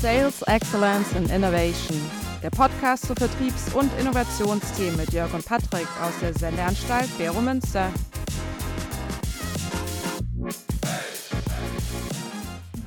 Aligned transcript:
Sales 0.00 0.42
Excellence 0.42 1.12
and 1.16 1.28
Innovation, 1.28 2.00
der 2.40 2.50
Podcast 2.50 3.04
zu 3.06 3.14
Vertriebs- 3.14 3.74
und 3.74 3.90
Innovationsthemen 3.98 4.96
mit 4.96 5.12
Jörg 5.12 5.34
und 5.34 5.44
Patrick 5.44 5.88
aus 6.00 6.12
der 6.20 6.32
Sendeanstalt 6.34 7.08
Bero 7.18 7.40
Münster. 7.40 7.92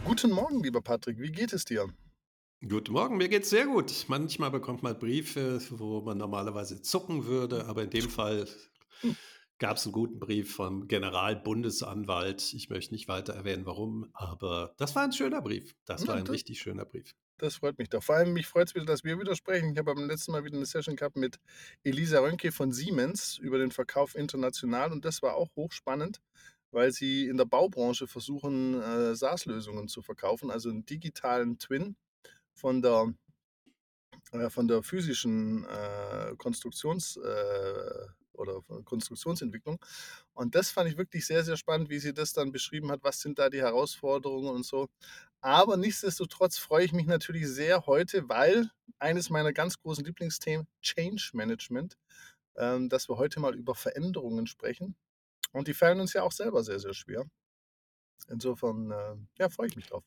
Guten 0.06 0.32
Morgen, 0.32 0.64
lieber 0.64 0.80
Patrick, 0.80 1.20
wie 1.20 1.34
geht 1.34 1.52
es 1.52 1.66
dir? 1.66 1.90
Guten 2.66 2.94
Morgen, 2.94 3.18
mir 3.18 3.28
geht's 3.28 3.50
sehr 3.50 3.66
gut. 3.66 4.06
Manchmal 4.08 4.52
bekommt 4.52 4.82
man 4.82 4.98
Briefe, 4.98 5.60
wo 5.72 6.00
man 6.00 6.18
normalerweise 6.18 6.82
zucken 6.82 7.26
würde, 7.26 7.66
aber 7.66 7.84
in 7.84 7.90
dem 7.90 8.10
Fall 8.10 8.48
gab 9.62 9.78
es 9.78 9.86
einen 9.86 9.94
guten 9.94 10.20
Brief 10.20 10.56
vom 10.56 10.88
Generalbundesanwalt. 10.88 12.52
Ich 12.54 12.72
möchte 12.72 12.96
nicht 12.96 13.08
weiter 13.08 13.36
erwähnen, 13.36 13.68
warum, 13.68 14.10
aber 14.14 14.74
das 14.78 14.96
war 14.96 15.04
ein 15.04 15.14
schöner 15.14 15.40
Brief. 15.40 15.76
Das 15.86 16.08
war 16.08 16.16
ein 16.16 16.26
das, 16.26 16.34
richtig 16.34 16.60
schöner 16.60 16.84
Brief. 16.84 17.14
das 17.38 17.58
freut 17.58 17.78
mich 17.78 17.88
doch. 17.88 18.02
Vor 18.02 18.16
allem 18.16 18.34
mich 18.34 18.48
freut 18.48 18.70
es 18.70 18.76
wieder, 18.76 18.86
dass 18.86 19.04
wir 19.04 19.20
wieder 19.20 19.36
sprechen. 19.36 19.72
Ich 19.72 19.78
habe 19.78 19.94
beim 19.94 20.08
letzten 20.08 20.32
Mal 20.32 20.44
wieder 20.44 20.58
eine 20.58 20.66
Session 20.66 20.96
gehabt 20.96 21.16
mit 21.16 21.40
Elisa 21.84 22.20
Rönke 22.22 22.52
von 22.52 22.72
Siemens 22.72 23.38
über 23.38 23.60
den 23.60 23.70
Verkauf 23.70 24.16
international 24.16 24.92
und 24.92 25.06
das 25.06 25.22
war 25.22 25.36
auch 25.36 25.56
hochspannend, 25.56 26.22
weil 26.72 26.92
sie 26.92 27.28
in 27.28 27.38
der 27.38 27.46
Baubranche 27.46 28.08
versuchen, 28.08 28.82
äh, 28.82 29.16
SaaS-Lösungen 29.16 29.88
zu 29.88 30.02
verkaufen, 30.02 30.50
also 30.50 30.70
einen 30.70 30.88
digitalen 30.88 31.60
Twin 31.60 31.96
von 32.56 32.82
der, 32.82 33.14
äh, 34.32 34.50
von 34.50 34.68
der 34.68 34.82
physischen 34.82 35.66
äh, 35.66 36.34
Konstruktions- 36.38 37.18
äh, 37.18 38.08
oder 38.42 38.62
von 38.64 38.84
Konstruktionsentwicklung. 38.84 39.80
Und 40.34 40.56
das 40.56 40.72
fand 40.72 40.90
ich 40.90 40.98
wirklich 40.98 41.26
sehr, 41.26 41.44
sehr 41.44 41.58
spannend, 41.58 41.90
wie 41.90 42.00
sie 42.00 42.14
das 42.14 42.34
dann 42.34 42.52
beschrieben 42.52 42.92
hat. 42.92 43.04
Was 43.04 43.22
sind 43.22 43.40
da 43.40 43.50
die 43.50 43.62
Herausforderungen 43.62 44.50
und 44.50 44.66
so. 44.66 44.90
Aber 45.42 45.78
nichtsdestotrotz 45.78 46.58
freue 46.58 46.86
ich 46.86 46.94
mich 46.94 47.08
natürlich 47.08 47.48
sehr 47.48 47.86
heute, 47.88 48.28
weil 48.30 48.70
eines 49.00 49.30
meiner 49.30 49.54
ganz 49.54 49.80
großen 49.80 50.06
Lieblingsthemen, 50.06 50.68
Change 50.82 51.32
Management, 51.34 51.98
ähm, 52.56 52.90
dass 52.90 53.10
wir 53.10 53.18
heute 53.18 53.40
mal 53.40 53.56
über 53.56 53.76
Veränderungen 53.76 54.48
sprechen. 54.48 54.96
Und 55.52 55.68
die 55.68 55.74
fallen 55.74 56.00
uns 56.00 56.14
ja 56.14 56.24
auch 56.24 56.32
selber 56.32 56.64
sehr, 56.64 56.80
sehr 56.80 56.94
schwer. 56.94 57.26
Insofern, 58.30 58.92
äh, 58.92 59.16
ja, 59.40 59.50
freue 59.50 59.68
ich 59.68 59.76
mich 59.76 59.88
drauf. 59.88 60.04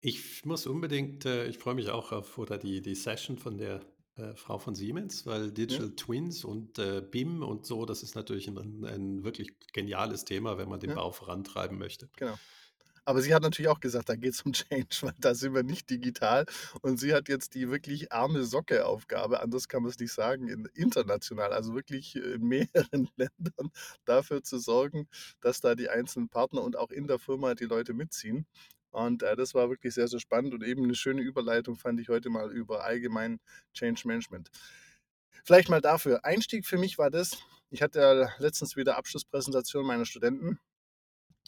Ich 0.00 0.44
muss 0.44 0.66
unbedingt, 0.66 1.26
äh, 1.26 1.46
ich 1.46 1.58
freue 1.58 1.74
mich 1.74 1.90
auch 1.90 2.12
auf 2.12 2.38
oder 2.38 2.56
die, 2.58 2.80
die 2.80 2.94
Session 2.94 3.36
von 3.38 3.58
der 3.58 3.84
äh, 4.20 4.36
Frau 4.36 4.58
von 4.58 4.74
Siemens, 4.74 5.26
weil 5.26 5.46
Ja, 5.46 5.50
Digital 5.50 5.90
Twins 5.96 6.44
und 6.44 6.78
äh, 6.78 7.00
BIM 7.00 7.42
und 7.42 7.66
so, 7.66 7.86
das 7.86 8.02
ist 8.02 8.14
natürlich 8.14 8.48
ein, 8.48 8.84
ein 8.84 9.24
wirklich 9.24 9.58
geniales 9.72 10.24
Thema, 10.24 10.58
wenn 10.58 10.68
man 10.68 10.80
den 10.80 10.90
ja, 10.90 10.96
Bau 10.96 11.10
vorantreiben 11.10 11.78
möchte. 11.78 12.08
genau. 12.16 12.38
Aber 13.04 13.22
sie 13.22 13.34
hat 13.34 13.42
natürlich 13.42 13.68
auch 13.68 13.80
gesagt, 13.80 14.08
da 14.08 14.14
geht 14.14 14.34
es 14.34 14.42
um 14.42 14.52
Change, 14.52 14.88
weil 15.02 15.14
da 15.18 15.34
sind 15.34 15.54
wir 15.54 15.62
nicht 15.62 15.90
digital. 15.90 16.46
Und 16.82 16.98
sie 17.00 17.14
hat 17.14 17.28
jetzt 17.28 17.54
die 17.54 17.70
wirklich 17.70 18.12
arme 18.12 18.44
Socke-Aufgabe, 18.44 19.40
anders 19.40 19.68
kann 19.68 19.82
man 19.82 19.90
es 19.90 19.98
nicht 19.98 20.12
sagen, 20.12 20.48
in, 20.48 20.66
international, 20.74 21.52
also 21.52 21.74
wirklich 21.74 22.14
in 22.16 22.42
mehreren 22.42 23.08
Ländern 23.16 23.70
dafür 24.04 24.42
zu 24.42 24.58
sorgen, 24.58 25.08
dass 25.40 25.60
da 25.60 25.74
die 25.74 25.88
einzelnen 25.88 26.28
Partner 26.28 26.62
und 26.62 26.76
auch 26.76 26.90
in 26.90 27.06
der 27.06 27.18
Firma 27.18 27.54
die 27.54 27.64
Leute 27.64 27.94
mitziehen. 27.94 28.46
Und 28.90 29.22
äh, 29.22 29.36
das 29.36 29.54
war 29.54 29.70
wirklich 29.70 29.94
sehr, 29.94 30.08
sehr 30.08 30.20
spannend 30.20 30.54
und 30.54 30.64
eben 30.64 30.84
eine 30.84 30.94
schöne 30.94 31.22
Überleitung 31.22 31.76
fand 31.76 32.00
ich 32.00 32.08
heute 32.08 32.28
mal 32.30 32.50
über 32.50 32.84
allgemein 32.84 33.40
Change 33.72 34.02
Management. 34.06 34.50
Vielleicht 35.44 35.68
mal 35.68 35.80
dafür. 35.80 36.24
Einstieg 36.24 36.66
für 36.66 36.78
mich 36.78 36.98
war 36.98 37.10
das, 37.10 37.38
ich 37.70 37.82
hatte 37.82 38.00
ja 38.00 38.28
letztens 38.38 38.76
wieder 38.76 38.96
Abschlusspräsentation 38.96 39.86
meiner 39.86 40.06
Studenten, 40.06 40.58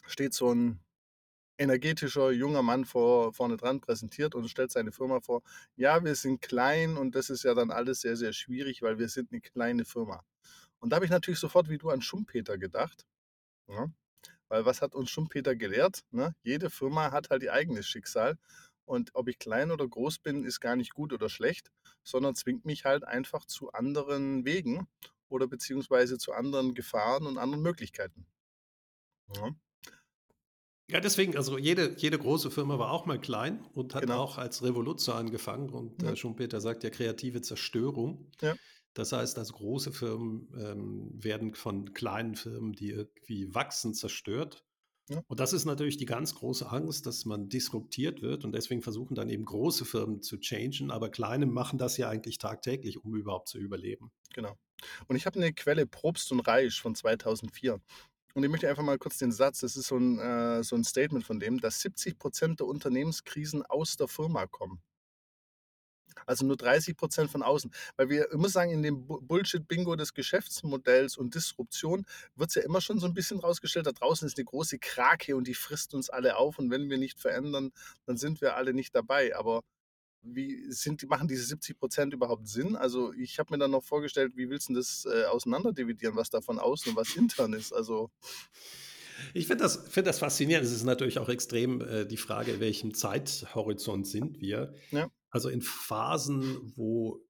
steht 0.06 0.34
so 0.34 0.52
ein 0.54 0.80
energetischer 1.58 2.30
junger 2.30 2.62
Mann 2.62 2.84
vor, 2.84 3.32
vorne 3.32 3.56
dran 3.56 3.80
präsentiert 3.80 4.34
und 4.34 4.48
stellt 4.48 4.70
seine 4.72 4.92
Firma 4.92 5.20
vor. 5.20 5.42
Ja, 5.76 6.02
wir 6.04 6.14
sind 6.14 6.40
klein 6.40 6.96
und 6.96 7.14
das 7.14 7.30
ist 7.30 7.44
ja 7.44 7.54
dann 7.54 7.70
alles 7.70 8.00
sehr, 8.00 8.16
sehr 8.16 8.32
schwierig, 8.32 8.82
weil 8.82 8.98
wir 8.98 9.08
sind 9.08 9.32
eine 9.32 9.40
kleine 9.40 9.84
Firma. 9.84 10.24
Und 10.80 10.90
da 10.90 10.96
habe 10.96 11.04
ich 11.04 11.10
natürlich 11.10 11.38
sofort 11.40 11.68
wie 11.68 11.78
du 11.78 11.90
an 11.90 12.02
Schumpeter 12.02 12.58
gedacht. 12.58 13.06
Ja? 13.68 13.88
Weil 14.52 14.66
was 14.66 14.82
hat 14.82 14.94
uns 14.94 15.08
Schumpeter 15.08 15.56
gelehrt? 15.56 16.04
Ne? 16.10 16.34
Jede 16.42 16.68
Firma 16.68 17.10
hat 17.10 17.30
halt 17.30 17.42
ihr 17.42 17.54
eigenes 17.54 17.86
Schicksal. 17.86 18.36
Und 18.84 19.08
ob 19.14 19.28
ich 19.28 19.38
klein 19.38 19.70
oder 19.70 19.88
groß 19.88 20.18
bin, 20.18 20.44
ist 20.44 20.60
gar 20.60 20.76
nicht 20.76 20.92
gut 20.92 21.14
oder 21.14 21.30
schlecht, 21.30 21.72
sondern 22.02 22.34
zwingt 22.34 22.66
mich 22.66 22.84
halt 22.84 23.02
einfach 23.02 23.46
zu 23.46 23.72
anderen 23.72 24.44
Wegen 24.44 24.86
oder 25.30 25.46
beziehungsweise 25.46 26.18
zu 26.18 26.34
anderen 26.34 26.74
Gefahren 26.74 27.26
und 27.26 27.38
anderen 27.38 27.62
Möglichkeiten. 27.62 28.26
Ja, 29.34 29.54
Ja, 30.90 31.00
deswegen, 31.00 31.34
also 31.34 31.56
jede, 31.56 31.94
jede 31.96 32.18
große 32.18 32.50
Firma 32.50 32.78
war 32.78 32.90
auch 32.90 33.06
mal 33.06 33.18
klein 33.18 33.64
und 33.72 33.94
hat 33.94 34.02
genau. 34.02 34.18
auch 34.22 34.36
als 34.36 34.62
Revoluzer 34.62 35.14
angefangen. 35.14 35.70
Und 35.70 36.02
Ja, 36.02 36.10
äh, 36.10 36.16
Schumpeter 36.16 36.60
sagt 36.60 36.84
ja 36.84 36.90
kreative 36.90 37.40
Zerstörung. 37.40 38.30
ja, 38.42 38.54
Das 38.94 39.12
heißt, 39.12 39.38
also 39.38 39.54
große 39.54 39.92
Firmen 39.92 40.48
ähm, 40.58 41.10
werden 41.12 41.54
von 41.54 41.94
kleinen 41.94 42.34
Firmen, 42.34 42.72
die 42.72 42.90
irgendwie 42.90 43.54
wachsen, 43.54 43.94
zerstört. 43.94 44.64
ja, 45.08 45.22
Und 45.28 45.40
das 45.40 45.52
ist 45.52 45.64
natürlich 45.64 45.96
die 45.96 46.06
ganz 46.06 46.34
große 46.34 46.70
Angst, 46.70 47.06
dass 47.06 47.24
man 47.24 47.48
disruptiert 47.48 48.20
wird. 48.20 48.44
Und 48.44 48.52
deswegen 48.52 48.82
versuchen 48.82 49.14
dann 49.14 49.30
eben 49.30 49.44
große 49.44 49.84
Firmen 49.84 50.20
zu 50.20 50.38
changen. 50.38 50.90
Aber 50.90 51.08
kleine 51.08 51.46
machen 51.46 51.78
das 51.78 51.96
ja 51.96 52.08
eigentlich 52.08 52.38
tagtäglich, 52.38 53.02
um 53.02 53.14
überhaupt 53.16 53.48
zu 53.48 53.58
überleben. 53.58 54.10
genau. 54.34 54.56
Und 55.06 55.16
ich 55.16 55.26
habe 55.26 55.38
eine 55.38 55.52
Quelle 55.52 55.86
Probst 55.86 56.32
und 56.32 56.40
Reisch 56.40 56.82
von 56.82 56.94
2004. 56.94 57.80
Und 58.34 58.44
ich 58.44 58.50
möchte 58.50 58.68
einfach 58.68 58.82
mal 58.82 58.98
kurz 58.98 59.18
den 59.18 59.32
Satz, 59.32 59.60
das 59.60 59.76
ist 59.76 59.88
so 59.88 59.96
ein, 59.96 60.18
äh, 60.18 60.62
so 60.64 60.74
ein 60.74 60.84
Statement 60.84 61.24
von 61.24 61.38
dem, 61.38 61.60
dass 61.60 61.80
70 61.80 62.18
Prozent 62.18 62.60
der 62.60 62.66
Unternehmenskrisen 62.66 63.62
aus 63.64 63.96
der 63.96 64.08
Firma 64.08 64.46
kommen. 64.46 64.82
Also 66.26 66.46
nur 66.46 66.56
30 66.56 66.96
Prozent 66.96 67.30
von 67.30 67.42
außen. 67.42 67.70
Weil 67.96 68.08
wir, 68.08 68.28
ich 68.30 68.38
muss 68.38 68.52
sagen, 68.52 68.70
in 68.70 68.82
dem 68.82 69.06
Bu- 69.06 69.20
Bullshit-Bingo 69.20 69.96
des 69.96 70.14
Geschäftsmodells 70.14 71.16
und 71.16 71.34
Disruption 71.34 72.04
wird 72.36 72.50
es 72.50 72.54
ja 72.56 72.62
immer 72.62 72.80
schon 72.80 72.98
so 72.98 73.06
ein 73.06 73.14
bisschen 73.14 73.40
rausgestellt, 73.40 73.86
da 73.86 73.92
draußen 73.92 74.26
ist 74.26 74.36
eine 74.38 74.44
große 74.44 74.78
Krake 74.78 75.36
und 75.36 75.46
die 75.46 75.54
frisst 75.54 75.94
uns 75.94 76.10
alle 76.10 76.36
auf 76.36 76.58
und 76.58 76.70
wenn 76.70 76.88
wir 76.90 76.98
nicht 76.98 77.20
verändern, 77.20 77.72
dann 78.06 78.16
sind 78.16 78.40
wir 78.40 78.56
alle 78.56 78.72
nicht 78.74 78.94
dabei. 78.94 79.36
Aber 79.36 79.62
wie 80.24 80.70
sind 80.70 81.08
machen 81.08 81.26
diese 81.26 81.44
70 81.44 81.78
Prozent 81.78 82.14
überhaupt 82.14 82.46
Sinn? 82.46 82.76
Also 82.76 83.12
ich 83.12 83.38
habe 83.38 83.52
mir 83.52 83.58
dann 83.58 83.72
noch 83.72 83.82
vorgestellt, 83.82 84.36
wie 84.36 84.48
willst 84.48 84.68
du 84.68 84.74
das 84.74 85.04
äh, 85.04 85.24
auseinanderdividieren, 85.24 86.14
was 86.14 86.30
da 86.30 86.40
von 86.40 86.58
außen 86.60 86.90
und 86.90 86.96
was 86.96 87.16
intern 87.16 87.52
ist? 87.54 87.72
Also 87.72 88.10
Ich 89.34 89.46
finde 89.46 89.64
das, 89.64 89.76
find 89.88 90.06
das 90.06 90.18
faszinierend. 90.18 90.66
Es 90.66 90.72
ist 90.72 90.84
natürlich 90.84 91.18
auch 91.18 91.28
extrem 91.28 91.80
äh, 91.80 92.06
die 92.06 92.16
Frage, 92.16 92.52
in 92.52 92.60
welchem 92.60 92.94
Zeithorizont 92.94 94.06
sind 94.06 94.40
wir. 94.40 94.74
ja, 94.90 95.08
Also 95.32 95.48
in 95.48 95.62
Phasen, 95.62 96.72
wo 96.76 97.20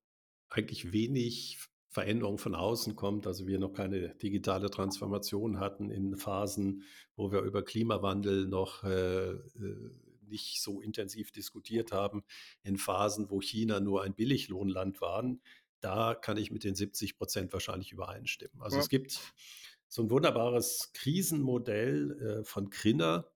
eigentlich 0.50 0.92
wenig 0.92 1.58
Veränderung 1.88 2.38
von 2.38 2.54
außen 2.54 2.96
kommt, 2.96 3.26
also 3.26 3.46
wir 3.46 3.58
noch 3.58 3.72
keine 3.72 4.14
digitale 4.16 4.70
Transformation 4.70 5.60
hatten, 5.60 5.90
in 5.90 6.16
Phasen, 6.16 6.84
wo 7.16 7.30
wir 7.30 7.40
über 7.42 7.62
Klimawandel 7.62 8.46
noch 8.46 8.82
äh, 8.82 9.30
äh, 9.30 9.90
nicht 10.22 10.62
so 10.62 10.80
intensiv 10.80 11.30
diskutiert 11.30 11.92
haben, 11.92 12.24
in 12.64 12.76
Phasen, 12.76 13.30
wo 13.30 13.40
China 13.40 13.80
nur 13.80 14.02
ein 14.02 14.14
Billiglohnland 14.14 15.00
waren, 15.00 15.40
da 15.80 16.14
kann 16.14 16.38
ich 16.38 16.50
mit 16.50 16.64
den 16.64 16.74
70 16.74 17.16
Prozent 17.16 17.52
wahrscheinlich 17.52 17.92
übereinstimmen. 17.92 18.62
Also 18.62 18.76
ja, 18.76 18.82
es 18.82 18.88
gibt 18.88 19.20
so 19.88 20.02
ein 20.02 20.10
wunderbares 20.10 20.90
Krisenmodell 20.94 22.40
äh, 22.40 22.44
von 22.44 22.70
Krinner, 22.70 23.30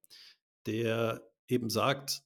der 0.65 1.31
eben 1.47 1.71
sagt, 1.71 2.23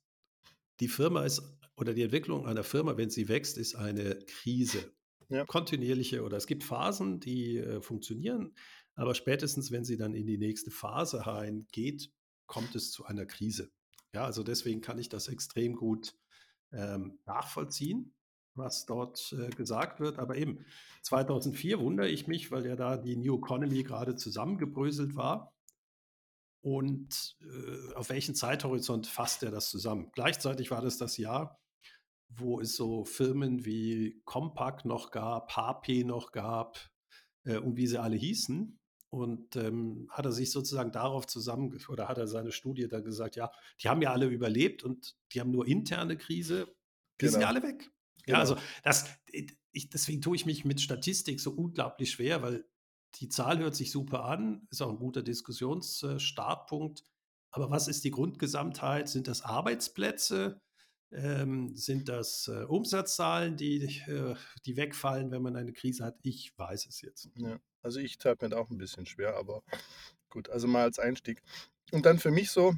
die 0.78 0.88
Firma 0.88 1.24
ist 1.24 1.42
oder 1.80 1.94
die 1.94 2.02
Entwicklung 2.02 2.46
einer 2.46 2.62
Firma, 2.62 2.96
wenn 2.96 3.10
sie 3.10 3.28
wächst, 3.28 3.58
ist 3.58 3.74
eine 3.74 4.18
Krise. 4.26 4.92
ja, 5.28 5.44
Kontinuierliche 5.46 6.22
oder 6.22 6.36
es 6.36 6.46
gibt 6.46 6.62
Phasen, 6.62 7.20
die 7.20 7.56
äh, 7.56 7.80
funktionieren, 7.80 8.54
aber 8.94 9.14
spätestens, 9.14 9.70
wenn 9.70 9.84
sie 9.84 9.96
dann 9.96 10.14
in 10.14 10.26
die 10.26 10.38
nächste 10.38 10.70
Phase 10.70 11.26
reingeht, 11.26 12.12
kommt 12.46 12.74
es 12.74 12.90
zu 12.90 13.06
einer 13.06 13.25
Krise. 13.25 13.70
Ja, 14.12 14.25
also 14.25 14.43
deswegen 14.43 14.81
kann 14.81 14.99
ich 14.99 15.08
das 15.08 15.28
extrem 15.28 15.75
gut 15.75 16.16
ähm, 16.72 17.19
nachvollziehen, 17.25 18.12
was 18.55 18.87
dort 18.87 19.34
äh, 19.38 19.50
gesagt 19.50 20.00
wird. 20.00 20.19
Aber 20.19 20.37
eben 20.37 20.64
2004 21.02 21.78
wundere 21.81 22.08
ich 22.08 22.26
mich, 22.26 22.50
weil 22.50 22.66
ja 22.66 22.76
da 22.76 22.96
die 22.96 23.16
New 23.16 23.38
Economy 23.38 23.82
gerade 23.84 24.16
zusammengebröselt 24.16 25.14
war. 25.16 25.55
Und 26.62 27.38
äh, 27.40 27.94
auf 27.94 28.10
welchen 28.10 28.34
Zeithorizont 28.34 29.06
fasst 29.06 29.43
er 29.43 29.50
das 29.50 29.70
zusammen? 29.70 30.10
Gleichzeitig 30.12 30.70
war 30.70 30.82
das 30.82 30.99
das 30.99 31.16
Jahr, 31.16 31.58
wo 32.31 32.61
es 32.61 32.77
so 32.77 33.05
Firmen 33.05 33.65
wie 33.65 34.23
Compaq 34.25 34.85
noch 34.85 35.11
gab, 35.11 35.56
HP 35.56 36.05
noch 36.05 36.32
gab 36.32 36.91
äh, 37.44 37.56
und 37.59 37.77
wie 37.77 37.87
sie 37.87 38.00
alle 38.00 38.17
hießen. 38.17 38.79
Und 39.12 39.56
ähm, 39.56 40.06
hat 40.11 40.25
er 40.25 40.31
sich 40.31 40.53
sozusagen 40.53 40.93
darauf 40.93 41.27
zusammen 41.27 41.77
oder 41.88 42.09
hat 42.09 42.19
er 42.19 42.29
seine 42.29 42.53
Studie 42.53 42.87
dann 42.87 43.03
gesagt, 43.03 43.35
ja, 43.35 43.50
die 43.82 43.88
haben 43.88 44.03
ja 44.03 44.12
alle 44.12 44.27
überlebt 44.27 44.85
und 44.85 45.17
die 45.32 45.41
haben 45.41 45.50
nur 45.50 45.67
interne 45.67 46.17
Krise, 46.17 46.73
die 47.21 47.27
sind 47.27 47.41
ja 47.41 47.50
genau, 47.50 47.61
alle 47.61 47.75
weg. 47.75 47.91
Ja, 48.27 48.38
also 48.38 48.55
genau. 48.55 48.67
das, 48.85 49.11
ich, 49.73 49.88
deswegen 49.91 50.23
tue 50.23 50.37
ich 50.37 50.47
mich 50.47 50.65
mit 50.65 50.81
Statistik 50.81 51.41
so 51.41 51.50
unglaublich 51.50 52.12
schwer, 52.12 52.43
weil 52.43 52.65
die 53.17 53.29
Zahl 53.29 53.59
hört 53.59 53.75
sich 53.75 53.91
super 53.91 54.25
an, 54.25 54.67
ist 54.71 54.81
auch 54.82 54.91
ein 54.91 54.99
guter 54.99 55.23
Diskussionsstartpunkt. 55.23 57.05
Aber 57.53 57.71
was 57.71 57.88
ist 57.88 58.05
die 58.05 58.12
Grundgesamtheit? 58.12 59.09
Sind 59.09 59.27
das 59.27 59.43
Arbeitsplätze? 59.43 60.61
Ähm, 61.12 61.74
sind 61.76 62.08
das 62.08 62.48
äh, 62.48 62.64
Umsatzzahlen, 62.64 63.56
die, 63.56 63.84
äh, 64.06 64.36
die 64.64 64.76
wegfallen, 64.76 65.30
wenn 65.30 65.42
man 65.42 65.56
eine 65.56 65.72
Krise 65.72 66.04
hat? 66.04 66.16
Ich 66.22 66.56
weiß 66.56 66.86
es 66.86 67.00
jetzt. 67.00 67.28
Ja, 67.36 67.58
also 67.82 67.98
ich 67.98 68.18
tat 68.18 68.42
mir 68.42 68.50
da 68.50 68.58
auch 68.58 68.70
ein 68.70 68.78
bisschen 68.78 69.06
schwer, 69.06 69.36
aber 69.36 69.62
gut, 70.28 70.48
also 70.50 70.68
mal 70.68 70.82
als 70.82 70.98
Einstieg. 70.98 71.42
Und 71.90 72.06
dann 72.06 72.18
für 72.18 72.30
mich 72.30 72.50
so, 72.50 72.74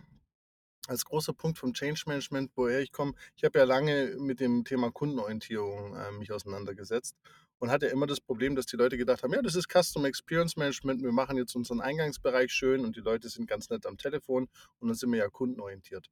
als 0.88 1.05
großer 1.05 1.32
Punkt 1.32 1.58
vom 1.58 1.75
Change 1.75 2.02
Management, 2.06 2.50
woher 2.56 2.81
ich 2.81 2.90
komme, 2.90 3.12
ich 3.37 3.44
habe 3.44 3.58
ja 3.58 3.64
lange 3.64 4.17
mit 4.19 4.40
dem 4.40 4.64
Thema 4.64 4.90
Kundenorientierung 4.90 5.94
äh, 5.94 6.12
mich 6.12 6.32
auseinandergesetzt 6.32 7.17
und 7.58 7.70
hatte 7.70 7.87
immer 7.87 8.06
das 8.06 8.20
Problem, 8.20 8.56
dass 8.56 8.67
die 8.67 8.76
Leute 8.76 8.96
gedacht 8.96 9.23
haben, 9.23 9.32
ja, 9.32 9.43
das 9.43 9.55
ist 9.55 9.69
Custom 9.69 10.05
Experience 10.05 10.56
Management, 10.56 11.02
wir 11.02 11.12
machen 11.12 11.37
jetzt 11.37 11.55
unseren 11.55 11.81
Eingangsbereich 11.81 12.50
schön 12.52 12.84
und 12.84 12.96
die 12.96 13.00
Leute 13.00 13.29
sind 13.29 13.46
ganz 13.46 13.70
nett 13.70 13.87
am 13.87 13.96
Telefon 13.96 14.49
und 14.81 14.88
dann 14.88 14.96
sind 14.96 15.12
wir 15.12 15.19
ja 15.19 15.29
kundenorientiert. 15.29 16.11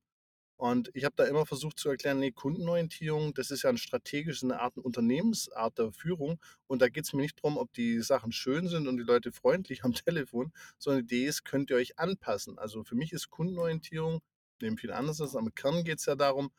Und 0.60 0.90
ich 0.92 1.06
habe 1.06 1.14
da 1.16 1.24
immer 1.24 1.46
versucht 1.46 1.78
zu 1.78 1.88
erklären, 1.88 2.18
nee, 2.18 2.32
Kundenorientierung, 2.32 3.32
das 3.32 3.50
ist 3.50 3.62
ja 3.62 3.70
ein 3.70 3.78
strategisches, 3.78 4.42
eine 4.42 4.60
Art 4.60 4.76
Unternehmensart 4.76 5.78
der 5.78 5.90
Führung. 5.90 6.38
Und 6.66 6.82
da 6.82 6.90
geht 6.90 7.04
es 7.06 7.14
mir 7.14 7.22
nicht 7.22 7.38
darum, 7.42 7.56
ob 7.56 7.72
die 7.72 8.00
Sachen 8.02 8.30
schön 8.30 8.68
sind 8.68 8.86
und 8.86 8.98
die 8.98 9.02
Leute 9.02 9.32
freundlich 9.32 9.84
am 9.84 9.94
Telefon, 10.04 10.52
sondern 10.76 11.06
die 11.06 11.16
Idee 11.16 11.26
ist, 11.28 11.46
könnt 11.46 11.70
ihr 11.70 11.76
euch 11.76 11.98
anpassen. 11.98 12.58
Also 12.58 12.84
für 12.84 12.94
mich 12.94 13.14
ist 13.14 13.30
Kundenorientierung 13.30 14.20
neben 14.60 14.76
viel 14.76 14.92
anderes, 14.92 15.34
am 15.34 15.54
Kern 15.54 15.82
geht 15.82 16.00
es 16.00 16.04
ja 16.04 16.14
darum, 16.14 16.50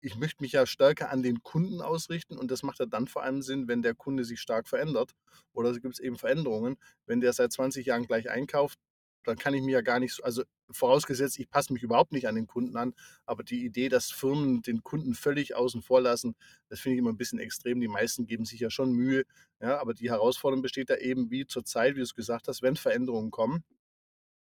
ich 0.00 0.16
möchte 0.16 0.42
mich 0.42 0.50
ja 0.50 0.66
stärker 0.66 1.10
an 1.10 1.22
den 1.22 1.44
Kunden 1.44 1.80
ausrichten 1.80 2.36
und 2.36 2.50
das 2.50 2.64
macht 2.64 2.80
ja 2.80 2.86
dann 2.86 3.06
vor 3.06 3.22
allem 3.22 3.40
Sinn, 3.40 3.68
wenn 3.68 3.82
der 3.82 3.94
Kunde 3.94 4.24
sich 4.24 4.40
stark 4.40 4.66
verändert 4.66 5.12
oder 5.52 5.70
es 5.70 5.80
gibt 5.80 6.00
eben 6.00 6.18
Veränderungen. 6.18 6.76
Wenn 7.06 7.20
der 7.20 7.32
seit 7.32 7.52
20 7.52 7.86
Jahren 7.86 8.04
gleich 8.04 8.28
einkauft, 8.28 8.80
dann 9.24 9.36
kann 9.36 9.54
ich 9.54 9.62
mir 9.62 9.72
ja 9.72 9.80
gar 9.80 10.00
nicht, 10.00 10.14
so, 10.14 10.22
also 10.22 10.42
vorausgesetzt, 10.70 11.38
ich 11.38 11.50
passe 11.50 11.72
mich 11.72 11.82
überhaupt 11.82 12.12
nicht 12.12 12.28
an 12.28 12.34
den 12.34 12.46
Kunden 12.46 12.76
an, 12.76 12.94
aber 13.26 13.42
die 13.42 13.64
Idee, 13.64 13.88
dass 13.88 14.10
Firmen 14.10 14.62
den 14.62 14.82
Kunden 14.82 15.14
völlig 15.14 15.54
außen 15.54 15.82
vor 15.82 16.00
lassen, 16.00 16.34
das 16.68 16.80
finde 16.80 16.94
ich 16.94 16.98
immer 17.00 17.12
ein 17.12 17.16
bisschen 17.16 17.38
extrem. 17.38 17.80
Die 17.80 17.88
meisten 17.88 18.26
geben 18.26 18.44
sich 18.44 18.60
ja 18.60 18.70
schon 18.70 18.92
Mühe, 18.92 19.24
ja, 19.60 19.78
aber 19.80 19.94
die 19.94 20.10
Herausforderung 20.10 20.62
besteht 20.62 20.90
da 20.90 20.96
eben 20.96 21.30
wie 21.30 21.46
zur 21.46 21.64
Zeit, 21.64 21.94
wie 21.94 21.98
du 21.98 22.04
es 22.04 22.14
gesagt 22.14 22.48
hast, 22.48 22.62
wenn 22.62 22.76
Veränderungen 22.76 23.30
kommen, 23.30 23.64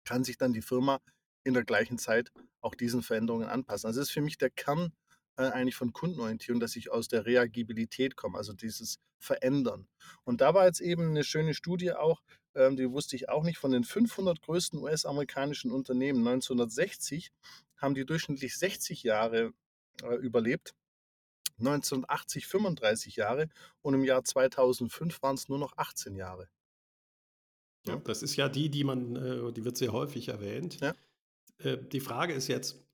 kann 0.05 0.23
sich 0.23 0.37
dann 0.37 0.53
die 0.53 0.61
Firma 0.61 0.99
in 1.43 1.53
der 1.53 1.63
gleichen 1.63 1.97
Zeit 1.97 2.31
auch 2.61 2.75
diesen 2.75 3.03
Veränderungen 3.03 3.47
anpassen. 3.47 3.87
Also 3.87 3.99
das 3.99 4.09
ist 4.09 4.13
für 4.13 4.21
mich 4.21 4.37
der 4.37 4.49
Kern 4.49 4.91
äh, 5.37 5.43
eigentlich 5.43 5.75
von 5.75 5.93
Kundenorientierung, 5.93 6.59
dass 6.59 6.75
ich 6.75 6.91
aus 6.91 7.07
der 7.07 7.25
Reagibilität 7.25 8.15
komme, 8.15 8.37
also 8.37 8.53
dieses 8.53 8.99
Verändern. 9.19 9.87
Und 10.23 10.41
da 10.41 10.53
war 10.53 10.65
jetzt 10.65 10.81
eben 10.81 11.09
eine 11.09 11.23
schöne 11.23 11.53
Studie 11.53 11.93
auch, 11.93 12.21
ähm, 12.57 12.75
die 12.75 12.91
wusste 12.91 13.15
ich 13.15 13.29
auch 13.29 13.43
nicht, 13.43 13.57
von 13.57 13.71
den 13.71 13.83
500 13.83 14.41
größten 14.41 14.79
US-amerikanischen 14.79 15.71
Unternehmen 15.71 16.27
1960 16.27 17.31
haben 17.77 17.93
die 17.93 18.05
durchschnittlich 18.05 18.57
60 18.57 19.03
Jahre 19.03 19.53
äh, 20.03 20.15
überlebt. 20.15 20.73
1980 21.59 22.45
35 22.45 23.15
Jahre 23.15 23.49
und 23.81 23.95
im 23.95 24.03
Jahr 24.03 24.23
2005 24.23 25.21
waren 25.23 25.35
es 25.35 25.49
nur 25.49 25.57
noch 25.57 25.77
18 25.77 26.15
Jahre. 26.15 26.49
Ja, 27.87 27.95
das 27.95 28.21
ist 28.21 28.35
ja 28.35 28.49
die, 28.49 28.69
die 28.69 28.83
man, 28.83 29.15
äh, 29.15 29.53
die 29.53 29.63
wird 29.63 29.77
sehr 29.77 29.91
häufig 29.91 30.27
erwähnt. 30.27 30.79
Ja. 30.81 30.93
Äh, 31.59 31.77
die 31.77 31.99
Frage 31.99 32.33
ist 32.33 32.47
jetzt, 32.47 32.85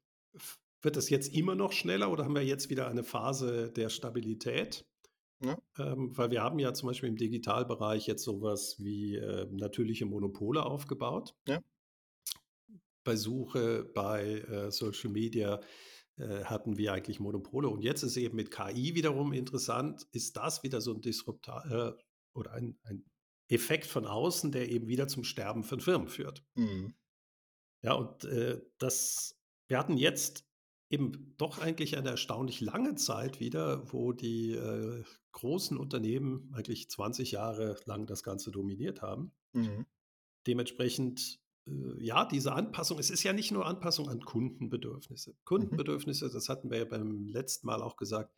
wird 0.81 0.95
das 0.95 1.09
jetzt 1.09 1.33
immer 1.33 1.55
noch 1.55 1.71
schneller 1.71 2.11
oder 2.11 2.23
haben 2.23 2.35
wir 2.35 2.45
jetzt 2.45 2.69
wieder 2.69 2.87
eine 2.87 3.03
Phase 3.03 3.71
der 3.71 3.89
Stabilität? 3.89 4.85
Ja. 5.43 5.57
Ähm, 5.77 6.17
weil 6.17 6.31
wir 6.31 6.41
haben 6.41 6.59
ja 6.59 6.73
zum 6.73 6.87
Beispiel 6.87 7.09
im 7.09 7.17
Digitalbereich 7.17 8.07
jetzt 8.07 8.23
sowas 8.23 8.77
wie 8.79 9.15
äh, 9.15 9.47
natürliche 9.51 10.05
Monopole 10.05 10.65
aufgebaut. 10.65 11.35
Ja. 11.47 11.61
Bei 13.03 13.15
Suche, 13.15 13.83
bei 13.93 14.39
äh, 14.39 14.71
Social 14.71 15.11
Media 15.11 15.59
äh, 16.17 16.45
hatten 16.45 16.77
wir 16.77 16.93
eigentlich 16.93 17.19
Monopole. 17.19 17.67
Und 17.67 17.83
jetzt 17.83 18.03
ist 18.03 18.17
eben 18.17 18.35
mit 18.35 18.51
KI 18.51 18.95
wiederum 18.95 19.33
interessant, 19.33 20.07
ist 20.11 20.37
das 20.37 20.63
wieder 20.63 20.79
so 20.79 20.93
ein 20.93 21.01
Disruptor 21.01 21.65
äh, 21.97 22.03
oder 22.33 22.51
ein, 22.53 22.77
ein 22.83 23.03
Effekt 23.49 23.85
von 23.85 24.05
außen, 24.05 24.51
der 24.51 24.69
eben 24.69 24.87
wieder 24.87 25.07
zum 25.07 25.23
Sterben 25.23 25.63
von 25.63 25.79
Firmen 25.79 26.07
führt. 26.07 26.45
Mhm. 26.55 26.95
Ja, 27.83 27.93
und 27.93 28.23
äh, 28.23 28.61
das, 28.77 29.37
wir 29.67 29.77
hatten 29.77 29.97
jetzt 29.97 30.45
eben 30.89 31.35
doch 31.37 31.59
eigentlich 31.59 31.97
eine 31.97 32.11
erstaunlich 32.11 32.61
lange 32.61 32.95
Zeit 32.95 33.39
wieder, 33.39 33.91
wo 33.91 34.13
die 34.13 34.51
äh, 34.51 35.03
großen 35.33 35.77
Unternehmen 35.77 36.49
eigentlich 36.53 36.89
20 36.89 37.31
Jahre 37.31 37.75
lang 37.85 38.05
das 38.05 38.23
Ganze 38.23 38.51
dominiert 38.51 39.01
haben. 39.01 39.33
Mhm. 39.53 39.85
Dementsprechend, 40.47 41.39
äh, 41.67 41.71
ja, 42.03 42.25
diese 42.25 42.53
Anpassung, 42.53 42.99
es 42.99 43.09
ist 43.09 43.23
ja 43.23 43.33
nicht 43.33 43.51
nur 43.51 43.65
Anpassung 43.65 44.09
an 44.09 44.21
Kundenbedürfnisse. 44.21 45.31
Mhm. 45.31 45.37
Kundenbedürfnisse, 45.45 46.29
das 46.29 46.49
hatten 46.49 46.69
wir 46.71 46.77
ja 46.79 46.85
beim 46.85 47.27
letzten 47.27 47.67
Mal 47.67 47.81
auch 47.81 47.97
gesagt, 47.97 48.37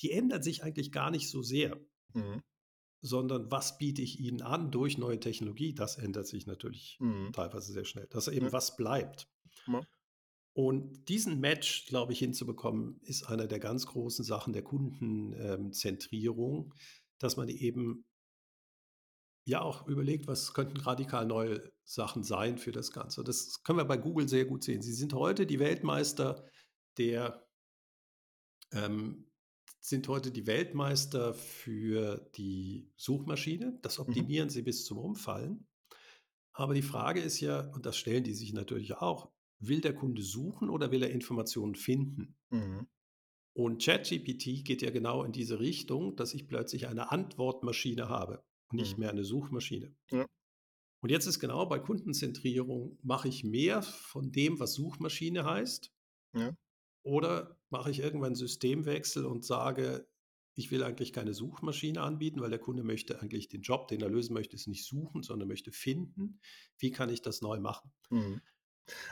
die 0.00 0.10
ändern 0.12 0.42
sich 0.42 0.62
eigentlich 0.62 0.92
gar 0.92 1.10
nicht 1.10 1.28
so 1.30 1.42
sehr, 1.42 1.80
Mhm. 2.14 2.42
sondern 3.02 3.50
was 3.50 3.78
biete 3.78 4.02
ich 4.02 4.20
ihnen 4.20 4.42
an 4.42 4.70
durch 4.70 4.98
neue 4.98 5.20
Technologie, 5.20 5.74
das 5.74 5.96
ändert 5.96 6.26
sich 6.26 6.46
natürlich 6.46 6.96
Mhm. 7.00 7.32
teilweise 7.32 7.72
sehr 7.72 7.84
schnell. 7.84 8.06
Dass 8.08 8.28
eben 8.28 8.52
was 8.52 8.76
bleibt. 8.76 9.28
Und 10.56 11.08
diesen 11.10 11.38
Match, 11.40 11.84
glaube 11.86 12.14
ich, 12.14 12.18
hinzubekommen, 12.18 12.98
ist 13.02 13.24
einer 13.24 13.46
der 13.46 13.58
ganz 13.58 13.84
großen 13.84 14.24
Sachen 14.24 14.54
der 14.54 14.62
Kundenzentrierung, 14.62 16.72
dass 17.18 17.36
man 17.36 17.50
eben 17.50 18.06
ja 19.44 19.60
auch 19.60 19.86
überlegt, 19.86 20.26
was 20.28 20.54
könnten 20.54 20.78
radikal 20.78 21.26
neue 21.26 21.70
Sachen 21.84 22.24
sein 22.24 22.56
für 22.56 22.72
das 22.72 22.90
Ganze. 22.90 23.22
Das 23.22 23.62
können 23.64 23.78
wir 23.78 23.84
bei 23.84 23.98
Google 23.98 24.30
sehr 24.30 24.46
gut 24.46 24.64
sehen. 24.64 24.80
Sie 24.80 24.94
sind 24.94 25.12
heute 25.12 25.46
die 25.46 25.58
Weltmeister 25.58 26.48
der, 26.96 27.46
ähm, 28.72 29.30
sind 29.82 30.08
heute 30.08 30.32
die 30.32 30.46
Weltmeister 30.46 31.34
für 31.34 32.30
die 32.34 32.90
Suchmaschine. 32.96 33.78
Das 33.82 33.98
Mhm. 33.98 34.04
optimieren 34.06 34.48
sie 34.48 34.62
bis 34.62 34.86
zum 34.86 34.96
Umfallen. 34.96 35.66
Aber 36.54 36.72
die 36.72 36.80
Frage 36.80 37.20
ist 37.20 37.40
ja, 37.40 37.68
und 37.74 37.84
das 37.84 37.98
stellen 37.98 38.24
die 38.24 38.32
sich 38.32 38.54
natürlich 38.54 38.94
auch, 38.94 39.35
will 39.58 39.80
der 39.80 39.94
Kunde 39.94 40.22
suchen 40.22 40.68
oder 40.70 40.90
will 40.90 41.02
er 41.02 41.10
Informationen 41.10 41.74
finden? 41.74 42.36
Mhm. 42.50 42.86
Und 43.54 43.82
ChatGPT 43.82 44.64
geht 44.64 44.82
ja 44.82 44.90
genau 44.90 45.24
in 45.24 45.32
diese 45.32 45.58
Richtung, 45.60 46.14
dass 46.16 46.34
ich 46.34 46.46
plötzlich 46.46 46.88
eine 46.88 47.10
Antwortmaschine 47.10 48.08
habe 48.08 48.44
und 48.70 48.76
nicht 48.76 48.94
Mhm. 48.96 49.00
mehr 49.00 49.10
eine 49.10 49.24
Suchmaschine. 49.24 49.94
Ja. 50.10 50.26
Und 51.02 51.10
jetzt 51.10 51.26
ist 51.26 51.38
genau 51.40 51.66
bei 51.66 51.78
Kundenzentrierung, 51.78 52.98
mache 53.02 53.28
ich 53.28 53.44
mehr 53.44 53.82
von 53.82 54.32
dem, 54.32 54.58
was 54.60 54.74
Suchmaschine 54.74 55.44
heißt, 55.44 55.90
Ja. 56.34 56.54
oder 57.02 57.58
mache 57.70 57.90
ich 57.90 58.00
irgendwann 58.00 58.28
einen 58.28 58.34
Systemwechsel 58.36 59.24
und 59.24 59.44
sage, 59.44 60.06
ich 60.58 60.70
will 60.70 60.82
eigentlich 60.82 61.12
keine 61.12 61.34
Suchmaschine 61.34 62.00
anbieten, 62.00 62.40
weil 62.40 62.50
der 62.50 62.58
Kunde 62.58 62.82
möchte 62.82 63.20
eigentlich 63.20 63.48
den 63.48 63.60
Job, 63.62 63.88
den 63.88 64.00
er 64.00 64.08
lösen 64.08 64.32
möchte, 64.34 64.56
ist 64.56 64.66
nicht 64.68 64.84
suchen, 64.84 65.22
sondern 65.22 65.48
möchte 65.48 65.70
finden. 65.70 66.40
Wie 66.78 66.90
kann 66.90 67.10
ich 67.10 67.22
das 67.22 67.42
neu 67.42 67.60
machen? 67.60 67.92
Mhm. 68.10 68.40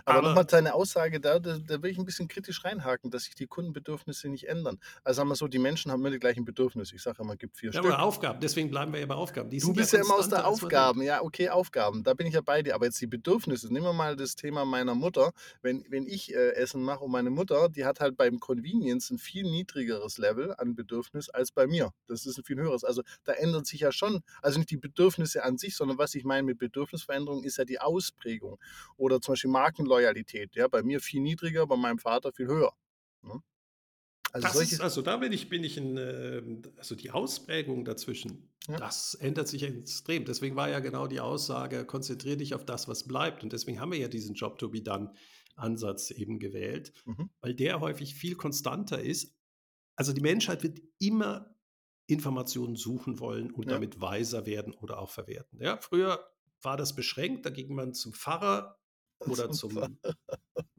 Aber, 0.05 0.19
Aber- 0.19 0.29
nochmal 0.29 0.47
seine 0.49 0.75
Aussage 0.75 1.21
da, 1.21 1.39
da, 1.39 1.59
da 1.59 1.83
will 1.83 1.91
ich 1.91 1.99
ein 1.99 2.05
bisschen 2.05 2.29
kritisch 2.29 2.65
reinhaken, 2.65 3.11
dass 3.11 3.25
sich 3.25 3.35
die 3.35 3.47
Kundenbedürfnisse 3.47 4.29
nicht 4.29 4.49
ändern. 4.49 4.79
Also 5.03 5.19
sagen 5.19 5.29
wir 5.29 5.37
so, 5.37 5.49
die 5.49 5.59
Menschen 5.59 5.91
haben 5.91 6.01
immer 6.01 6.11
die 6.11 6.19
gleichen 6.19 6.45
Bedürfnisse. 6.45 6.95
Ich 6.95 7.03
sage 7.03 7.23
immer, 7.23 7.33
es 7.35 7.39
gibt 7.39 7.57
vier 7.57 7.71
Ja, 7.73 7.81
Stück. 7.81 7.93
aber 7.93 8.03
Aufgaben, 8.03 8.41
deswegen 8.41 8.71
bleiben 8.71 8.93
wir 8.93 9.01
ja 9.01 9.07
bei 9.07 9.15
Aufgaben. 9.15 9.51
Die 9.51 9.59
Du 9.59 9.67
sind 9.67 9.77
bist 9.77 9.93
ja 9.93 10.01
immer 10.01 10.15
aus 10.15 10.29
der. 10.29 10.47
Aufgaben. 10.47 11.03
Ja, 11.03 11.23
okay, 11.23 11.49
Aufgaben. 11.49 12.03
Da 12.05 12.15
bin 12.15 12.27
ich 12.27 12.35
ja 12.35 12.41
bei 12.41 12.63
dir. 12.63 12.75
Aber 12.75 12.85
jetzt 12.87 13.01
die 13.01 13.07
Bedürfnisse. 13.07 13.73
Nehmen 13.73 13.87
wir 13.87 13.93
mal 13.93 14.17
das 14.17 14.35
Thema 14.37 14.65
meiner 14.65 14.95
Mutter. 14.95 15.33
Wenn, 15.63 15.85
wenn 15.89 16.07
ich 16.07 16.35
äh, 16.35 16.51
Essen 16.55 16.83
mache 16.83 17.05
und 17.05 17.11
meine 17.11 17.31
Mutter, 17.31 17.69
die 17.69 17.85
hat 17.85 18.01
halt 18.01 18.17
beim 18.17 18.41
Convenience 18.41 19.11
ein 19.11 19.19
viel 19.19 19.45
niedrigeres 19.45 20.19
Level 20.19 20.55
an 20.59 20.75
Bedürfnis 20.75 21.29
als 21.31 21.51
bei 21.53 21.67
mir. 21.67 21.91
Das 22.07 22.27
ist 22.27 22.37
ein 22.39 22.45
viel 22.45 22.57
höheres. 22.61 22.85
Also 22.85 23.03
da 23.25 23.33
ändert 23.33 23.67
sich 23.67 23.81
ja 23.81 23.91
schon, 23.93 24.23
also 24.43 24.59
nicht 24.59 24.71
die 24.71 24.77
Bedürfnisse 24.77 25.43
an 25.45 25.57
sich, 25.59 25.77
sondern 25.77 25.99
was 25.99 26.15
ich 26.15 26.25
meine 26.25 26.43
mit 26.45 26.59
Bedürfnisveränderung 26.59 27.43
ist 27.45 27.57
ja 27.59 27.65
die 27.65 27.81
Ausprägung. 27.81 28.59
Oder 28.97 29.21
zum 29.21 29.33
Beispiel 29.33 29.51
Markenloyalität. 29.65 30.55
Ja, 30.57 30.69
bei 30.69 30.83
mir 30.83 31.01
viel 31.01 31.21
niedriger, 31.23 31.67
bei 31.67 31.77
meinem 31.77 31.99
Vater 31.99 32.33
viel 32.33 32.47
höher. 32.47 32.73
Ne? 33.23 33.43
Also 34.33 34.61
ist, 34.61 34.81
also 34.81 35.01
da 35.01 35.17
bin 35.19 35.33
ich, 35.33 35.49
bin 35.49 35.63
ich 35.63 35.77
in, 35.77 35.97
ähm, 35.97 36.63
also 36.77 36.97
die 36.97 37.11
Ausprägung 37.13 37.85
dazwischen, 37.85 38.53
Ja. 38.69 38.77
das 38.79 39.15
ändert 39.15 39.47
sich 39.49 39.63
extrem. 39.63 40.25
Deswegen 40.25 40.57
war 40.57 40.69
ja 40.69 40.81
genau 40.81 41.07
die 41.07 41.21
Aussage, 41.21 41.85
konzentriere 41.87 42.37
dich 42.39 42.55
auf 42.55 42.65
das, 42.65 42.89
was 42.89 43.05
bleibt. 43.07 43.43
Und 43.45 43.53
deswegen 43.53 43.81
haben 43.81 43.93
wir 43.93 43.99
ja 43.99 44.09
diesen 44.09 44.35
Job 44.35 44.59
to 44.59 44.69
be 44.69 44.83
done 44.83 45.15
Ansatz 45.57 46.11
eben 46.11 46.41
gewählt, 46.41 46.93
Mhm. 47.05 47.31
weil 47.41 47.55
der 47.55 47.81
häufig 47.81 48.15
viel 48.17 48.35
konstanter 48.35 49.01
ist. 49.01 49.37
Also 49.97 50.13
die 50.13 50.21
Menschheit 50.21 50.65
wird 50.65 50.81
immer 50.99 51.55
Informationen 52.09 52.75
suchen 52.77 53.21
wollen 53.21 53.53
und 53.53 53.67
Ja. 53.67 53.75
damit 53.75 54.01
weiser 54.01 54.47
werden 54.47 54.75
oder 54.75 54.99
auch 54.99 55.11
verwerten. 55.11 55.61
Ja, 55.63 55.79
früher 55.81 56.29
war 56.61 56.77
das 56.77 56.95
beschränkt, 56.97 57.47
da 57.47 57.51
ging 57.51 57.73
man 57.75 57.95
zum 57.95 58.13
Pfarrer 58.13 58.81
oder 59.29 59.51
Zum 59.51 59.99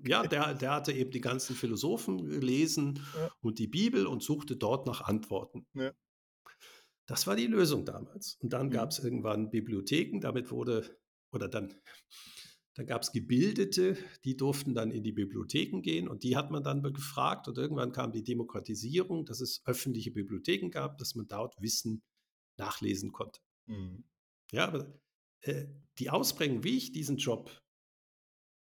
ja, 0.05 0.25
der, 0.27 0.53
der 0.53 0.71
hatte 0.71 0.91
eben 0.93 1.11
die 1.11 1.21
ganzen 1.21 1.55
Philosophen 1.55 2.17
gelesen 2.29 2.99
Ja. 3.15 3.31
und 3.41 3.59
die 3.59 3.67
Bibel 3.67 4.05
und 4.07 4.21
suchte 4.23 4.55
dort 4.55 4.85
nach 4.87 5.01
Antworten. 5.01 5.65
Ja. 5.73 5.91
Das 7.07 7.27
war 7.27 7.35
die 7.35 7.47
Lösung 7.47 7.85
damals. 7.85 8.37
Und 8.41 8.53
dann 8.53 8.67
Mhm. 8.67 8.71
gab 8.71 8.91
es 8.91 8.99
irgendwann 8.99 9.49
Bibliotheken, 9.49 10.19
damit 10.19 10.51
wurde, 10.51 10.97
oder 11.31 11.47
dann 11.47 11.73
Dann 12.77 12.87
gab 12.87 13.03
es 13.03 13.13
Gebildete, 13.13 13.95
die 14.25 14.35
durften 14.35 14.73
dann 14.75 14.91
in 14.91 15.01
die 15.01 15.13
Bibliotheken 15.13 15.79
gehen 15.81 16.09
und 16.09 16.23
die 16.23 16.35
hat 16.35 16.51
man 16.51 16.61
dann 16.61 16.83
gefragt. 16.83 17.47
Und 17.47 17.57
irgendwann 17.57 17.93
kam 17.93 18.11
die 18.11 18.21
Demokratisierung, 18.23 19.25
dass 19.25 19.39
es 19.39 19.61
öffentliche 19.65 20.11
Bibliotheken 20.11 20.69
gab, 20.71 20.97
dass 20.97 21.15
man 21.15 21.25
dort 21.25 21.55
Wissen 21.61 22.03
nachlesen 22.57 23.13
konnte. 23.13 23.39
Mhm. 23.67 24.03
Ja, 24.51 24.67
aber 24.67 24.93
äh, 25.39 25.67
die 25.99 26.09
Ausprägung, 26.09 26.65
wie 26.65 26.75
ich 26.75 26.91
diesen 26.91 27.15
Job 27.15 27.49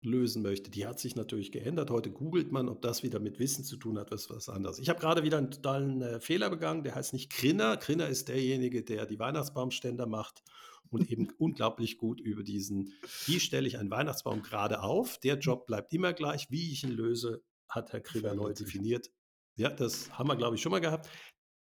lösen 0.01 0.41
möchte, 0.41 0.72
die 0.72 0.86
hat 0.88 1.00
sich 1.00 1.15
natürlich 1.15 1.51
geändert. 1.51 1.89
Heute 1.91 2.10
googelt 2.12 2.51
man, 2.51 2.70
ob 2.70 2.82
das 2.82 3.03
wieder 3.03 3.20
mit 3.20 3.38
Wissen 3.39 3.63
zu 3.65 3.75
tun 3.75 3.98
hat, 4.00 4.12
was 4.12 4.29
was 4.29 4.48
anderes. 4.48 4.79
Ich 4.79 4.88
habe 4.89 5.00
gerade 5.00 5.24
wieder 5.24 5.38
einen 5.38 5.51
totalen 5.51 6.01
äh, 6.01 6.20
Fehler 6.22 6.50
begangen, 6.50 6.84
der 6.84 6.96
heißt 6.96 7.12
nicht 7.13 7.32
Grinner. 7.32 7.75
Grinner 7.77 8.08
ist 8.08 8.29
derjenige, 8.29 8.84
der 8.84 9.06
die 9.06 9.20
Weihnachtsbaumständer 9.20 10.06
macht 10.06 10.41
und 10.89 11.12
eben 11.12 11.29
unglaublich 11.38 11.98
gut 11.98 12.22
über 12.22 12.44
diesen, 12.44 12.94
wie 13.25 13.39
stelle 13.41 13.68
ich 13.68 13.77
einen 13.77 13.91
Weihnachtsbaum 13.91 14.41
gerade 14.41 14.82
auf? 14.84 15.18
Der 15.20 15.38
Job 15.38 15.65
bleibt 15.68 15.91
immer 15.91 16.13
gleich. 16.13 16.50
Wie 16.50 16.72
ich 16.72 16.84
ihn 16.86 16.91
löse, 16.91 17.44
hat 17.68 17.91
Herr 17.91 18.00
Grinner 18.01 18.36
neu 18.36 18.53
definiert. 18.53 19.12
Ja, 19.56 19.70
das 19.70 20.18
haben 20.18 20.29
wir, 20.29 20.38
glaube 20.38 20.56
ich, 20.56 20.62
schon 20.62 20.72
mal 20.72 20.79
gehabt. 20.79 21.10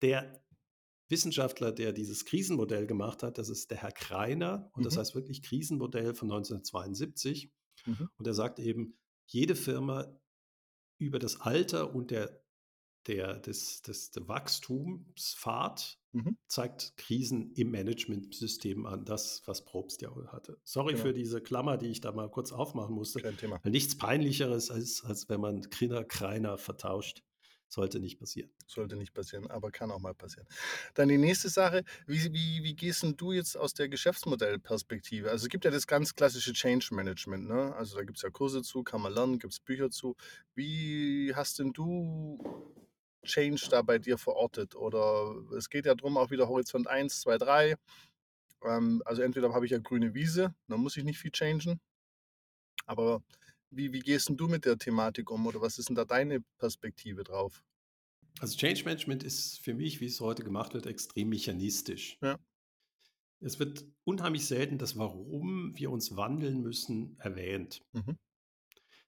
Der 0.01 0.41
Wissenschaftler, 1.09 1.73
der 1.73 1.93
dieses 1.93 2.25
Krisenmodell 2.25 2.87
gemacht 2.87 3.23
hat, 3.25 3.39
das 3.39 3.49
ist 3.49 3.71
der 3.73 3.79
Herr 3.79 3.91
Kreiner 3.93 4.71
und 4.75 4.85
das 4.87 4.95
Mhm. 4.95 5.01
heißt 5.01 5.15
wirklich 5.17 5.43
Krisenmodell 5.43 6.15
von 6.15 6.29
1972. 6.31 7.51
Mhm. 7.87 8.09
Und 8.17 8.27
er 8.27 8.35
sagt 8.35 8.59
eben, 8.59 8.99
jede 9.27 9.55
Firma 9.55 10.19
über 10.99 11.19
das 11.19 11.41
Alter 11.41 11.95
und 11.95 12.11
der, 12.11 12.43
der, 13.07 13.39
des, 13.39 13.83
des, 13.83 14.11
der 14.11 14.27
Wachstumspfad 14.29 15.99
Mhm. 16.13 16.39
zeigt 16.49 16.97
Krisen 16.97 17.53
im 17.53 17.71
Managementsystem 17.71 18.87
an, 18.87 19.05
das, 19.05 19.43
was 19.45 19.67
Probst 19.67 20.01
ja 20.01 20.11
hatte. 20.33 20.59
Sorry 20.65 20.93
Genau. 20.95 21.05
für 21.05 21.13
diese 21.13 21.43
Klammer, 21.43 21.77
die 21.77 21.89
ich 21.89 22.01
da 22.01 22.13
mal 22.13 22.31
kurz 22.31 22.51
aufmachen 22.51 22.95
musste. 22.95 23.21
Kein 23.21 23.37
Thema. 23.37 23.61
Weil 23.63 23.73
nichts 23.73 23.97
peinlicheres, 23.99 24.71
als, 24.71 25.05
als 25.05 25.29
wenn 25.29 25.41
man 25.41 25.69
Krinner, 25.69 26.05
Kreiner 26.05 26.57
vertauscht. 26.57 27.23
Sollte 27.71 28.01
nicht 28.01 28.19
passieren. 28.19 28.51
Sollte 28.67 28.97
nicht 28.97 29.13
passieren, 29.13 29.51
aber 29.51 29.71
kann 29.71 29.91
auch 29.91 29.99
mal 29.99 30.15
passieren. 30.15 30.47
Dann 30.95 31.09
die 31.09 31.19
nächste 31.19 31.51
Sache, 31.51 31.85
wie, 32.07 32.33
wie, 32.33 32.63
wie 32.65 32.75
gehst 32.75 33.03
denn 33.03 33.17
du 33.17 33.33
jetzt 33.33 33.57
aus 33.57 33.75
der 33.75 33.91
Geschäftsmodellperspektive? 33.91 35.31
Also 35.31 35.45
es 35.45 35.51
gibt 35.51 35.67
ja 35.67 35.71
das 35.71 35.87
ganz 35.87 36.15
klassische 36.15 36.55
Change 36.55 36.89
Management, 36.93 37.47
ne? 37.47 37.75
Also 37.77 37.97
da 37.97 38.05
gibt 38.05 38.17
es 38.17 38.23
ja 38.23 38.31
Kurse 38.31 38.63
zu, 38.63 38.83
kann 38.83 39.03
man 39.03 39.13
lernen, 39.13 39.39
gibt 39.39 39.53
es 39.53 39.61
Bücher 39.61 39.91
zu. 39.91 40.17
Wie 40.55 41.33
hast 41.35 41.59
denn 41.59 41.75
du 41.75 42.39
Change 43.25 43.69
da 43.71 43.83
bei 43.83 43.99
dir 43.99 44.17
verortet? 44.17 44.75
Oder 44.75 45.35
es 45.57 45.69
geht 45.69 45.85
ja 45.85 45.95
darum, 45.95 46.17
auch 46.17 46.31
wieder 46.31 46.49
Horizont 46.49 46.87
1, 46.89 47.21
2, 47.21 47.39
3. 47.39 47.77
Ähm, 48.65 49.03
also 49.05 49.23
entweder 49.23 49.53
habe 49.53 49.67
ich 49.67 49.73
ja 49.73 49.79
grüne 49.79 50.15
Wiese, 50.15 50.55
dann 50.69 50.81
muss 50.81 50.97
ich 50.97 51.05
nicht 51.05 51.19
viel 51.19 51.33
changen. 51.33 51.81
Aber 52.87 53.23
wie, 53.71 53.93
wie 53.93 54.01
gehst 54.01 54.31
du 54.35 54.49
mit 54.49 54.65
der 54.65 54.79
Thematik 54.79 55.31
um 55.31 55.47
oder 55.47 55.61
was 55.61 55.79
ist 55.79 55.89
denn 55.89 55.97
da 55.97 56.05
deine 56.05 56.41
Perspektive 56.59 57.25
drauf? 57.25 57.63
Also 58.41 58.57
Change 58.57 58.85
Management 58.85 59.25
ist 59.25 59.59
für 59.61 59.75
mich, 59.75 60.01
wie 60.01 60.07
es 60.07 60.21
heute 60.21 60.45
gemacht 60.45 60.75
wird, 60.75 60.87
extrem 60.87 61.29
mechanistisch. 61.29 62.19
Ja. 62.23 62.39
Es 63.41 63.59
wird 63.59 63.85
unheimlich 64.05 64.47
selten 64.47 64.79
das 64.79 64.97
Warum 64.97 65.77
wir 65.77 65.91
uns 65.91 66.17
wandeln 66.17 66.61
müssen 66.61 67.17
erwähnt. 67.19 67.83
Mhm. 67.93 68.19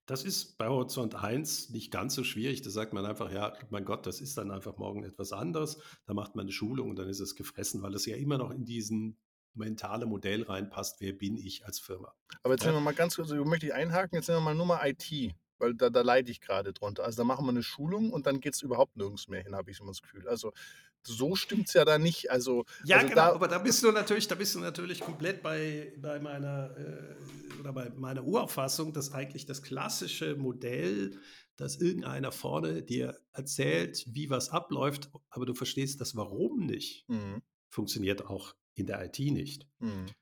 Das 0.06 0.24
ist 0.24 0.58
bei 0.58 0.66
Horizont 0.66 1.14
1 1.14 1.70
nicht 1.70 1.92
ganz 1.92 2.14
so 2.14 2.24
schwierig. 2.24 2.62
Da 2.62 2.70
sagt 2.70 2.92
man 2.92 3.06
einfach, 3.06 3.30
ja, 3.30 3.56
mein 3.70 3.84
Gott, 3.84 4.06
das 4.06 4.20
ist 4.20 4.36
dann 4.38 4.50
einfach 4.50 4.76
morgen 4.76 5.04
etwas 5.04 5.32
anderes. 5.32 5.80
Da 6.06 6.14
macht 6.14 6.34
man 6.34 6.44
eine 6.44 6.52
Schulung 6.52 6.90
und 6.90 6.96
dann 6.96 7.08
ist 7.08 7.20
es 7.20 7.36
gefressen, 7.36 7.82
weil 7.82 7.94
es 7.94 8.06
ja 8.06 8.16
immer 8.16 8.36
noch 8.36 8.50
in 8.50 8.64
diesen 8.64 9.16
mentale 9.54 10.06
Modell 10.06 10.42
reinpasst, 10.42 11.00
wer 11.00 11.12
bin 11.12 11.36
ich 11.36 11.64
als 11.66 11.78
Firma. 11.78 12.14
Aber 12.42 12.54
jetzt 12.54 12.62
Ja. 12.64 12.70
sind 12.70 12.76
wir 12.76 12.80
mal 12.80 12.94
ganz 12.94 13.16
kurz, 13.16 13.30
ich 13.30 13.44
möchte 13.44 13.66
ich 13.66 13.74
einhaken, 13.74 14.16
jetzt 14.16 14.26
sind 14.26 14.36
wir 14.36 14.40
mal 14.40 14.54
nur 14.54 14.66
mal 14.66 14.80
IT, 14.88 15.34
weil 15.58 15.74
da, 15.74 15.90
da 15.90 16.02
leide 16.02 16.30
ich 16.30 16.40
gerade 16.40 16.72
drunter. 16.72 17.04
Also 17.04 17.18
da 17.18 17.24
machen 17.24 17.44
wir 17.44 17.50
eine 17.50 17.62
Schulung 17.62 18.12
und 18.12 18.26
dann 18.26 18.40
geht 18.40 18.54
es 18.54 18.62
überhaupt 18.62 18.96
nirgends 18.96 19.28
mehr 19.28 19.42
hin, 19.42 19.54
habe 19.54 19.70
ich 19.70 19.80
immer 19.80 19.90
das 19.90 20.02
Gefühl. 20.02 20.26
Also 20.28 20.52
so 21.02 21.34
stimmt 21.34 21.68
es 21.68 21.74
ja 21.74 21.84
da 21.84 21.98
nicht. 21.98 22.30
Also, 22.30 22.64
Ja, 22.84 22.96
also 22.96 23.08
genau, 23.08 23.20
da, 23.22 23.32
aber 23.34 23.48
da 23.48 23.58
bist 23.58 23.82
du 23.82 23.90
natürlich, 23.90 24.28
da 24.28 24.34
bist 24.34 24.54
du 24.54 24.60
natürlich 24.60 25.00
komplett 25.00 25.42
bei, 25.42 25.94
bei 25.98 26.20
meiner 26.20 26.76
äh, 26.76 27.58
oder 27.58 27.72
bei 27.72 27.90
meiner 27.90 28.24
Urauffassung, 28.24 28.92
dass 28.92 29.12
eigentlich 29.12 29.46
das 29.46 29.62
klassische 29.62 30.36
Modell, 30.36 31.18
dass 31.56 31.76
irgendeiner 31.80 32.32
vorne 32.32 32.82
dir 32.82 33.18
erzählt, 33.32 34.04
wie 34.08 34.30
was 34.30 34.50
abläuft, 34.50 35.10
aber 35.30 35.46
du 35.46 35.54
verstehst 35.54 36.00
das 36.00 36.16
Warum 36.16 36.66
nicht, 36.66 37.04
Mhm, 37.08 37.42
funktioniert 37.70 38.26
auch 38.26 38.54
in 38.74 38.86
der 38.86 39.04
IT 39.04 39.18
nicht. 39.18 39.68
mhm, 39.80 40.14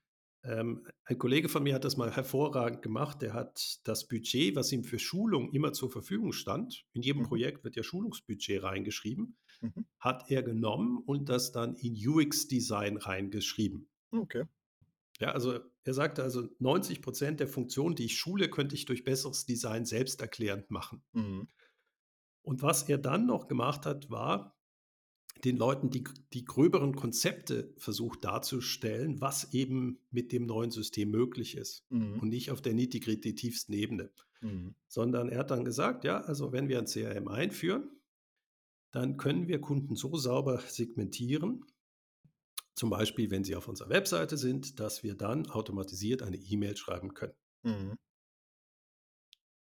Ähm, 0.43 0.87
ein 1.03 1.17
Kollege 1.17 1.49
von 1.49 1.63
mir 1.63 1.75
hat 1.75 1.83
das 1.83 1.97
mal 1.97 2.11
hervorragend 2.15 2.81
gemacht. 2.81 3.21
Der 3.21 3.33
hat 3.33 3.79
das 3.83 4.07
Budget, 4.07 4.55
was 4.55 4.71
ihm 4.71 4.83
für 4.85 4.99
Schulung 4.99 5.51
immer 5.51 5.73
zur 5.73 5.91
Verfügung 5.91 6.31
stand, 6.31 6.85
in 6.93 7.01
jedem 7.01 7.23
Mhm. 7.23 7.27
Projekt 7.27 7.63
wird 7.63 7.75
ja 7.75 7.83
Schulungsbudget 7.83 8.63
reingeschrieben, 8.63 9.37
mhm. 9.61 9.85
hat 9.99 10.29
er 10.31 10.43
genommen 10.43 10.97
und 10.97 11.27
das 11.29 11.51
dann 11.51 11.75
in 11.75 11.95
UX-Design 11.95 12.97
reingeschrieben. 12.97 13.89
Okay. 14.13 14.45
Ja, 15.19 15.31
also 15.31 15.59
er 15.83 15.93
sagte 15.93 16.23
also, 16.23 16.47
90 16.59 17.01
Prozent 17.01 17.39
der 17.39 17.47
Funktionen, 17.47 17.95
die 17.95 18.05
ich 18.05 18.17
schule, 18.17 18.49
könnte 18.49 18.75
ich 18.75 18.85
durch 18.85 19.03
besseres 19.03 19.45
Design 19.45 19.85
selbsterklärend 19.85 20.71
machen. 20.71 21.03
Mhm, 21.13 21.47
Und 22.41 22.61
was 22.61 22.89
er 22.89 22.97
dann 22.97 23.25
noch 23.25 23.47
gemacht 23.47 23.85
hat, 23.85 24.09
war, 24.09 24.58
den 25.45 25.57
Leuten 25.57 25.89
die, 25.89 26.03
die 26.33 26.45
gröberen 26.45 26.95
Konzepte 26.95 27.73
versucht 27.77 28.23
darzustellen, 28.25 29.21
was 29.21 29.53
eben 29.53 29.99
mit 30.11 30.31
dem 30.31 30.45
neuen 30.45 30.71
System 30.71 31.11
möglich 31.11 31.55
ist. 31.55 31.85
mhm, 31.89 32.19
Und 32.19 32.29
nicht 32.29 32.51
auf 32.51 32.61
der 32.61 32.73
nitty-gritty 32.73 33.35
tiefsten 33.35 33.73
Ebene. 33.73 34.11
mhm, 34.41 34.75
Sondern 34.87 35.29
er 35.29 35.39
hat 35.39 35.51
dann 35.51 35.65
gesagt, 35.65 36.03
ja, 36.03 36.21
also 36.21 36.51
wenn 36.51 36.67
wir 36.67 36.79
ein 36.79 36.85
CRM 36.87 37.27
einführen, 37.27 37.89
dann 38.91 39.17
können 39.17 39.47
wir 39.47 39.61
Kunden 39.61 39.95
so 39.95 40.15
sauber 40.17 40.59
segmentieren, 40.67 41.65
zum 42.75 42.89
Beispiel, 42.89 43.29
wenn 43.29 43.43
sie 43.43 43.55
auf 43.55 43.67
unserer 43.67 43.89
Webseite 43.89 44.37
sind, 44.37 44.79
dass 44.79 45.03
wir 45.03 45.15
dann 45.15 45.47
automatisiert 45.47 46.23
eine 46.23 46.37
E-Mail 46.37 46.77
schreiben 46.77 47.13
können. 47.13 47.33
mhm, 47.63 47.97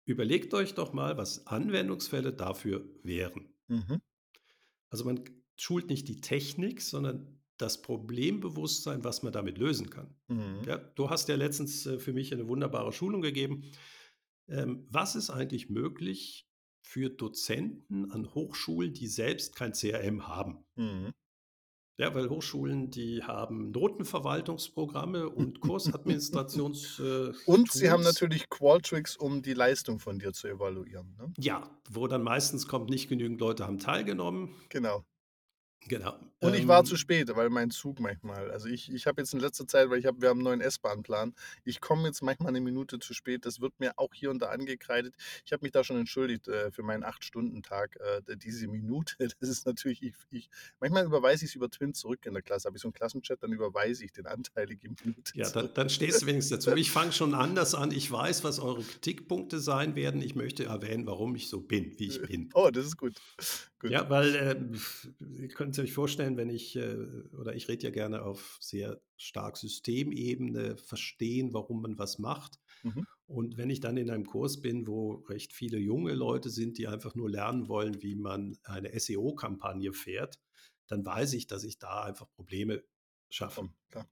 Überlegt 0.04 0.52
euch 0.54 0.74
doch 0.74 0.92
mal, 0.92 1.16
was 1.16 1.46
Anwendungsfälle 1.46 2.32
dafür 2.32 2.88
wären. 3.02 3.54
mhm, 3.68 4.00
Also 4.90 5.04
man 5.04 5.20
schult 5.56 5.88
nicht 5.88 6.08
die 6.08 6.20
Technik, 6.20 6.80
sondern 6.80 7.38
das 7.58 7.80
Problembewusstsein, 7.82 9.04
was 9.04 9.22
man 9.22 9.32
damit 9.32 9.58
lösen 9.58 9.90
kann. 9.90 10.14
mhm, 10.28 10.62
Ja, 10.66 10.78
du 10.78 11.10
hast 11.10 11.28
ja 11.28 11.36
letztens 11.36 11.86
äh, 11.86 11.98
für 11.98 12.12
mich 12.12 12.32
eine 12.32 12.48
wunderbare 12.48 12.92
Schulung 12.92 13.22
gegeben. 13.22 13.64
Ähm, 14.48 14.86
was 14.90 15.14
ist 15.14 15.30
eigentlich 15.30 15.70
möglich 15.70 16.48
für 16.82 17.08
Dozenten 17.08 18.10
an 18.10 18.34
Hochschulen, 18.34 18.92
die 18.92 19.06
selbst 19.06 19.54
kein 19.54 19.72
CRM 19.72 20.26
haben? 20.28 20.64
mhm. 20.76 21.12
Ja, 21.98 22.14
weil 22.14 22.30
Hochschulen, 22.30 22.90
die 22.90 23.22
haben 23.22 23.70
Notenverwaltungsprogramme 23.70 25.28
und 25.28 25.60
Kursadministrations. 25.60 26.98
äh, 26.98 27.32
Und 27.44 27.70
sie 27.70 27.90
haben 27.90 28.02
natürlich 28.02 28.48
Qualtrics, 28.48 29.16
um 29.16 29.42
die 29.42 29.52
Leistung 29.52 29.98
von 29.98 30.18
dir 30.18 30.32
zu 30.32 30.48
evaluieren. 30.48 31.14
Ne? 31.18 31.32
Ja, 31.38 31.70
wo 31.90 32.08
dann 32.08 32.22
meistens 32.22 32.66
kommt, 32.66 32.88
nicht 32.88 33.08
genügend 33.08 33.40
Leute 33.40 33.66
haben 33.66 33.78
teilgenommen. 33.78 34.54
Genau. 34.70 35.04
Genau. 35.88 36.31
Und 36.42 36.54
ich 36.54 36.66
war 36.66 36.80
Ähm, 36.80 36.84
zu 36.86 36.96
spät, 36.96 37.34
weil 37.34 37.50
mein 37.50 37.70
Zug 37.70 38.00
manchmal, 38.00 38.50
also 38.50 38.68
ich, 38.68 38.92
ich 38.92 39.06
habe 39.06 39.20
jetzt 39.20 39.32
in 39.32 39.40
letzter 39.40 39.66
Zeit, 39.66 39.90
weil 39.90 39.98
ich 39.98 40.06
habe, 40.06 40.20
wir 40.20 40.28
haben 40.28 40.38
einen 40.38 40.44
neuen 40.44 40.60
S-Bahn-Plan, 40.60 41.34
ich 41.64 41.80
komme 41.80 42.06
jetzt 42.06 42.22
manchmal 42.22 42.48
eine 42.48 42.60
Minute 42.60 42.98
zu 42.98 43.14
spät, 43.14 43.46
das 43.46 43.60
wird 43.60 43.78
mir 43.78 43.92
auch 43.96 44.12
hier 44.12 44.30
und 44.30 44.40
da 44.40 44.48
angekreidet. 44.48 45.14
Ich 45.44 45.52
habe 45.52 45.62
mich 45.64 45.72
da 45.72 45.84
schon 45.84 45.96
entschuldigt 45.96 46.48
äh, 46.48 46.70
für 46.72 46.82
meinen 46.82 47.04
8-Stunden-Tag, 47.04 47.96
äh, 47.96 48.36
diese 48.36 48.66
Minute, 48.66 49.14
das 49.40 49.48
ist 49.48 49.66
natürlich, 49.66 50.02
ich, 50.02 50.14
ich 50.30 50.50
manchmal 50.80 51.04
überweise 51.04 51.44
ich 51.44 51.52
es 51.52 51.54
über 51.54 51.70
Twin 51.70 51.94
zurück 51.94 52.26
in 52.26 52.34
der 52.34 52.42
Klasse, 52.42 52.66
habe 52.66 52.76
ich 52.76 52.82
so 52.82 52.88
einen 52.88 52.94
Klassenchat, 52.94 53.42
dann 53.42 53.52
überweise 53.52 54.04
ich 54.04 54.12
den 54.12 54.26
anteilige 54.26 54.88
Minute 54.88 55.32
Ja, 55.34 55.48
dann, 55.50 55.72
dann 55.74 55.90
stehst 55.90 56.22
du 56.22 56.26
wenigstens 56.26 56.64
dazu. 56.64 56.76
Ich 56.76 56.90
fange 56.90 57.12
schon 57.12 57.34
anders 57.34 57.74
an. 57.74 57.92
Ich 57.92 58.10
weiß, 58.10 58.44
was 58.44 58.58
eure 58.58 58.82
Kritikpunkte 58.82 59.60
sein 59.60 59.94
werden. 59.94 60.20
Ich 60.22 60.34
möchte 60.34 60.64
erwähnen, 60.64 61.06
warum 61.06 61.34
ich 61.36 61.48
so 61.48 61.60
bin, 61.60 61.98
wie 61.98 62.08
ich 62.08 62.20
bin. 62.22 62.50
Oh, 62.54 62.70
das 62.72 62.86
ist 62.86 62.96
gut. 62.96 63.14
gut. 63.78 63.90
Ja, 63.90 64.08
weil 64.10 64.34
ähm, 64.34 64.80
ihr 65.38 65.48
könnt 65.48 65.78
euch 65.78 65.92
vorstellen, 65.92 66.31
wenn 66.36 66.48
ich, 66.48 66.76
äh, 66.76 66.96
oder 67.38 67.54
ich 67.54 67.68
rede 67.68 67.84
ja 67.84 67.90
gerne 67.90 68.22
auf 68.22 68.58
sehr 68.60 69.00
stark 69.16 69.56
Systemebene, 69.56 70.76
verstehen, 70.76 71.52
warum 71.52 71.82
man 71.82 71.98
was 71.98 72.18
macht. 72.18 72.58
Mhm. 72.82 73.06
Und 73.26 73.56
wenn 73.56 73.70
ich 73.70 73.80
dann 73.80 73.96
in 73.96 74.10
einem 74.10 74.26
Kurs 74.26 74.60
bin, 74.60 74.86
wo 74.86 75.24
recht 75.28 75.52
viele 75.52 75.78
junge 75.78 76.14
Leute 76.14 76.50
sind, 76.50 76.78
die 76.78 76.88
einfach 76.88 77.14
nur 77.14 77.30
lernen 77.30 77.68
wollen, 77.68 78.02
wie 78.02 78.14
man 78.14 78.58
eine 78.64 78.98
SEO-Kampagne 78.98 79.92
fährt, 79.92 80.40
dann 80.86 81.04
weiß 81.04 81.32
ich, 81.34 81.46
dass 81.46 81.64
ich 81.64 81.78
da 81.78 82.02
einfach 82.02 82.30
Probleme 82.30 82.82
schaffe. 83.30 83.70
Klar. 83.90 84.08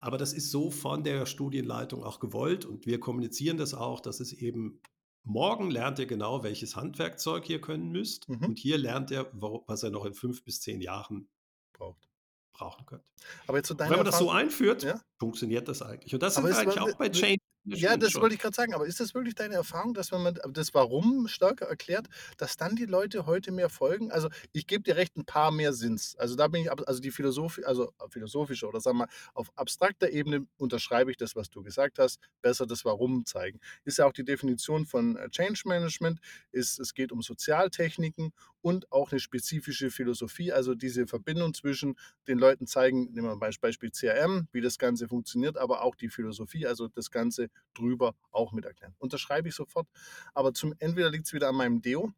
Aber 0.00 0.18
das 0.18 0.32
ist 0.32 0.50
so 0.50 0.70
von 0.70 1.04
der 1.04 1.26
Studienleitung 1.26 2.02
auch 2.02 2.18
gewollt 2.18 2.64
und 2.64 2.86
wir 2.86 2.98
kommunizieren 2.98 3.56
das 3.56 3.72
auch, 3.72 4.00
dass 4.00 4.18
es 4.18 4.32
eben 4.32 4.80
morgen 5.24 5.70
lernt 5.70 5.98
ihr 5.98 6.06
genau, 6.06 6.42
welches 6.42 6.76
Handwerkzeug 6.76 7.48
ihr 7.48 7.60
können 7.60 7.90
müsst 7.90 8.28
Mhm. 8.28 8.44
und 8.44 8.58
hier 8.58 8.78
lernt 8.78 9.10
ihr, 9.10 9.30
was 9.32 9.82
ihr 9.84 9.90
noch 9.90 10.04
in 10.04 10.14
fünf 10.14 10.44
bis 10.44 10.60
zehn 10.60 10.80
Jahren 10.80 11.28
Braucht. 11.72 12.08
brauchen 12.52 12.84
könnt. 12.86 13.04
Aber 13.46 13.56
jetzt 13.58 13.68
zu 13.68 13.74
deiner 13.74 13.90
wenn 13.90 13.98
man 13.98 14.06
das 14.06 14.18
so 14.18 14.26
Erfahrung- 14.26 14.42
einführt, 14.46 14.82
Ja. 14.82 15.00
funktioniert 15.18 15.68
das 15.68 15.80
eigentlich. 15.82 16.12
Und 16.14 16.22
das 16.22 16.36
es 16.36 16.44
eigentlich 16.58 16.80
auch 16.80 16.94
bei 16.98 17.08
Change 17.08 17.38
Das 17.70 17.80
Ja, 17.80 17.96
das 17.96 18.20
schon. 18.20 18.20
wollte 18.20 18.34
ich 18.34 18.40
grad 18.40 18.54
sagen, 18.54 18.74
aber 18.74 18.86
ist 18.86 19.00
das 19.00 19.14
wirklich 19.14 19.34
deine 19.34 19.54
Erfahrung, 19.54 19.94
dass 19.94 20.12
wenn 20.12 20.22
man 20.22 20.38
das 20.50 20.74
Warum 20.74 21.26
stärker 21.26 21.66
erklärt, 21.66 22.06
dass 22.36 22.56
dann 22.56 22.76
die 22.76 22.84
Leute 22.84 23.24
heute 23.24 23.50
mehr 23.50 23.70
folgen? 23.70 24.10
Also, 24.10 24.28
ich 24.52 24.66
gebe 24.66 24.82
dir 24.82 24.96
recht, 24.96 25.16
'n 25.16 25.24
paar 25.24 25.50
mehr 25.52 25.72
sind's. 25.72 26.14
Also, 26.16 26.34
da 26.36 26.48
bin 26.48 26.62
ich 26.62 26.70
also, 26.70 27.00
die 27.00 27.10
Philosophi 27.10 27.64
also, 27.64 27.92
philosophische 28.10 28.66
oder 28.68 28.80
sagen 28.80 28.98
wir 28.98 29.06
mal, 29.06 29.12
auf 29.32 29.50
abstrakter 29.56 30.10
Ebene 30.10 30.46
unterschreibe 30.58 31.10
ich 31.12 31.16
das, 31.16 31.34
was 31.34 31.48
du 31.48 31.62
gesagt 31.62 31.98
hast, 31.98 32.18
besser 32.42 32.66
das 32.66 32.84
Warum 32.84 33.24
zeigen. 33.24 33.58
Ist 33.84 33.96
ja 33.98 34.06
auch 34.06 34.12
die 34.12 34.24
Definition 34.24 34.84
von, 34.84 35.16
äh, 35.16 35.30
Change 35.30 35.62
Management, 35.64 36.20
ist 36.50 36.78
es 36.78 36.92
geht 36.92 37.10
um 37.10 37.22
Sozialtechniken 37.22 38.32
und 38.60 38.92
auch 38.92 39.12
'ne 39.12 39.18
spezifische 39.20 39.90
Philosophie, 39.90 40.52
also, 40.52 40.74
diese 40.74 41.06
Verbindung 41.06 41.54
zwischen 41.54 41.94
den 42.28 42.38
Leuten 42.38 42.66
zeigen 42.66 43.04
nehmen 43.12 43.28
wir 43.28 43.36
mal 43.36 43.50
Beispiel 43.60 43.92
CRM, 43.92 44.48
wie 44.52 44.60
das 44.60 44.76
Ganze 44.78 45.08
funktioniert, 45.08 45.56
aber 45.56 45.82
auch 45.82 45.94
die 45.94 46.08
Philosophie, 46.10 46.66
also, 46.66 46.88
das 46.88 47.10
Ganze 47.10 47.48
drüber 47.74 48.14
auch 48.32 48.52
mit 48.52 48.64
erklären. 48.66 48.94
Unterschreibe 48.98 49.48
ich 49.48 49.54
sofort, 49.54 49.88
aber 50.34 50.54
zum 50.54 50.74
entweder 50.78 51.10
liegt's 51.10 51.32
wieder 51.32 51.48
an 51.48 51.56
meinem 51.56 51.82
Deo 51.82 52.12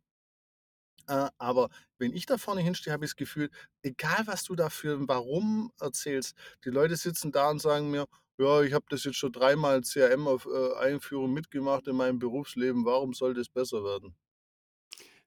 äh, 1.09 1.29
aber 1.39 1.69
wenn 1.99 2.13
ich 2.15 2.27
da 2.27 2.39
vorne 2.39 2.61
hinstehe, 2.63 2.93
habe 2.93 3.05
ich 3.05 3.11
das 3.13 3.17
Gefühl, 3.17 3.51
egal 3.83 4.27
was 4.27 4.45
du 4.45 4.55
da 4.55 4.71
für 4.71 4.97
'n 4.97 5.09
Warum 5.09 5.71
erzählst, 5.81 6.35
die 6.65 6.71
Leute 6.71 6.97
sitzen 6.97 7.33
da 7.33 7.51
und 7.51 7.61
sagen 7.61 7.91
mir: 7.91 8.07
„Ja, 8.39 8.63
ich 8.63 8.73
habe 8.73 8.87
das 8.89 9.05
jetzt 9.05 9.17
schon 9.19 9.33
dreimal 9.33 9.83
CRM 9.85 10.27
auf 10.27 10.47
äh, 10.47 10.75
Einführung 10.79 11.33
mitgemacht 11.33 11.87
in 11.89 11.97
meinem 11.97 12.19
Berufsleben. 12.19 12.85
Warum 12.85 13.13
soll 13.13 13.35
das 13.35 13.49
besser 13.49 13.85
werden?“ 13.85 14.15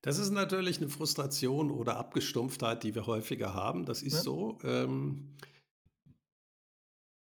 Das 0.03 0.19
ist 0.19 0.29
natürlich 0.31 0.79
'ne 0.79 0.89
Frustration 0.89 1.71
oder 1.71 1.97
Abgestumpftheit, 1.97 2.83
die 2.83 2.93
wir 2.95 3.07
häufiger 3.07 3.53
haben. 3.53 3.85
Das 3.85 4.03
ist 4.03 4.21
Ja. 4.21 4.23
so. 4.23 4.59
Ähm 4.63 5.33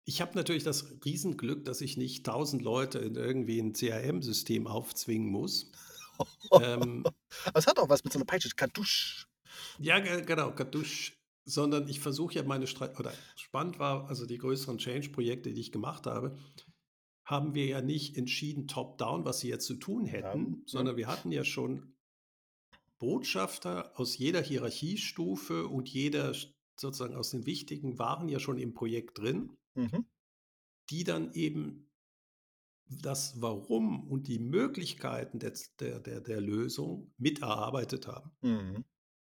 ich 0.05 0.21
habe 0.21 0.35
natürlich 0.35 0.63
das 0.63 0.85
Riesenglück, 1.03 1.65
dass 1.65 1.81
ich 1.81 1.97
nicht 1.97 2.25
1.000 2.25 2.61
Leute 2.63 2.99
in 2.99 3.15
irgendwie 3.15 3.59
'n 3.59 3.73
CRM-System 3.73 4.67
aufzwingen 4.67 5.29
muss. 5.31 5.71
Ähm 6.57 7.11
Es 7.53 7.67
hat 7.67 7.79
auch 7.79 7.89
was 7.89 8.03
mit 8.03 8.13
so 8.13 8.19
'ner 8.19 8.25
Peitsche, 8.25 8.49
Kardusch. 8.55 9.27
Ja, 9.79 9.99
ge 9.99 10.21
genau, 10.25 10.51
Kardusch. 10.53 11.13
Sondern 11.47 11.87
ich 11.87 11.99
versuche 11.99 12.33
ja 12.35 12.43
meine 12.43 12.65
Stra 12.65 12.91
oder 12.97 13.13
spannend 13.35 13.77
war, 13.77 14.07
also, 14.09 14.25
die 14.25 14.39
größeren 14.39 14.79
Change-Projekte, 14.79 15.53
die 15.53 15.61
ich 15.61 15.71
gemacht 15.71 16.07
habe, 16.07 16.37
haben 17.25 17.55
wir 17.55 17.65
ja 17.67 17.81
nicht 17.81 18.17
entschieden 18.17 18.67
top 18.67 18.97
down, 18.97 19.25
was 19.25 19.39
sie 19.41 19.49
jetzt 19.49 19.65
zu 19.67 19.75
tun 19.75 20.05
hätten, 20.05 20.63
ja. 20.67 20.67
sondern 20.67 20.97
wir 20.97 21.07
hatten 21.07 21.31
ja 21.31 21.43
schon 21.45 21.95
Botschafter 23.01 23.91
aus 23.99 24.17
jeder 24.17 24.41
Hierarchiestufe 24.41 25.67
und 25.67 25.89
jeder 25.89 26.33
sozusagen 26.79 27.15
aus 27.15 27.31
den 27.31 27.45
Wichtigen 27.45 27.99
waren 27.99 28.29
ja 28.29 28.39
schon 28.39 28.57
im 28.57 28.73
Projekt 28.73 29.17
drin 29.19 29.57
Mhm. 29.75 30.05
die 30.89 31.03
dann 31.03 31.33
eben 31.33 31.89
das 32.89 33.41
Warum 33.41 34.07
und 34.07 34.27
die 34.27 34.37
Möglichkeiten 34.39 35.39
der 35.39 35.53
der 35.79 36.21
der 36.21 36.41
Lösung 36.41 37.13
mit 37.17 37.41
erarbeitet 37.41 38.07
haben. 38.07 38.31
Mhm. 38.43 38.85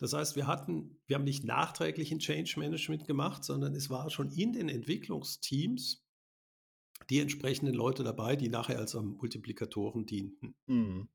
Das 0.00 0.12
heißt, 0.12 0.36
wir 0.36 0.46
hatten 0.46 1.00
wir 1.06 1.16
haben 1.16 1.24
nicht 1.24 1.44
nachträglich 1.44 2.12
'n 2.12 2.20
Change 2.20 2.54
Management 2.58 3.06
gemacht, 3.06 3.44
sondern 3.44 3.74
es 3.74 3.90
war 3.90 4.10
schon 4.10 4.30
in 4.30 4.52
den 4.52 4.68
Entwicklungsteams 4.68 5.98
die 7.10 7.20
entsprechenden 7.20 7.74
Leute 7.74 8.02
dabei, 8.04 8.36
die 8.36 8.48
nachher 8.48 8.78
als, 8.78 8.94
Multiplikatoren 8.94 10.04
dienten. 10.04 10.54
Mhm. 10.66 11.08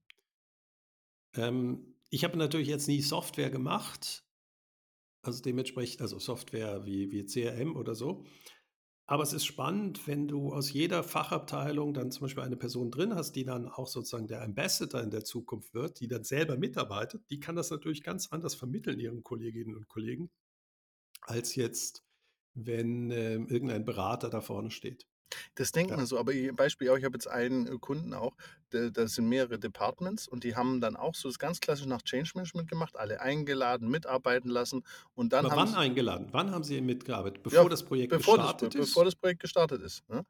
Ähm, 1.35 1.95
ich 2.09 2.23
habe 2.23 2.37
natürlich 2.37 2.67
jetzt 2.67 2.87
nie 2.87 3.01
Software 3.01 3.49
gemacht 3.49 4.21
also, 5.25 5.41
dementsprechend 5.41 6.01
also, 6.01 6.19
Software 6.19 6.85
wie 6.85 7.09
wie 7.11 7.25
CRM 7.25 7.77
oder 7.77 7.95
so. 7.95 8.25
Aber 9.05 9.23
es 9.23 9.33
ist 9.33 9.45
spannend, 9.45 10.07
wenn 10.07 10.27
du 10.27 10.53
aus 10.53 10.71
jeder 10.71 11.03
Fachabteilung 11.03 11.93
dann 11.93 12.11
zum 12.11 12.21
Beispiel 12.21 12.43
eine 12.43 12.55
Person 12.57 12.89
drin 12.91 13.15
hast, 13.15 13.33
die 13.33 13.43
dann 13.45 13.67
auch 13.67 13.87
sozusagen 13.87 14.27
der 14.27 14.41
Ambassador 14.41 15.01
in 15.01 15.11
der 15.11 15.23
Zukunft 15.25 15.73
wird, 15.73 15.99
die 15.99 16.07
dann 16.07 16.23
selber 16.23 16.57
mitarbeitet. 16.57 17.29
Die 17.29 17.39
kann 17.39 17.55
das 17.55 17.69
natürlich 17.69 18.03
ganz 18.03 18.31
anders 18.31 18.55
vermitteln 18.55 18.99
ihren 18.99 19.23
Kolleginnen 19.23 19.75
und 19.75 19.87
Kollegen, 19.89 20.31
als 21.21 21.55
jetzt, 21.55 22.03
wenn, 22.55 23.11
ähm, 23.11 23.47
irgendein 23.49 23.85
Berater 23.85 24.29
da 24.29 24.41
vorne 24.41 24.71
steht. 24.71 25.07
Das 25.55 25.71
denkt 25.71 25.91
Ja. 25.91 25.95
man 25.95 26.05
so, 26.05 26.19
aber 26.19 26.33
i 26.33 26.51
Beispiel 26.51 26.89
auch, 26.89 26.97
ich 26.97 27.03
habe 27.05 27.15
jetzt 27.17 27.27
einen, 27.27 27.67
äh, 27.67 27.77
Kunden 27.79 28.13
auch, 28.13 28.35
da 28.69 28.89
das 28.89 29.13
sind 29.15 29.27
mehrere 29.29 29.59
Departments 29.59 30.27
und 30.27 30.43
die 30.43 30.55
haben 30.55 30.81
dann 30.81 30.95
auch 30.95 31.15
so 31.15 31.29
das 31.29 31.39
ganz 31.39 31.59
klassisch 31.59 31.85
nach 31.87 32.01
Change 32.03 32.31
Management 32.35 32.69
gemacht, 32.69 32.95
alle 32.97 33.21
eingeladen, 33.21 33.89
mitarbeiten 33.89 34.49
lassen 34.49 34.83
und 35.15 35.33
dann 35.33 35.49
Aber 35.49 35.55
haben 35.55 35.63
wann 35.63 35.65
s 35.65 35.75
eingeladen? 35.75 36.27
Wann 36.31 36.51
haben 36.51 36.63
Sie 36.63 36.79
mitgearbeitet? 36.81 37.43
Ja, 37.51 37.63
Bevor 37.63 37.69
das 37.69 37.83
Projekt 37.83 38.13
bevor 38.13 38.37
das 38.39 38.53
gestartet 38.53 38.75
bevor 38.75 39.05
ist? 39.05 39.05
das 39.05 39.15
Projekt 39.15 39.41
gestartet 39.41 39.81
ist, 39.81 40.07
ne? 40.09 40.25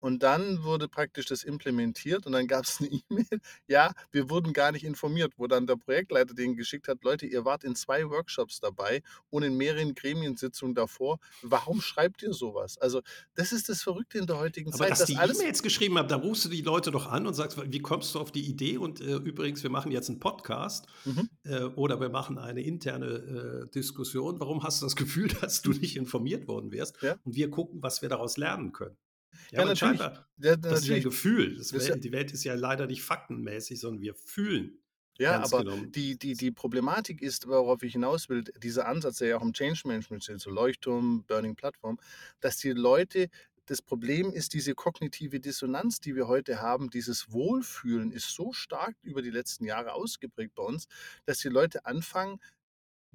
Und 0.00 0.22
dann 0.22 0.62
wurde 0.64 0.88
praktisch 0.88 1.26
das 1.26 1.42
implementiert 1.44 2.26
und 2.26 2.32
dann 2.32 2.46
gab's 2.46 2.80
'ne 2.80 2.88
E-Mail: 3.10 3.40
„Ja, 3.68 3.92
wir 4.12 4.30
wurden 4.30 4.52
gar 4.52 4.72
nicht 4.72 4.84
informiert“, 4.84 5.32
wo 5.36 5.46
dann 5.46 5.66
der 5.66 5.76
Projektleiter 5.76 6.34
denen 6.34 6.56
geschickt 6.56 6.88
hat: 6.88 7.02
„Leute, 7.04 7.26
ihr 7.26 7.44
wart 7.44 7.64
in 7.64 7.74
2 7.76 8.08
Workshops 8.10 8.60
dabei 8.60 9.02
und 9.30 9.42
in 9.42 9.56
mehreren 9.56 9.94
Gremiensitzungen 9.94 10.74
davor. 10.74 11.18
Warum 11.42 11.80
schreibt 11.80 12.22
ihr 12.22 12.32
so 12.34 12.54
was?“ 12.54 12.78
Also, 12.78 13.00
das 13.34 13.52
ist 13.52 13.68
das 13.68 13.82
Verrückte 13.82 14.18
in 14.18 14.26
der 14.26 14.38
heutigen 14.38 14.72
Aber 14.72 14.86
Zeit, 14.86 14.98
dass 14.98 15.04
dass 15.06 15.14
die 15.14 15.30
E-Mails 15.30 15.62
geschrieben 15.62 15.96
haben, 15.98 16.08
da 16.08 16.16
rufst 16.16 16.44
du 16.44 16.48
die 16.48 16.60
Leute 16.62 16.90
doch 16.90 17.06
an 17.06 17.26
und 17.26 17.34
sagst: 17.34 17.56
„W 17.58 17.66
wie 17.70 17.78
kommst 17.78 18.14
du 18.14 18.18
auf 18.20 18.32
die 18.32 18.46
Idee 18.48 18.78
und, 18.78 19.00
äh, 19.00 19.14
übrigens, 19.16 19.62
wir 19.62 19.70
machen 19.70 19.92
jetzt 19.92 20.08
'n 20.10 20.18
Podcast, 20.18 20.86
Mhm. 21.04 21.26
äh, 21.44 21.62
oder 21.64 22.00
wir 22.00 22.08
machen 22.08 22.38
eine 22.38 22.62
interne, 22.62 23.06
äh, 23.66 23.70
Diskussion. 23.70 24.40
Warum 24.40 24.62
hast 24.64 24.82
du 24.82 24.86
das 24.86 24.96
Gefühl, 25.24 25.28
dass 25.28 25.62
du 25.62 25.70
nicht 25.70 25.96
informiert 25.96 26.48
worden 26.48 26.72
wärst? 26.72 26.96
Ja. 27.00 27.18
Und 27.24 27.36
wir 27.36 27.50
gucken, 27.50 27.82
was 27.82 28.02
wir 28.02 28.08
daraus 28.08 28.36
lernen 28.38 28.72
können.“ 28.72 28.96
Ja, 29.50 29.62
Ja, 29.62 29.64
natürlich. 29.64 30.10
Ja, 30.38 30.56
das 30.56 30.82
ist 30.82 30.88
ja 30.88 30.96
'n 30.96 31.00
natürlich. 31.00 31.02
Gefühl. 31.02 31.56
Das 31.56 31.72
Das 31.72 31.82
ist 31.82 31.88
ja 31.88 31.94
Wel 31.94 31.96
die 31.96 32.12
Welt 32.12 32.32
ist 32.32 32.44
ja 32.44 32.54
leider 32.54 32.86
nicht 32.86 33.02
faktenmäßig, 33.02 33.80
sondern 33.80 34.02
wir 34.02 34.14
fühlen 34.14 34.78
Ja, 35.18 35.38
aber 35.40 35.64
genommen 35.64 35.94
die 35.94 36.18
die 36.18 36.36
die 36.36 36.50
Problematik 36.52 37.22
ist, 37.22 37.46
worauf 37.48 37.82
ich 37.82 37.92
hinaus 37.92 38.28
will, 38.28 38.44
dieser 38.44 38.86
Ansatz, 38.86 39.16
der 39.18 39.28
ja 39.28 39.36
auch 39.38 39.42
im 39.42 39.54
Change 39.54 39.82
Management 39.86 40.22
steht, 40.24 40.40
so 40.40 40.50
Leuchtturm, 40.50 41.24
Burning 41.26 41.56
Platform, 41.56 41.98
dass 42.40 42.58
die 42.58 42.72
Leute 42.72 43.28
das 43.64 43.80
Problem 43.82 44.30
ist 44.32 44.52
diese 44.52 44.74
kognitive 44.74 45.40
Dissonanz, 45.40 45.98
die 46.00 46.14
wir 46.14 46.28
heute 46.28 46.60
haben, 46.60 46.88
dieses 46.90 47.32
Wohlfühlen 47.32 48.12
ist 48.12 48.28
so 48.32 48.52
stark 48.52 48.94
über 49.02 49.22
die 49.22 49.30
letzten 49.30 49.64
Jahre 49.64 49.92
ausgeprägt 49.94 50.54
bei 50.54 50.62
uns, 50.62 50.86
dass 51.24 51.38
die 51.38 51.48
Leute 51.48 51.84
anfangen, 51.86 52.38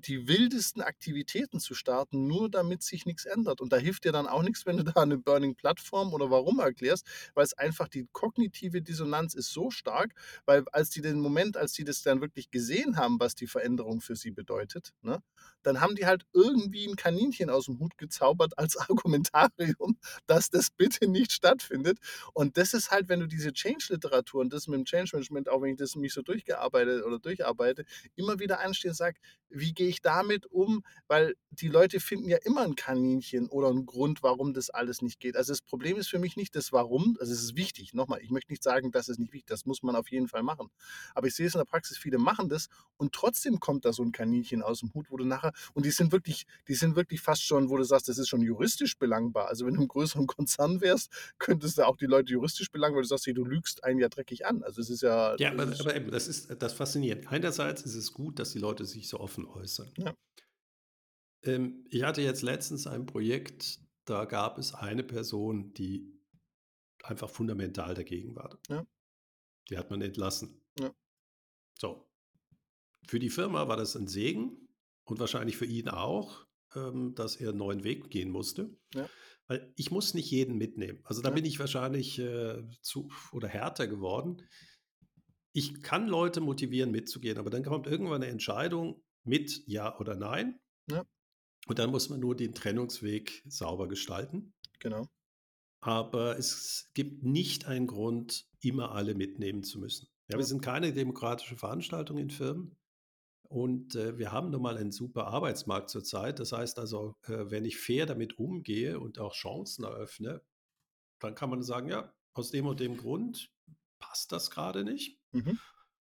die 0.01 0.27
wildesten 0.27 0.81
Aktivitäten 0.81 1.59
zu 1.59 1.73
starten, 1.75 2.27
nur 2.27 2.49
damit 2.49 2.83
sich 2.83 3.05
nix 3.05 3.25
ändert. 3.25 3.61
Und 3.61 3.71
da 3.73 3.77
hilft 3.77 4.05
dir 4.05 4.11
dann 4.11 4.27
auch 4.27 4.43
nix, 4.43 4.65
wenn 4.65 4.77
du 4.77 4.83
da 4.83 5.05
'ne 5.05 5.17
Burning 5.17 5.55
Platform 5.55 6.13
oder 6.13 6.29
Warum 6.31 6.59
erklärst, 6.59 7.05
weil's 7.35 7.53
einfach 7.53 7.87
die 7.87 8.07
kognitive 8.11 8.81
Dissonanz 8.81 9.33
ist 9.35 9.51
so 9.51 9.69
stark, 9.71 10.13
weil 10.45 10.63
als 10.71 10.89
die 10.89 11.01
den 11.01 11.19
Moment 11.19 11.57
als 11.57 11.73
die 11.73 11.83
das 11.83 12.01
dann 12.03 12.21
wirklich 12.21 12.51
gesehen 12.51 12.97
haben, 12.97 13.19
was 13.19 13.35
die 13.35 13.47
Veränderung 13.47 14.01
für 14.01 14.15
sie 14.15 14.31
bedeutet, 14.31 14.91
ne, 15.01 15.21
dann 15.63 15.81
haben 15.81 15.95
die 15.95 16.05
halt 16.05 16.25
irgendwie 16.33 16.85
'n 16.87 16.95
Kaninchen 16.95 17.49
aus'm 17.49 17.79
Hut 17.79 17.97
gezaubert 17.97 18.57
als 18.57 18.77
Argumentarium, 18.89 19.97
dass 20.27 20.49
das 20.49 20.69
bitte 20.71 21.07
nicht 21.07 21.31
stattfindet. 21.31 21.99
Und 22.33 22.57
das 22.57 22.73
ist 22.73 22.91
halt, 22.91 23.09
wenn 23.09 23.19
du 23.19 23.27
diese 23.27 23.53
Change-Literatur 23.53 24.41
und 24.41 24.53
das 24.53 24.67
mit 24.67 24.77
dem 24.79 24.85
Change 24.85 25.11
Management, 25.13 25.49
auch 25.49 25.61
wenn 25.61 25.71
ich 25.71 25.77
das 25.77 25.95
mich 25.95 26.13
so 26.13 26.21
durchgearbeitet 26.21 27.03
oder 27.05 27.19
durcharbeite, 27.19 27.85
immer 28.15 28.39
wieder 28.39 28.59
anstehe 28.59 28.91
und 28.91 28.95
sage: 28.95 29.19
„Wie 29.49 29.73
gehe 29.73 29.87
ich 29.91 30.01
damit 30.01 30.47
um?“ 30.47 30.83
Weil 31.07 31.35
die 31.51 31.67
Leute 31.69 31.99
finden 31.99 32.29
ja 32.29 32.37
immer 32.43 32.63
'n 32.63 32.75
Kaninchen 32.75 33.47
oder 33.49 33.69
'n 33.69 33.85
Grund, 33.85 34.23
warum 34.23 34.53
das 34.53 34.69
alles 34.71 35.01
nicht 35.01 35.19
geht. 35.19 35.37
Also, 35.37 35.53
das 35.53 35.61
Problem 35.61 35.97
ist 35.97 36.09
für 36.09 36.19
mich 36.19 36.37
nicht 36.37 36.55
das 36.55 36.71
Warum, 36.73 37.17
also, 37.19 37.31
es 37.33 37.43
ist 37.43 37.55
wichtig. 37.57 37.93
Noch 37.93 38.07
mal, 38.07 38.19
ich 38.21 38.31
möchte 38.31 38.51
nicht 38.51 38.63
sagen, 38.63 38.91
das 38.91 39.09
ist 39.09 39.19
nicht 39.19 39.33
wichtig, 39.33 39.47
das 39.47 39.65
muss 39.65 39.83
man 39.83 39.95
auf 39.95 40.09
jeden 40.11 40.27
Fall 40.29 40.43
machen. 40.43 40.69
Aber 41.15 41.27
ich 41.27 41.35
sehe 41.35 41.47
es 41.47 41.55
in 41.55 41.59
der 41.59 41.65
Praxis, 41.65 41.97
viele 41.97 42.17
machen 42.19 42.49
das 42.49 42.67
und 42.97 43.13
trotzdem 43.13 43.59
kommt 43.59 43.85
da 43.85 43.93
so 43.93 44.03
'n 44.03 44.11
Kaninchen 44.13 44.63
aus'm 44.63 44.93
Hut, 44.93 45.07
wo 45.11 45.17
du 45.17 45.25
nachher 45.25 45.53
und 45.73 45.85
die 45.85 45.91
sind 45.91 46.11
wirklich 46.11 46.45
die 46.67 46.75
sind 46.75 46.95
wirklich 46.95 47.21
fast 47.21 47.43
schon, 47.43 47.69
wo 47.69 47.77
du 47.77 47.83
sagst, 47.83 48.07
das 48.09 48.17
ist 48.17 48.29
schon 48.29 48.41
juristisch 48.41 48.97
belangbar. 48.97 49.47
Also, 49.49 49.65
wenn 49.65 49.75
du 49.75 49.81
im 49.81 49.87
größeren 49.89 50.27
Konzern 50.27 50.81
wärst, 50.81 51.09
könntest 51.39 51.77
du 51.77 51.87
auch 51.87 51.97
die 51.97 52.05
Leute 52.07 52.31
juristisch 52.33 52.71
belangen, 52.71 52.95
weil 52.95 53.03
du 53.03 53.07
sagst: 53.09 53.25
„Hey, 53.27 53.33
du 53.33 53.45
lügst 53.45 53.83
einen 53.83 53.99
ja 53.99 54.09
dreckig 54.09 54.45
an.“ 54.45 54.63
Also, 54.63 54.81
es 54.81 54.89
ist 54.89 55.01
ja 55.03 55.37
Ja, 55.39 55.51
aber 55.51 55.79
aber 55.79 55.95
eben, 55.95 56.11
das 56.11 56.27
ist 56.27 56.49
das 56.61 56.73
faszinierend. 56.73 57.31
Einerseits 57.31 57.83
ist 57.83 57.95
es 57.95 58.11
gut, 58.13 58.37
dass 58.39 58.51
die 58.51 58.59
Leute 58.59 58.85
sich 58.85 59.07
so 59.07 59.19
offen 59.19 59.45
äußern. 59.47 59.80
Ja. 59.97 60.15
Ähm, 61.43 61.85
ich 61.89 62.03
hatte 62.03 62.21
jetzt 62.21 62.41
letztens 62.41 62.87
ein 62.87 63.05
Projekt, 63.05 63.79
da 64.05 64.25
gab 64.25 64.57
es 64.57 64.73
eine 64.73 65.03
Person, 65.03 65.73
die 65.73 66.19
einfach 67.03 67.29
fundamental 67.29 67.95
dagegen 67.95 68.35
war. 68.35 68.59
Ja. 68.69 68.85
Die 69.69 69.77
hat 69.77 69.89
man 69.89 70.01
entlassen. 70.01 70.61
Ja. 70.79 70.93
So. 71.79 72.07
Für 73.07 73.19
die 73.19 73.29
Firma 73.29 73.67
war 73.67 73.77
das 73.77 73.95
'n 73.95 74.07
Segen 74.07 74.69
und 75.05 75.19
wahrscheinlich 75.19 75.57
für 75.57 75.65
ihn 75.65 75.89
auch, 75.89 76.47
ähm, 76.75 77.15
dass 77.15 77.35
er 77.37 77.51
'n 77.51 77.57
neuen 77.57 77.83
Weg 77.83 78.09
gehen 78.11 78.31
musste. 78.31 78.77
Ja. 78.93 79.11
Weil 79.47 79.73
ich 79.77 79.91
muss 79.91 80.13
nicht 80.15 80.31
jeden 80.31 80.57
mitnehmen. 80.57 81.01
Also, 81.05 81.21
da 81.21 81.31
bin 81.31 81.45
ich 81.45 81.59
wahrscheinlich, 81.59 82.19
äh, 82.19 82.63
zu 82.81 83.09
oder 83.33 83.47
härter 83.49 83.87
geworden. 83.87 84.43
Ich 85.55 85.81
kann 85.81 86.07
Leute 86.07 86.39
motivieren, 86.39 86.91
mitzugehen, 86.91 87.37
aber 87.37 87.49
dann 87.49 87.63
kommt 87.63 87.85
irgendwann 87.87 88.21
'ne 88.21 88.27
Entscheidung 88.27 89.03
mit 89.23 89.63
Ja 89.67 89.97
oder 89.99 90.15
Nein. 90.15 90.59
Ja. 90.89 91.05
Und 91.67 91.79
dann 91.79 91.91
muss 91.91 92.09
man 92.09 92.19
nur 92.19 92.35
den 92.35 92.53
Trennungsweg 92.55 93.43
sauber 93.47 93.87
gestalten. 93.87 94.53
Genau. 94.79 95.07
aber 95.83 96.37
es 96.37 96.89
gibt 96.93 97.23
nicht 97.23 97.65
einen 97.65 97.87
Grund, 97.87 98.47
immer 98.61 98.91
alle 98.93 99.15
mitnehmen 99.15 99.63
zu 99.63 99.79
müssen. 99.79 100.07
Ja, 100.27 100.37
wir 100.37 100.41
Ja. 100.41 100.45
sind 100.45 100.61
keine 100.61 100.93
demokratische 100.93 101.55
Veranstaltung 101.57 102.17
in 102.19 102.29
Firmen 102.31 102.77
und 103.49 103.95
äh, 103.95 104.17
wir 104.17 104.31
haben 104.31 104.49
nun 104.51 104.61
mal 104.61 104.77
einen 104.77 104.91
super 104.91 105.27
Arbeitsmarkt 105.27 105.89
zurzeit. 105.89 106.39
Das 106.39 106.51
heißt 106.51 106.77
also, 106.79 107.15
äh, 107.23 107.49
wenn 107.51 107.65
ich 107.65 107.77
fair 107.79 108.05
damit 108.05 108.37
umgehe 108.39 108.99
und 108.99 109.19
auch 109.19 109.33
Chancen 109.33 109.83
eröffne, 109.83 110.41
dann 111.19 111.35
kann 111.35 111.49
man 111.49 111.61
sagen, 111.63 111.89
ja, 111.89 112.13
aus 112.33 112.49
dem 112.51 112.65
und 112.67 112.79
dem 112.79 112.97
Grund 112.97 113.51
passt 113.99 114.31
das 114.31 114.49
gerade 114.51 114.83
nicht. 114.83 115.19
Mhm. 115.31 115.59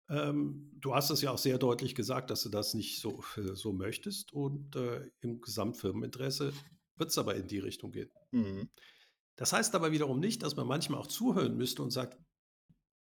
Ähm, 0.09 0.71
du 0.79 0.95
hast 0.95 1.11
es 1.11 1.21
ja 1.21 1.31
auch 1.31 1.37
sehr 1.37 1.57
deutlich 1.57 1.93
gesagt, 1.93 2.31
dass 2.31 2.41
du 2.41 2.49
das 2.49 2.73
nicht 2.73 2.99
so, 2.99 3.23
äh, 3.37 3.55
so 3.55 3.73
möchtest 3.73 4.33
und 4.33 4.75
äh, 4.75 5.09
im 5.21 5.39
Gesamtfirmeninteresse 5.39 6.51
wird 6.95 7.09
es 7.11 7.17
aber 7.17 7.35
in 7.35 7.47
die 7.47 7.59
Richtung 7.59 7.91
gehen. 7.91 8.11
Mhm. 8.31 8.69
Das 9.35 9.53
heißt 9.53 9.73
aber 9.75 9.91
wiederum 9.91 10.19
nicht, 10.19 10.43
dass 10.43 10.55
man 10.55 10.67
manchmal 10.67 10.99
auch 10.99 11.07
zuhören 11.07 11.55
müsste 11.55 11.83
und 11.83 11.91
sagt, 11.91 12.17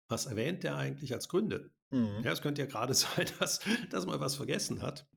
was 0.10 0.26
erwähnt 0.26 0.64
der 0.64 0.76
eigentlich 0.76 1.14
als 1.14 1.30
Gründe? 1.30 1.72
Mhm. 1.92 2.22
Ja, 2.24 2.32
es 2.32 2.42
könnte 2.42 2.62
ja 2.62 2.68
gerade 2.68 2.94
sein, 2.96 3.28
dass, 3.40 3.62
dass 3.90 4.06
man 4.06 4.20
was 4.20 4.36
vergessen 4.36 4.82
hat. 4.82 5.08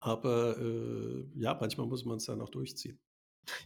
Aber 0.00 0.58
äh, 0.58 1.26
ja, 1.36 1.56
manchmal 1.58 1.86
muss 1.86 2.04
man 2.04 2.18
es 2.18 2.26
dann 2.26 2.40
auch 2.40 2.50
durchziehen. 2.50 3.00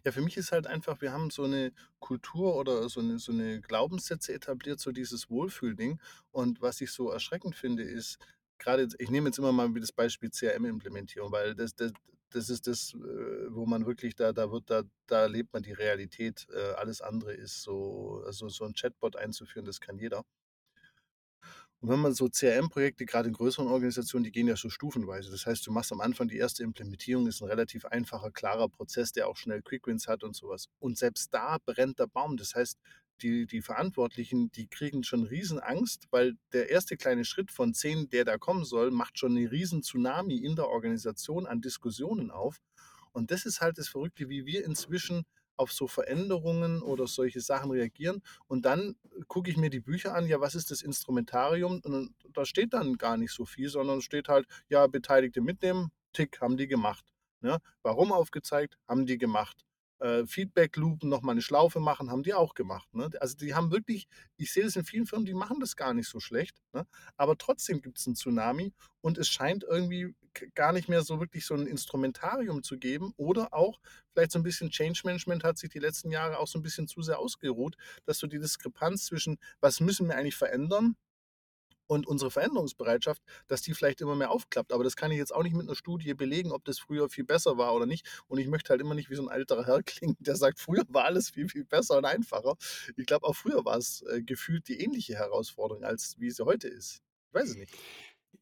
Ja, 0.05 0.13
für 0.13 0.21
mich 0.23 0.37
ist 0.37 0.53
halt 0.53 0.67
einfach, 0.67 1.01
wir 1.01 1.13
haben 1.13 1.31
so 1.31 1.45
eine 1.45 1.73
Kultur 1.99 2.57
oder 2.57 2.89
so 2.89 3.01
eine 3.01 3.19
so 3.19 3.33
'ne 3.33 3.61
Glaubenssätze 3.61 4.33
etabliert, 4.33 4.81
so 4.81 4.93
dieses 4.93 5.31
Wohlfühlding. 5.31 6.01
Und 6.31 6.61
was 6.63 6.81
ich 6.81 6.91
so 6.93 7.11
erschreckend 7.11 7.57
finde, 7.57 7.83
ist 7.83 8.19
jetzt 8.65 8.97
ich 8.99 9.11
nehme 9.11 9.29
jetzt 9.29 9.39
immer 9.39 9.53
mal 9.53 9.69
wieder 9.71 9.81
das 9.83 9.93
Beispiel 9.93 10.31
CRM-Implementierung, 10.31 11.31
weil 11.33 11.55
das 11.55 11.75
das 11.75 11.93
das 12.31 12.51
ist 12.51 12.67
das, 12.67 12.93
äh, 12.95 12.99
wo 13.55 13.67
man 13.67 13.87
wirklich 13.87 14.15
da 14.17 14.33
da 14.33 14.51
wird 14.51 14.69
da 14.71 14.83
da 15.07 15.23
erlebt 15.23 15.53
man 15.53 15.63
die 15.63 15.73
Realität. 15.73 16.47
Äh, 16.53 16.73
alles 16.75 17.01
andere 17.01 17.33
ist 17.35 17.63
so 17.63 18.23
also, 18.27 18.49
so 18.49 18.65
'n 18.65 18.75
Chatbot 18.75 19.17
einzuführen, 19.17 19.65
das 19.67 19.81
kann 19.81 19.99
jeder. 19.99 20.23
Und 21.83 21.91
wenn 21.91 22.01
man 22.01 22.15
so 22.15 22.29
CRM-Projekte, 22.29 23.05
gerade 23.05 23.29
in 23.29 23.35
größeren 23.35 23.69
Organisationen, 23.69 24.25
die 24.25 24.33
gehen 24.33 24.49
ja 24.49 24.57
so 24.57 24.71
stufenweise. 24.71 25.31
Das 25.31 25.45
heißt, 25.47 25.67
du 25.67 25.73
machst 25.73 25.93
am 25.93 26.01
Anfang 26.01 26.29
die 26.29 26.39
erste 26.39 26.63
Implementierung, 26.63 27.27
ist 27.27 27.43
ein 27.43 27.49
relativ 27.49 27.85
einfacher, 27.85 28.31
klarer 28.31 28.69
Prozess, 28.69 29.13
der 29.13 29.29
auch 29.29 29.37
schnell 29.37 29.61
Quick-Wins 29.63 30.09
hat 30.09 30.25
und 30.25 30.35
sowas. 30.35 30.69
Und 30.79 30.97
selbst 30.97 31.35
da 31.35 31.59
brennt 31.65 31.99
der 31.99 32.07
Baum. 32.07 32.37
Das 32.39 32.55
heißt, 32.55 32.79
die 33.23 33.47
die 33.47 33.63
Verantwortlichen, 33.63 34.51
die 34.53 34.69
kriegen 34.69 35.03
schon 35.03 35.25
Riesenangst, 35.25 36.07
weil 36.11 36.35
der 36.53 36.71
erste 36.71 36.97
kleine 36.97 37.25
Schritt 37.25 37.51
von 37.51 37.73
10, 37.75 38.09
der 38.11 38.25
da 38.25 38.37
kommen 38.39 38.65
soll, 38.65 38.91
macht 38.91 39.19
schon 39.19 39.35
'ne 39.35 39.51
riesen 39.51 39.83
Tsunami 39.83 40.37
in 40.39 40.57
der 40.57 40.69
Organisation 40.69 41.47
an 41.47 41.61
Diskussionen 41.63 42.31
auf. 42.31 42.59
Und 43.13 43.31
das 43.31 43.47
ist 43.47 43.61
halt 43.63 43.79
das 43.79 43.89
Verrückte, 43.89 44.29
wie 44.29 44.45
wir 44.47 44.65
inzwischen 44.65 45.25
auf 45.57 45.73
so 45.73 45.87
Veränderungen 45.87 46.83
oder 46.83 47.07
solche 47.07 47.41
Sachen 47.41 47.71
reagieren. 47.71 48.23
Und 48.47 48.65
dann 48.65 48.97
gucke 49.29 49.51
ich 49.51 49.57
mir 49.57 49.71
die 49.71 49.81
Bücher 49.81 50.15
an, 50.15 50.27
ja, 50.27 50.41
was 50.41 50.55
ist 50.55 50.71
das 50.71 50.83
Instrumentarium? 50.83 51.81
Und 51.85 52.15
da 52.33 52.45
steht 52.45 52.75
dann 52.75 52.97
gar 52.97 53.17
nicht 53.17 53.33
so 53.33 53.45
viel, 53.45 53.69
sondern 53.69 54.01
steht 54.01 54.29
halt, 54.29 54.47
ja, 54.69 54.87
Beteiligte 54.87 55.41
mitnehmen, 55.41 55.91
Tick, 56.13 56.41
haben 56.41 56.57
die 56.57 56.67
gemacht. 56.67 57.05
Ne? 57.41 57.59
Warum 57.83 58.13
aufgezeigt? 58.13 58.79
Haben 58.89 59.07
die 59.07 59.19
gemacht. 59.19 59.65
Äh, 59.99 60.27
Feedback 60.27 60.77
Loopen, 60.77 61.09
nochmal 61.09 61.33
eine 61.33 61.43
Schlaufe 61.43 61.81
machen, 61.81 62.11
haben 62.11 62.23
die 62.23 62.35
auch 62.35 62.55
gemacht. 62.55 62.93
Ne? 62.95 63.09
Also 63.21 63.37
die 63.37 63.55
haben 63.55 63.71
wirklich, 63.71 64.09
ich 64.37 64.53
sehe 64.53 64.65
das 64.65 64.77
in 64.77 64.85
vielen 64.85 65.07
Firmen, 65.07 65.25
die 65.25 65.35
machen 65.35 65.59
das 65.59 65.75
gar 65.75 65.95
nicht 65.95 66.09
so 66.09 66.21
schlecht. 66.21 66.61
Ne? 66.73 66.87
Aber 67.17 67.39
trotzdem 67.39 67.81
gibt 67.81 67.99
es 67.99 68.07
einen 68.07 68.17
Tsunami 68.17 68.75
und 69.01 69.17
es 69.17 69.29
scheint 69.29 69.65
irgendwie 69.65 70.15
gar 70.55 70.73
nicht 70.73 70.89
mehr 70.89 71.03
so 71.03 71.21
wirklich 71.21 71.47
so 71.47 71.55
ein 71.55 71.67
Instrumentarium 71.67 72.63
zu 72.63 72.79
geben 72.79 73.13
oder 73.17 73.53
auch 73.53 73.81
vielleicht 74.13 74.33
so 74.33 74.39
ein 74.39 74.43
bisschen 74.43 74.71
Change 74.71 75.03
Management 75.05 75.45
hat 75.45 75.59
sich 75.59 75.71
die 75.71 75.79
letzten 75.79 76.11
Jahre 76.11 76.39
auch 76.39 76.49
so 76.49 76.59
ein 76.59 76.63
bisschen 76.63 76.89
zu 76.89 77.03
sehr 77.03 77.19
ausgeruht, 77.19 77.77
dass 78.05 78.19
so 78.19 78.27
die 78.27 78.39
Diskrepanz 78.39 79.07
zwischen, 79.07 79.39
was 79.61 79.81
müssen 79.81 80.09
wir 80.09 80.17
eigentlich 80.17 80.37
verändern 80.37 80.97
und 81.87 82.07
unsere 82.07 82.31
Veränderungsbereitschaft, 82.31 83.23
dass 83.47 83.63
die 83.63 83.75
vielleicht 83.75 84.01
immer 84.01 84.17
mehr 84.17 84.31
aufklappt. 84.31 84.73
Aber 84.73 84.85
das 84.85 84.97
kann 84.97 85.11
ich 85.11 85.19
jetzt 85.19 85.35
auch 85.35 85.43
nicht 85.43 85.55
mit 85.55 85.67
einer 85.67 85.77
Studie 85.77 86.15
belegen, 86.15 86.53
ob 86.53 86.65
das 86.65 86.79
früher 86.79 87.09
viel 87.09 87.25
besser 87.25 87.59
war 87.59 87.75
oder 87.75 87.87
nicht. 87.87 88.07
Und 88.29 88.39
ich 88.39 88.49
möchte 88.49 88.71
halt 88.71 88.81
immer 88.81 88.95
nicht 88.95 89.11
wie 89.11 89.15
so 89.15 89.27
ein 89.27 89.35
älterer 89.35 89.67
Herr 89.67 89.83
klingen, 89.85 90.17
der 90.19 90.37
sagt, 90.37 90.61
früher 90.61 90.85
war 90.89 91.05
alles 91.05 91.31
viel, 91.31 91.49
viel 91.49 91.65
besser 91.65 91.99
und 91.99 92.05
einfacher. 92.05 92.57
Ich 92.97 93.07
glaube, 93.07 93.27
auch 93.27 93.37
früher 93.37 93.65
war 93.65 93.77
es 93.77 94.03
äh, 94.03 94.23
gefühlt 94.23 94.69
die 94.69 94.81
ähnliche 94.81 95.15
Herausforderung, 95.15 95.85
als 95.85 96.17
wie 96.19 96.31
sie 96.31 96.45
heute 96.45 96.69
ist. 96.69 97.03
Ich 97.29 97.35
weiß 97.35 97.51
es 97.51 97.57
nicht. 97.57 97.75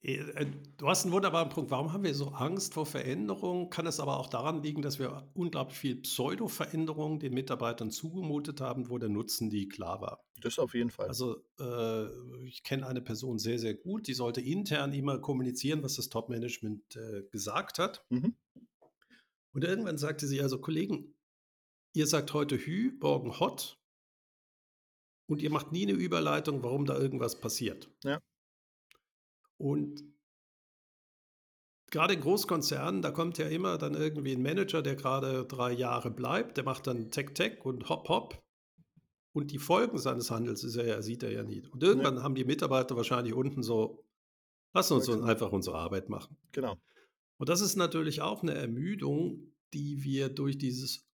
Äh, 0.05 0.17
äh, 0.19 0.47
Du 0.77 0.89
hast 0.89 1.05
einen 1.05 1.13
wunderbaren 1.13 1.49
Punkt. 1.49 1.71
Warum 1.71 1.93
haben 1.93 2.05
wir 2.05 2.15
so 2.15 2.29
Angst 2.29 2.75
vor 2.75 2.85
Veränderung? 2.85 3.71
Kann 3.71 3.87
es 3.87 4.01
aber 4.01 4.19
auch 4.19 4.29
daran 4.29 4.63
liegen, 4.63 4.83
dass 4.83 4.99
wir 4.99 5.31
unglaublich 5.35 5.79
viel 5.79 5.97
Pseudo-Veränderung 5.97 7.21
den 7.21 7.33
Mitarbeitern 7.33 7.91
zugemutet 7.91 8.61
haben, 8.61 8.91
wo 8.91 8.99
der 8.99 9.09
Nutzen 9.09 9.49
nie 9.49 9.67
klar 9.69 10.01
war? 10.01 10.25
Das 10.43 10.59
auf 10.59 10.75
jeden 10.75 10.91
Fall. 10.91 11.09
Also 11.09 11.43
äh, 11.59 12.45
ich 12.45 12.63
kenne 12.65 12.87
eine 12.87 13.01
Person 13.01 13.39
sehr, 13.39 13.59
sehr 13.59 13.75
gut, 13.75 14.07
die 14.07 14.15
sollte 14.15 14.41
intern 14.41 14.93
immer 14.93 15.19
kommunizieren, 15.21 15.83
was 15.83 15.95
das 15.95 16.11
Top-Management 16.11 16.97
äh, 16.97 17.23
gesagt 17.31 17.79
hat. 17.79 18.05
Mhm. 18.11 18.35
Und 19.55 19.65
irgendwann 19.65 19.97
sagte 19.97 20.27
sie, 20.27 20.43
also 20.43 20.61
Kollegen, 20.61 21.15
ihr 21.95 22.07
sagt 22.07 22.35
heute 22.35 22.59
Hü, 22.59 22.93
morgen 23.01 23.39
Hot 23.39 23.79
und 25.31 25.41
ihr 25.41 25.51
macht 25.51 25.73
nie 25.73 25.85
eine 25.85 25.93
Überleitung, 25.93 26.63
warum 26.63 26.85
da 26.85 26.99
irgendwas 26.99 27.41
passiert. 27.41 27.91
Ja. 28.03 28.21
Und 29.59 30.03
gerade 31.91 32.15
in 32.15 32.21
Großkonzernen, 32.21 33.03
da 33.03 33.11
kommt 33.11 33.39
ja 33.39 33.47
immer 33.47 33.79
dann 33.79 33.95
irgendwie 33.95 34.33
ein 34.33 34.43
Manager, 34.43 34.83
der 34.83 34.97
gerade 34.97 35.45
drei 35.47 35.73
Jahre 35.73 36.11
bleibt, 36.11 36.57
der 36.57 36.65
macht 36.65 36.87
dann 36.87 37.11
Tech-Tech 37.11 37.65
und 37.65 37.89
Hop-Hop. 37.89 38.43
Und 39.33 39.51
die 39.51 39.59
Folgen 39.59 39.99
seines 39.99 40.31
Handels 40.31 40.63
ist 40.63 40.77
er 40.77 40.87
ja, 40.87 41.03
sieht 41.03 41.23
er 41.23 41.33
ja 41.33 41.43
nie. 41.43 41.67
Und 41.73 41.83
irgendwann 41.83 42.23
haben 42.23 42.35
die 42.35 42.45
Mitarbeiter 42.45 42.97
wahrscheinlich 42.97 43.35
unten 43.35 43.63
so, 43.63 44.05
lass 44.73 44.91
uns 44.93 45.07
Ja, 45.09 45.15
genau. 45.15 45.27
einfach 45.27 45.51
unsere 45.51 45.77
Arbeit 45.77 46.09
machen. 46.09 46.37
Genau. 46.53 46.77
Und 47.39 47.49
das 47.49 47.61
ist 47.61 47.77
natürlich 47.77 48.23
auch 48.23 48.43
eine 48.43 48.55
Ermüdung, 48.55 49.53
die 49.73 50.05
wir 50.05 50.29
durch 50.29 50.57
dieses 50.57 51.05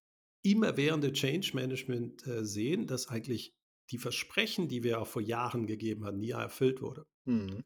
immerwährende 0.42 1.12
Change 1.12 1.53
Management 1.55 2.26
äh, 2.26 2.44
sehen, 2.44 2.87
dass 2.87 3.09
eigentlich 3.09 3.55
die 3.90 3.98
Versprechen, 3.98 4.68
die 4.68 4.83
wir 4.83 5.00
auch 5.00 5.07
vor 5.07 5.22
Jahren 5.22 5.66
gegeben 5.66 6.05
haben, 6.05 6.18
nie 6.18 6.31
erfüllt 6.31 6.81
wurde. 6.81 7.07
Mhm. 7.24 7.64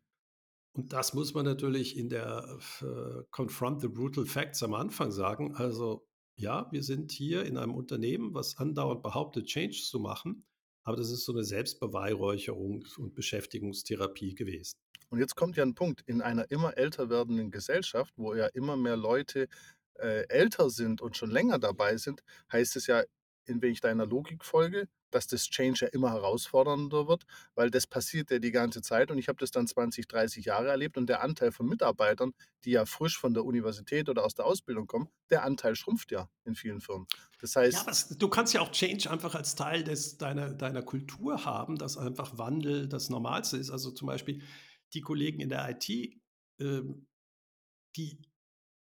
Und 0.74 0.92
das 0.92 1.14
muss 1.14 1.34
man 1.34 1.44
natürlich 1.44 1.96
in 1.96 2.08
der 2.08 2.58
äh, 2.82 3.22
Confront 3.30 3.80
the 3.80 3.88
Brutal 3.88 4.26
Facts 4.26 4.62
am 4.62 4.74
Anfang 4.74 5.12
sagen. 5.12 5.54
Also 5.54 6.04
ja, 6.36 6.66
wir 6.72 6.82
sind 6.82 7.12
hier 7.12 7.44
in 7.44 7.56
einem 7.56 7.74
Unternehmen, 7.74 8.34
was 8.34 8.58
andauernd 8.58 9.02
behauptet, 9.02 9.46
Change 9.46 9.82
zu 9.84 10.00
machen, 10.00 10.44
aber 10.82 10.96
das 10.96 11.10
ist 11.10 11.24
so 11.24 11.32
eine 11.32 11.44
Selbstbeweihräucherung 11.44 12.84
und 12.98 13.14
Beschäftigungstherapie 13.14 14.34
gewesen. 14.34 14.74
Und 15.10 15.20
jetzt 15.20 15.36
kommt 15.36 15.56
ja 15.56 15.62
ein 15.62 15.76
Punkt, 15.76 16.02
in 16.06 16.20
einer 16.20 16.50
immer 16.50 16.76
älter 16.76 17.08
werdenden 17.08 17.52
Gesellschaft, 17.52 18.12
wo 18.16 18.34
ja 18.34 18.46
immer 18.48 18.76
mehr 18.76 18.96
Leute 18.96 19.46
äh, 19.94 20.26
älter 20.28 20.70
sind 20.70 21.00
und 21.00 21.16
schon 21.16 21.30
länger 21.30 21.60
dabei 21.60 21.96
sind, 21.98 22.24
heißt 22.50 22.74
es 22.74 22.88
ja, 22.88 23.04
in 23.46 23.62
wenn 23.62 23.72
ich 23.72 23.80
deiner 23.80 24.06
Logik 24.06 24.44
folge, 24.44 24.88
dass 25.10 25.26
das 25.26 25.44
Change 25.48 25.86
ja 25.86 25.88
immer 25.88 26.10
herausfordernder 26.10 27.06
wird, 27.06 27.24
weil 27.54 27.70
das 27.70 27.86
passiert 27.86 28.30
ja 28.30 28.38
die 28.38 28.50
ganze 28.50 28.82
Zeit 28.82 29.10
und 29.10 29.18
ich 29.18 29.28
habe 29.28 29.38
das 29.38 29.50
dann 29.50 29.66
20, 29.66 30.08
30 30.08 30.44
Jahre 30.44 30.68
erlebt 30.68 30.96
und 30.96 31.08
der 31.08 31.22
Anteil 31.22 31.52
von 31.52 31.66
Mitarbeitern, 31.66 32.32
die 32.64 32.72
ja 32.72 32.84
frisch 32.84 33.18
von 33.18 33.32
der 33.34 33.44
Universität 33.44 34.08
oder 34.08 34.24
aus 34.24 34.34
der 34.34 34.44
Ausbildung 34.46 34.86
kommen, 34.86 35.08
der 35.30 35.44
Anteil 35.44 35.76
schrumpft 35.76 36.10
ja 36.10 36.28
in 36.44 36.54
vielen 36.54 36.80
Firmen. 36.80 37.06
Das 37.40 37.54
heißt, 37.56 38.10
Ja, 38.10 38.16
du 38.16 38.28
kannst 38.28 38.54
ja 38.54 38.60
auch 38.60 38.72
Change 38.72 39.10
einfach 39.10 39.34
als 39.34 39.54
Teil 39.54 39.84
des, 39.84 40.18
deiner, 40.18 40.52
deiner 40.52 40.82
Kultur 40.82 41.44
haben, 41.44 41.76
dass 41.76 41.96
einfach 41.96 42.36
Wandel 42.38 42.88
das 42.88 43.08
Normalste 43.08 43.56
ist. 43.56 43.70
Also 43.70 43.90
zum 43.92 44.06
Beispiel 44.06 44.42
die 44.94 45.00
Kollegen 45.00 45.40
in 45.40 45.48
der 45.48 45.68
IT, 45.70 45.88
ähm, 46.60 47.06
die, 47.96 48.20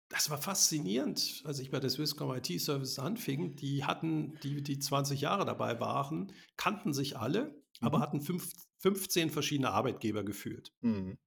das 0.09 0.29
war 0.29 0.39
faszinierend, 0.41 1.41
als 1.45 1.59
ich 1.59 1.69
bei 1.71 1.79
der 1.79 1.89
Swisscom 1.89 2.33
IT 2.35 2.47
Services 2.59 2.99
anfing. 2.99 3.55
Die 3.55 3.85
hatten, 3.85 4.37
die, 4.43 4.61
die 4.63 4.79
20 4.79 5.21
Jahre 5.21 5.45
dabei 5.45 5.79
waren, 5.79 6.33
kannten 6.57 6.93
sich 6.93 7.17
alle, 7.17 7.55
aber 7.79 7.99
Mhm. 7.99 8.01
hatten 8.01 8.21
fünf, 8.21 8.51
15 8.79 9.29
verschiedene 9.29 9.69
Arbeitgeber 9.71 10.23
gefühlt. 10.23 10.73
Mhm. 10.81 11.17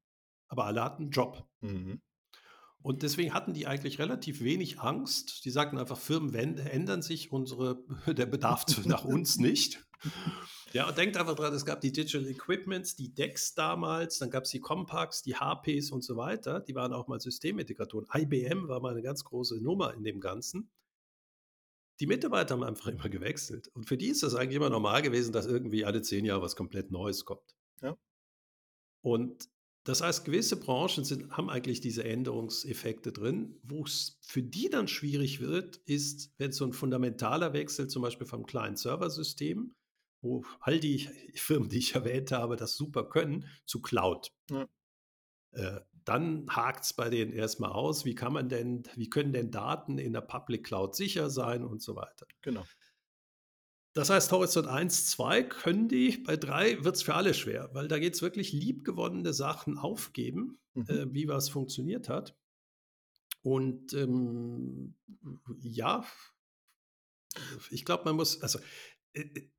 Aber 0.49 0.65
alle 0.67 0.83
hatten 0.83 1.05
einen 1.05 1.11
Job. 1.13 1.49
Mhm. 1.61 2.03
Und 2.83 3.03
deswegen 3.05 3.33
hatten 3.33 3.55
die 3.55 3.69
eigentlich 3.69 4.01
relativ 4.01 4.41
wenig 4.43 4.81
Angst. 4.81 5.45
Die 5.45 5.51
sagten 5.51 5.79
einfach, 5.79 5.99
Firmen 5.99 6.35
ändern 6.35 7.01
sich, 7.03 7.31
unsere, 7.31 7.85
der 8.07 8.27
Bedarf 8.27 8.67
nach 8.85 9.05
uns 9.05 9.37
nicht. 9.39 9.87
Ja, 10.73 10.89
und 10.89 10.97
denkt 10.97 11.17
einfach 11.19 11.35
dran, 11.35 11.53
es 11.53 11.67
gab 11.67 11.81
die 11.83 11.93
Digital 11.93 12.27
Equipments, 12.29 12.97
die 12.97 13.13
DEX 13.15 13.55
damals, 13.55 14.19
dann 14.19 14.31
gab 14.31 14.45
es 14.45 14.51
die 14.51 14.61
Compax, 14.61 15.23
die 15.23 15.35
HPs 15.35 15.91
und 15.91 16.03
so 16.03 16.17
weiter. 16.17 16.61
Die 16.61 16.75
waren 16.75 16.93
auch 16.95 17.09
mal 17.09 17.21
Systemintegratoren. 17.21 18.07
IBM 18.15 18.69
war 18.69 18.81
mal 18.81 18.93
eine 18.93 19.03
ganz 19.03 19.23
große 19.25 19.63
Nummer 19.63 19.93
in 19.95 20.03
dem 20.03 20.21
Ganzen. 20.21 20.71
Die 22.01 22.07
Mitarbeiter 22.07 22.55
haben 22.55 22.65
einfach 22.65 22.87
immer 22.89 23.09
gewechselt. 23.11 23.69
Und 23.69 23.87
für 23.87 23.99
die 23.99 24.09
ist 24.09 24.23
das 24.23 24.35
eigentlich 24.35 24.57
immer 24.57 24.71
normal 24.71 25.03
gewesen, 25.03 25.33
dass 25.33 25.47
irgendwie 25.47 25.85
alle 25.85 26.01
zehn 26.03 26.25
Jahre 26.25 26.43
was 26.43 26.57
komplett 26.57 26.91
Neues 26.91 27.25
kommt. 27.27 27.55
Ja. 27.83 27.97
Und 29.03 29.49
Das 29.85 30.01
heißt, 30.01 30.25
gewisse 30.25 30.57
Branchen 30.57 31.05
sind, 31.05 31.33
haben 31.33 31.51
eigentlich 31.51 31.81
diese 31.81 32.05
Änderungseffekte 32.05 33.13
drin. 33.13 33.59
Wo 33.65 33.85
es 33.85 34.17
für 34.23 34.43
die 34.43 34.71
dann 34.71 34.89
schwierig 34.89 35.41
wird, 35.41 35.77
ist, 35.85 36.33
wenn 36.39 36.53
so 36.53 36.65
ein 36.65 36.73
fundamentaler 36.73 37.53
Wechsel 37.53 37.89
zum 37.89 38.03
Beispiel 38.03 38.27
vom 38.27 38.47
kleinen 38.47 38.77
Serversystem, 38.77 39.75
wo 40.23 40.45
all 40.61 40.81
die 40.81 41.09
Firmen, 41.35 41.69
die 41.69 41.79
ich 41.79 41.95
erwähnt 41.95 42.33
habe, 42.33 42.57
das 42.57 42.77
super 42.77 43.09
können, 43.09 43.47
zu 43.67 43.83
Cloud. 43.83 44.33
Ja. 44.51 44.67
Äh, 45.53 45.81
dann 46.05 46.47
hakt 46.49 46.85
es 46.85 46.93
bei 46.95 47.11
denen 47.11 47.33
erstmal 47.33 47.71
aus, 47.71 48.05
wie 48.05 48.15
kann 48.15 48.33
man 48.33 48.49
denn, 48.49 48.83
wie 48.97 49.09
können 49.09 49.33
denn 49.33 49.51
Daten 49.51 49.99
in 49.99 50.13
der 50.13 50.21
Public 50.23 50.65
Cloud 50.65 50.97
sicher 50.97 51.31
sein 51.31 51.65
und 51.65 51.83
so 51.83 51.95
weiter. 51.95 52.27
Genau. 52.41 52.65
Das 53.95 54.09
heißt, 54.09 54.33
Horizont 54.33 54.69
1, 54.69 55.11
2 55.11 55.43
können 55.43 55.89
die, 55.89 56.17
bei 56.17 56.37
3 56.37 56.83
wird 56.83 56.97
es 56.97 57.03
für 57.03 57.15
alle 57.15 57.35
schwer, 57.35 57.71
weil 57.75 57.89
da 57.89 57.99
geht 57.99 58.15
es 58.15 58.23
wirklich 58.23 58.53
liebgewonnene 58.53 59.35
Sachen 59.35 59.77
aufgeben, 59.77 60.59
mhm. 60.75 60.89
äh, 60.89 61.13
wie 61.13 61.29
was 61.29 61.51
funktioniert 61.51 62.09
hat. 62.09 62.35
Und 63.43 63.93
ähm, 63.93 64.95
ja, 65.61 66.05
ich 67.71 67.85
glaube, 67.85 68.05
man 68.05 68.17
muss, 68.17 68.41
also 68.41 68.59
äh, 69.13 69.21
äh 69.21 69.52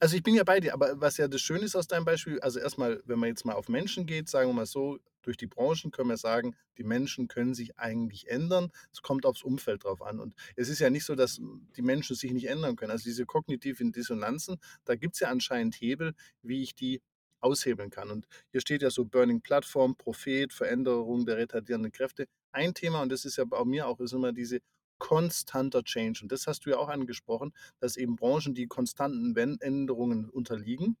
also 0.00 0.16
ich 0.16 0.22
bin 0.22 0.34
ja 0.34 0.44
bei 0.44 0.60
dir, 0.60 0.74
aber 0.74 1.00
was 1.00 1.16
ja 1.16 1.28
das 1.28 1.40
Schöne 1.40 1.64
ist 1.64 1.76
aus 1.76 1.86
deinem 1.86 2.04
Beispiel, 2.04 2.40
also 2.40 2.58
erstmal, 2.58 3.02
wenn 3.06 3.18
man 3.18 3.28
jetzt 3.28 3.44
mal 3.44 3.54
auf 3.54 3.68
Menschen 3.68 4.06
geht, 4.06 4.28
sagen 4.28 4.48
wir 4.50 4.54
mal 4.54 4.66
so, 4.66 4.98
durch 5.22 5.36
die 5.36 5.46
Branchen 5.46 5.90
können 5.90 6.10
wir 6.10 6.16
sagen, 6.16 6.54
die 6.76 6.84
Menschen 6.84 7.28
können 7.28 7.54
sich 7.54 7.78
eigentlich 7.78 8.28
ändern. 8.28 8.70
Es 8.92 9.02
kommt 9.02 9.26
aufs 9.26 9.42
Umfeld 9.42 9.84
drauf 9.84 10.02
an. 10.02 10.20
Und 10.20 10.34
es 10.54 10.68
ist 10.68 10.80
ja 10.80 10.90
nicht 10.90 11.04
so, 11.04 11.14
dass 11.14 11.40
die 11.76 11.82
Menschen 11.82 12.14
sich 12.14 12.32
nicht 12.32 12.48
ändern 12.48 12.76
können. 12.76 12.90
Also 12.90 13.04
diese 13.04 13.24
kognitiven 13.24 13.90
Dissonanzen, 13.90 14.58
da 14.84 14.94
gibt 14.96 15.14
es 15.14 15.20
ja 15.20 15.28
anscheinend 15.28 15.76
Hebel, 15.76 16.14
wie 16.42 16.62
ich 16.62 16.74
die 16.74 17.00
aushebeln 17.40 17.90
kann. 17.90 18.10
Und 18.10 18.26
hier 18.50 18.60
steht 18.60 18.82
ja 18.82 18.90
so 18.90 19.04
Burning 19.04 19.40
Plattform, 19.40 19.96
Prophet, 19.96 20.52
Veränderung 20.52 21.26
der 21.26 21.36
retardierenden 21.36 21.92
Kräfte. 21.92 22.26
Ein 22.52 22.74
Thema, 22.74 23.02
und 23.02 23.10
das 23.10 23.24
ist 23.24 23.36
ja 23.36 23.44
bei 23.44 23.64
mir 23.64 23.86
auch, 23.86 24.00
ist 24.00 24.12
immer 24.12 24.32
diese 24.32 24.60
konstanter 25.04 25.82
Change. 25.84 26.20
Und 26.22 26.32
das 26.32 26.46
hast 26.46 26.64
du 26.64 26.70
ja 26.70 26.78
auch 26.78 26.88
angesprochen, 26.88 27.52
dass 27.78 27.98
eben 27.98 28.16
Branchen, 28.16 28.54
die 28.54 28.66
konstanten 28.66 29.36
Änderungen 29.60 30.30
unterliegen, 30.30 30.96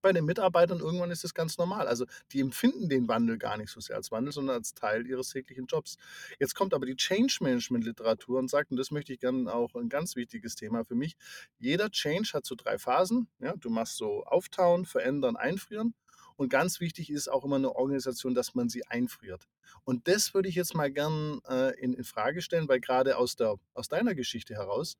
bei 0.00 0.12
den 0.12 0.24
Mitarbeitern 0.24 0.78
irgendwann 0.78 1.10
ist 1.10 1.24
das 1.24 1.34
ganz 1.34 1.58
normal. 1.58 1.88
Also 1.88 2.06
die 2.30 2.40
empfinden 2.40 2.88
den 2.88 3.08
Wandel 3.08 3.38
gar 3.38 3.56
nicht 3.56 3.70
so 3.70 3.80
sehr 3.80 3.96
als 3.96 4.12
Wandel, 4.12 4.32
sondern 4.32 4.56
als 4.58 4.74
Teil 4.74 5.06
ihres 5.08 5.30
täglichen 5.30 5.66
Jobs. 5.66 5.96
Jetzt 6.38 6.54
kommt 6.54 6.74
aber 6.74 6.86
die 6.86 6.94
Change 6.94 7.38
Management 7.40 7.84
Literatur 7.84 8.38
und 8.38 8.48
sagt, 8.48 8.70
und 8.70 8.76
das 8.76 8.92
möchte 8.92 9.12
ich 9.12 9.18
gerne 9.18 9.52
auch 9.52 9.74
ein 9.74 9.88
ganz 9.88 10.14
wichtiges 10.14 10.54
Thema 10.54 10.84
für 10.84 10.94
mich, 10.94 11.16
jeder 11.58 11.90
Change 11.90 12.30
hat 12.34 12.46
so 12.46 12.54
drei 12.54 12.78
Phasen. 12.78 13.28
Ja, 13.40 13.54
du 13.56 13.70
machst 13.70 13.96
so 13.96 14.22
auftauen, 14.24 14.84
verändern, 14.86 15.36
einfrieren. 15.36 15.94
Und 16.36 16.48
ganz 16.48 16.80
wichtig 16.80 17.10
ist 17.10 17.28
auch 17.28 17.44
immer 17.44 17.56
eine 17.56 17.74
Organisation, 17.74 18.34
dass 18.34 18.54
man 18.54 18.68
sie 18.68 18.86
einfriert. 18.86 19.48
Und 19.84 20.06
das 20.08 20.34
würde 20.34 20.48
ich 20.48 20.54
jetzt 20.54 20.74
mal 20.74 20.90
gern 20.90 21.40
äh, 21.48 21.78
in, 21.80 21.94
in 21.94 22.04
Frage 22.04 22.42
stellen, 22.42 22.68
weil 22.68 22.80
gerade 22.80 23.16
aus, 23.16 23.36
der, 23.36 23.56
aus 23.74 23.88
deiner 23.88 24.14
Geschichte 24.14 24.54
heraus 24.54 24.96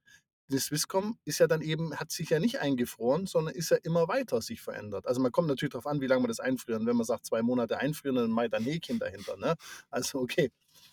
die 0.49 0.59
Swisscom 0.59 1.19
ist 1.25 1.39
ja 1.39 1.47
dann 1.47 1.61
eben, 1.61 1.97
hat 1.97 2.13
sich 2.13 2.31
ja 2.31 2.39
nicht 2.39 2.61
eingefroren, 2.61 3.27
sondern 3.27 3.55
ist 3.55 3.71
ja 3.71 3.79
immer 3.83 4.07
weiter 4.09 4.41
sich 4.41 4.61
verändert. 4.61 5.07
Also 5.07 5.21
man 5.21 5.33
kommt 5.33 5.49
natürlich 5.49 5.73
darauf 5.73 5.87
an, 5.87 6.01
wie 6.01 6.07
lange 6.07 6.23
man 6.23 6.29
das 6.29 6.41
einfrieren. 6.41 6.87
Wenn 6.87 6.97
man 6.97 7.07
sagt, 7.07 7.27
zwei 7.27 7.43
Monate 7.43 7.79
einfrieren, 7.79 8.17
dann 8.17 8.31
macht 8.31 8.55
ein 8.55 8.63
Häkchen 8.63 8.99
dahinter. 8.99 9.37
Ne? 9.37 9.57
Also 9.91 10.21
okay. 10.21 10.51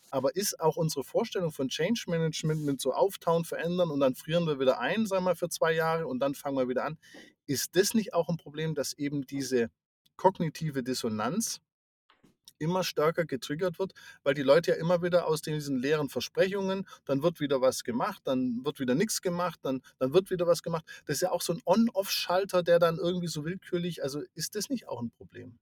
Aber 0.10 0.36
ist 0.36 0.60
auch 0.60 0.75
unsere 0.75 1.03
Vorstellung 1.03 1.51
von 1.51 1.69
Change 1.69 2.06
Management 2.08 2.63
mit 2.63 2.82
so 2.82 2.93
auftauen, 2.93 3.45
verändern 3.45 3.91
und 3.91 3.99
dann 3.99 4.15
frieren 4.15 4.45
wir 4.47 4.60
wieder 4.60 4.79
ein, 4.79 5.06
sagen 5.06 5.25
wir 5.25 5.36
für 5.36 5.49
zwei 5.49 5.73
Jahre 5.73 6.08
und 6.08 6.19
dann 6.19 6.36
fangen 6.36 6.58
wir 6.58 6.69
wieder 6.69 6.86
an. 6.86 6.97
Ist 7.45 7.75
das 7.75 7.93
nicht 7.93 8.13
auch 8.13 8.29
ein 8.29 8.38
Problem, 8.38 8.73
dass 8.75 8.93
eben 8.93 9.25
diese 9.25 9.69
kognitive 10.15 10.84
Dissonanz 10.84 11.62
immer 12.60 12.84
stärker 12.84 13.26
getriggert 13.26 13.78
wird, 13.80 13.93
weil 14.23 14.34
die 14.34 14.41
Leute 14.41 14.71
ja 14.71 14.78
immer 14.78 15.02
wieder 15.02 15.28
aus 15.28 15.41
diesen 15.41 15.78
leeren 15.78 16.10
Versprechungen, 16.10 16.88
dann 17.06 17.21
wird 17.21 17.39
wieder 17.39 17.62
was 17.62 17.84
gemacht, 17.84 18.21
dann 18.26 18.63
wird 18.63 18.80
wieder 18.80 18.95
nichts 18.95 19.21
gemacht, 19.21 19.60
dann, 19.63 19.82
dann 19.99 20.13
wird 20.13 20.32
wieder 20.32 20.47
was 20.47 20.63
gemacht. 20.63 20.86
Das 21.06 21.17
ist 21.17 21.21
ja 21.21 21.32
auch 21.32 21.41
so 21.41 21.54
ein 21.54 21.62
On-Off-Schalter, 21.65 22.63
der 22.63 22.80
dann 22.80 22.97
irgendwie 22.97 23.28
so 23.28 23.45
willkürlich, 23.45 24.02
also 24.04 24.21
ist 24.34 24.56
das 24.56 24.69
nicht 24.69 24.88
auch 24.88 25.02
ein 25.02 25.12
Problem? 25.12 25.60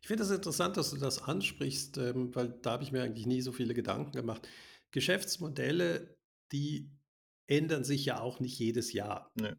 Ich 0.00 0.08
finde 0.08 0.22
es 0.22 0.28
das 0.28 0.36
interessant, 0.36 0.76
dass 0.76 0.90
du 0.90 0.98
das 0.98 1.22
ansprichst, 1.22 1.96
ähm, 1.96 2.34
weil 2.34 2.48
da 2.60 2.72
habe 2.72 2.82
ich 2.82 2.92
mir 2.92 3.02
eigentlich 3.02 3.26
nie 3.26 3.40
so 3.40 3.52
viele 3.52 3.72
Gedanken 3.72 4.12
gemacht. 4.12 4.46
Geschäftsmodelle, 4.90 6.14
die 6.52 6.90
ändern 7.46 7.84
sich 7.84 8.04
ja 8.04 8.20
auch 8.20 8.38
nicht 8.38 8.58
jedes 8.58 8.92
Jahr. 8.92 9.32
Nee. 9.34 9.54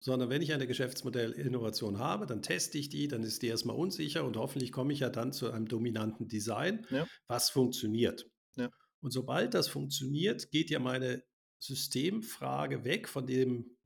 Sondern 0.00 0.30
wenn 0.30 0.42
ich 0.42 0.52
eine 0.52 0.66
Geschäftsmodellinnovation 0.66 1.98
habe, 1.98 2.26
dann 2.26 2.42
teste 2.42 2.78
ich 2.78 2.88
die, 2.88 3.08
dann 3.08 3.24
ist 3.24 3.42
die 3.42 3.48
erstmal 3.48 3.76
unsicher 3.76 4.24
und 4.24 4.36
hoffentlich 4.36 4.70
komme 4.70 4.92
ich 4.92 5.00
ja 5.00 5.10
dann 5.10 5.32
zu 5.32 5.50
einem 5.50 5.66
dominanten 5.66 6.28
Design, 6.28 6.86
ja. 6.90 7.06
was 7.26 7.50
funktioniert. 7.50 8.30
Ja. 8.56 8.70
Und 9.00 9.12
sobald 9.12 9.54
das 9.54 9.68
funktioniert, 9.68 10.50
geht 10.50 10.70
ja 10.70 10.78
meine 10.78 11.24
Systemfrage 11.58 12.84
weg 12.84 13.08
von 13.08 13.26
dem, 13.26 13.76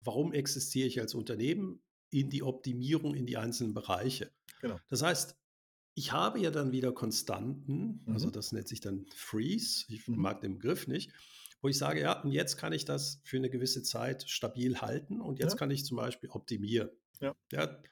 warum 0.00 0.32
existiere 0.32 0.86
ich 0.86 1.00
als 1.00 1.14
Unternehmen, 1.14 1.82
in 2.10 2.30
die 2.30 2.42
Optimierung 2.42 3.14
in 3.14 3.26
die 3.26 3.36
einzelnen 3.36 3.74
Bereiche. 3.74 4.32
Genau. 4.60 4.78
Das 4.88 5.02
heißt, 5.02 5.36
ich 5.94 6.12
habe 6.12 6.40
ja 6.40 6.50
dann 6.50 6.72
wieder 6.72 6.92
Konstanten, 6.92 8.00
also 8.06 8.10
mhm. 8.10 8.14
also 8.14 8.30
das 8.30 8.52
nennt 8.52 8.68
sich 8.68 8.80
dann 8.80 9.06
Freeze, 9.14 9.84
ich 9.88 10.06
mhm. 10.06 10.16
mag 10.16 10.40
den 10.40 10.54
Begriff 10.54 10.86
nicht, 10.86 11.10
wo 11.60 11.68
ich 11.68 11.78
sage, 11.78 12.00
ja, 12.00 12.20
und 12.22 12.32
jetzt 12.32 12.56
kann 12.56 12.72
ich 12.72 12.84
das 12.84 13.20
für 13.24 13.36
eine 13.36 13.50
gewisse 13.50 13.82
Zeit 13.82 14.28
stabil 14.28 14.80
halten 14.80 15.20
und 15.20 15.38
jetzt 15.38 15.52
ja. 15.52 15.58
kann 15.58 15.70
ich 15.70 15.84
zum 15.84 15.96
Beispiel 15.96 16.30
optimieren. 16.30 16.90
Ja. 17.20 17.34
ja 17.52 17.82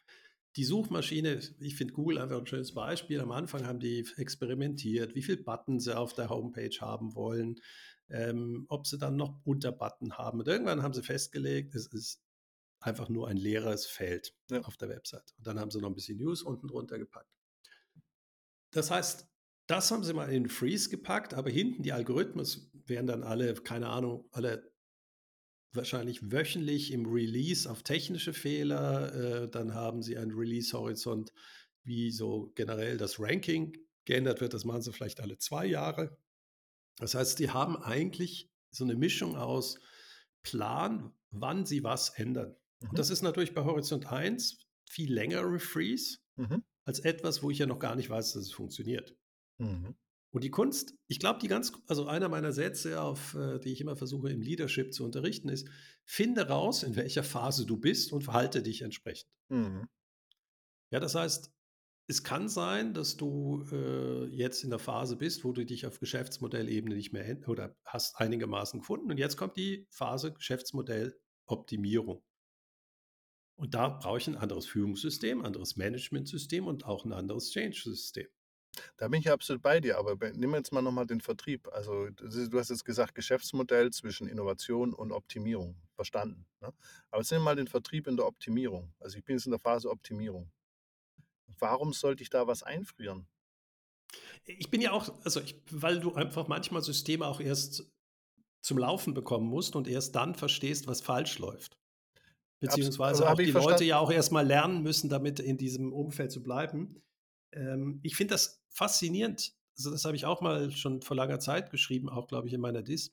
die 0.57 0.65
Suchmaschine, 0.65 1.41
ich 1.59 1.77
finde 1.77 1.93
Google 1.93 2.19
einfach 2.19 2.39
ein 2.39 2.47
schönes 2.47 2.73
Beispiel. 2.73 3.21
Am 3.21 3.31
Anfang 3.31 3.67
haben 3.67 3.79
die 3.79 4.07
experimentiert, 4.17 5.15
wie 5.15 5.23
viele 5.23 5.43
Buttons 5.43 5.85
sie 5.85 5.97
auf 5.97 6.15
der 6.15 6.31
Homepage 6.31 6.77
haben 6.81 7.15
wollen, 7.15 7.61
ähm, 8.09 8.65
ob 8.69 8.87
sie 8.87 8.99
dann 8.99 9.17
noch 9.17 9.41
Unterbutton 9.45 10.17
haben. 10.17 10.41
Und 10.41 10.49
irgendwann 10.49 10.83
haben 10.83 10.95
sie 10.95 11.03
festgelegt, 11.03 11.75
es 11.75 11.87
ist 11.89 12.23
einfach 12.81 13.09
nur 13.09 13.29
ein 13.29 13.37
leeres 13.37 13.87
Feld 13.87 14.35
ja. 14.51 14.63
auf 14.63 14.77
der 14.77 14.89
Website. 14.89 15.35
Und 15.37 15.47
dann 15.47 15.61
haben 15.61 15.71
sie 15.71 15.81
noch 15.81 15.89
ein 15.89 15.95
bisschen 15.95 16.19
News 16.19 16.43
unten 16.43 16.69
drunter 16.69 16.99
gepackt. 16.99 17.31
Das 18.71 18.91
heißt, 18.91 19.27
das 19.67 19.91
haben 19.91 20.05
sie 20.05 20.15
mal 20.15 20.33
in 20.33 20.49
Freeze 20.49 20.89
gepackt, 20.89 21.35
aber 21.35 21.51
hinten 21.51 21.83
die 21.83 21.93
Algorithmen 21.93 22.47
werden 22.89 23.07
dann 23.07 23.23
alle, 23.23 23.55
keine 23.55 23.89
Ahnung, 23.89 24.29
alle 24.33 24.73
wahrscheinlich 25.73 26.31
wöchentlich 26.33 26.93
im 26.93 27.07
Release 27.07 27.71
auf 27.71 27.83
technische 27.83 28.33
Fehler. 28.33 29.15
Äh, 29.15 29.49
dann 29.49 29.75
haben 29.75 30.03
sie 30.03 30.17
einen 30.17 30.33
Release-Horizont, 30.33 31.33
wie 31.85 32.11
so 32.11 32.53
generell 32.55 32.97
das 32.97 33.21
Ranking 33.21 33.77
geändert 34.05 34.41
wird. 34.41 34.55
Das 34.55 34.65
machen 34.65 34.83
sie 34.83 34.93
vielleicht 34.93 35.21
alle 35.21 35.39
zwei 35.39 35.67
Jahre. 35.67 36.17
Das 36.99 37.15
heißt, 37.15 37.39
die 37.39 37.51
haben 37.51 37.77
eigentlich 37.77 38.51
so 38.71 38.85
eine 38.85 38.97
Mischung 38.97 39.37
aus 39.37 39.79
Plan, 40.43 41.13
wann 41.31 41.67
sie 41.67 41.83
was 41.83 42.11
ändern. 42.11 42.57
Mhm. 42.81 42.91
Und 42.91 42.99
das 42.99 43.11
ist 43.11 43.23
natürlich 43.23 43.55
bei 43.55 43.65
Horizont 43.65 44.07
1 44.07 44.67
viel 44.89 45.13
längere 45.13 45.59
Freeze 45.59 46.19
mhm. 46.37 46.65
als 46.85 47.01
etwas, 47.01 47.43
wo 47.43 47.51
ich 47.51 47.59
ja 47.59 47.67
noch 47.67 47.79
gar 47.79 47.97
nicht 47.97 48.09
weiß, 48.09 48.33
dass 48.33 48.45
es 48.45 48.53
funktioniert. 48.53 49.17
Mhm. 49.59 49.97
Und 50.37 50.45
die 50.45 50.51
Kunst, 50.51 50.93
ich 51.07 51.19
glaube, 51.19 51.39
die 51.41 51.49
ganz, 51.49 51.73
also 51.87 52.09
einer 52.09 52.29
meiner 52.29 52.53
Sätze, 52.53 53.01
auf 53.01 53.35
äh, 53.37 53.59
die 53.59 53.73
ich 53.73 53.81
immer 53.81 53.97
versuche 53.97 54.29
im 54.29 54.43
Leadership 54.43 54.93
zu 54.93 55.03
unterrichten, 55.03 55.49
ist: 55.49 55.67
Finde 56.05 56.49
raus, 56.49 56.83
in 56.83 56.95
welcher 56.95 57.23
Phase 57.23 57.65
du 57.65 57.79
bist 57.79 58.13
und 58.13 58.21
verhalte 58.21 58.63
dich 58.63 58.83
entsprechend. 58.83 59.31
Mhm. 59.49 59.89
Ja, 60.91 61.01
das 61.01 61.15
heißt, 61.15 61.51
es 62.07 62.23
kann 62.23 62.51
sein, 62.51 62.93
dass 62.93 63.17
du 63.17 63.65
äh, 63.73 64.27
jetzt 64.27 64.63
in 64.63 64.69
der 64.69 64.79
Phase 64.79 65.17
bist, 65.17 65.43
wo 65.43 65.53
du 65.53 65.65
dich 65.65 65.87
auf 65.87 66.01
Geschäftsmodellebene 66.01 66.95
nicht 66.95 67.15
mehr 67.15 67.39
oder 67.49 67.75
hast 67.87 68.21
einigermaßen 68.21 68.81
gefunden 68.81 69.11
und 69.11 69.17
jetzt 69.17 69.39
kommt 69.39 69.57
die 69.57 69.87
Phase 69.89 70.35
Geschäftsmodelloptimierung. 70.35 72.23
Und 73.59 73.73
da 73.73 73.89
brauche 73.89 74.19
ich 74.19 74.27
ein 74.27 74.37
anderes 74.37 74.67
Führungssystem, 74.67 75.43
anderes 75.43 75.77
Managementsystem 75.77 76.67
und 76.67 76.85
auch 76.85 77.07
ein 77.07 77.15
anderes 77.15 77.53
Change-System. 77.53 78.27
Da 78.97 79.09
bin 79.09 79.21
ich 79.21 79.31
absolut 79.31 79.63
bei 79.63 79.81
dir, 79.81 79.99
aber 79.99 80.17
nimm 80.33 80.55
jetzt 80.55 80.73
mal 80.73 80.83
nochmal 80.83 81.07
den 81.07 81.21
Vertrieb. 81.21 81.69
Also 81.73 82.09
du 82.11 82.59
hast 82.59 82.71
jetzt 82.71 82.85
gesagt, 82.85 83.15
Geschäftsmodell 83.15 83.91
zwischen 83.93 84.29
Innovation 84.29 84.95
und 84.95 85.13
Optimierung. 85.13 85.77
Verstanden. 85.95 86.47
Ne? 86.61 86.73
Aber 87.11 87.23
jetzt 87.23 87.33
nimm 87.33 87.43
mal 87.43 87.57
den 87.57 87.69
Vertrieb 87.69 88.07
in 88.07 88.17
der 88.17 88.27
Optimierung. 88.27 88.93
Also 89.01 89.17
ich 89.17 89.25
bin 89.25 89.37
jetzt 89.37 89.47
in 89.47 89.53
der 89.53 89.59
Phase 89.59 89.91
Optimierung. 89.91 90.51
Warum 91.59 91.95
sollte 91.95 92.23
ich 92.23 92.29
da 92.29 92.47
was 92.47 92.63
einfrieren? 92.63 93.27
Ich 94.45 94.71
bin 94.71 94.83
ja 94.83 94.93
auch, 94.93 95.13
also 95.25 95.41
ich, 95.41 95.57
weil 95.71 96.01
du 96.01 96.15
einfach 96.15 96.49
manchmal 96.49 96.83
Systeme 96.83 97.27
auch 97.27 97.41
erst 97.41 97.91
zum 98.61 98.79
Laufen 98.79 99.15
bekommen 99.15 99.47
musst 99.47 99.75
und 99.75 99.89
erst 99.89 100.15
dann 100.15 100.35
verstehst, 100.35 100.87
was 100.87 101.01
falsch 101.01 101.39
läuft. 101.39 101.79
Beziehungsweise 102.61 103.27
also 103.27 103.33
auch 103.33 103.37
die 103.37 103.51
Leute 103.51 103.85
ja 103.85 103.99
auch 103.99 104.11
erstmal 104.11 104.47
lernen 104.47 104.83
müssen, 104.83 105.09
damit 105.09 105.41
in 105.41 105.57
diesem 105.57 105.93
Umfeld 105.93 106.31
zu 106.31 106.43
bleiben. 106.43 107.03
Ähm, 107.57 108.01
ich 108.03 108.15
finde 108.15 108.35
das 108.35 108.63
faszinierend. 108.71 109.55
Also 109.77 109.91
das 109.91 110.05
habe 110.05 110.17
ich 110.17 110.25
auch 110.25 110.41
mal 110.41 110.71
schon 110.71 111.03
vor 111.03 111.17
langer 111.17 111.41
Zeit 111.41 111.71
geschrieben, 111.71 112.09
auch 112.09 112.29
glaube 112.29 112.49
ich 112.49 112.55
in 112.55 112.61
meiner 112.61 112.83
Dis, 112.83 113.13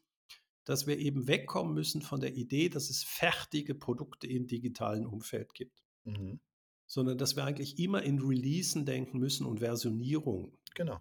dass 0.65 0.87
wir 0.87 0.97
eben 0.97 1.27
wegkommen 1.27 1.73
müssen 1.73 2.01
von 2.01 2.21
der 2.21 2.35
Idee, 2.35 2.69
dass 2.69 2.89
es 2.89 3.03
fertige 3.03 3.75
Produkte 3.75 4.27
im 4.27 4.47
digitalen 4.47 5.05
Umfeld 5.05 5.53
gibt. 5.53 5.83
Mhm. 6.05 6.41
sondern 6.85 7.17
dass 7.17 7.37
wir 7.37 7.45
eigentlich 7.45 7.79
immer 7.79 8.03
in 8.03 8.19
Releasen 8.19 8.85
denken 8.85 9.17
müssen 9.17 9.45
und 9.45 9.59
Versionierung. 9.59 10.57
Genau. 10.75 10.99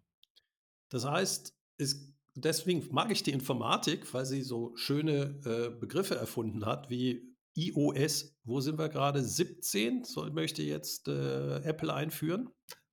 Das 0.90 1.05
heißt, 1.05 1.57
es, 1.78 2.14
deswegen 2.35 2.87
mag 2.94 3.11
ich 3.11 3.24
die 3.24 3.33
Informatik, 3.33 4.14
weil 4.14 4.24
sie 4.24 4.42
so 4.42 4.76
schöne 4.76 5.40
äh, 5.44 5.70
Begriffe 5.76 6.14
erfunden 6.14 6.64
hat, 6.66 6.88
wie 6.88 7.35
iOS, 7.55 8.38
wo 8.44 8.61
sind 8.61 8.78
wir 8.78 8.88
gerade? 8.88 9.22
17 9.22 10.05
soll, 10.05 10.31
möchte 10.31 10.62
jetzt 10.62 11.09
äh, 11.09 11.57
Apple 11.57 11.92
einführen. 11.92 12.48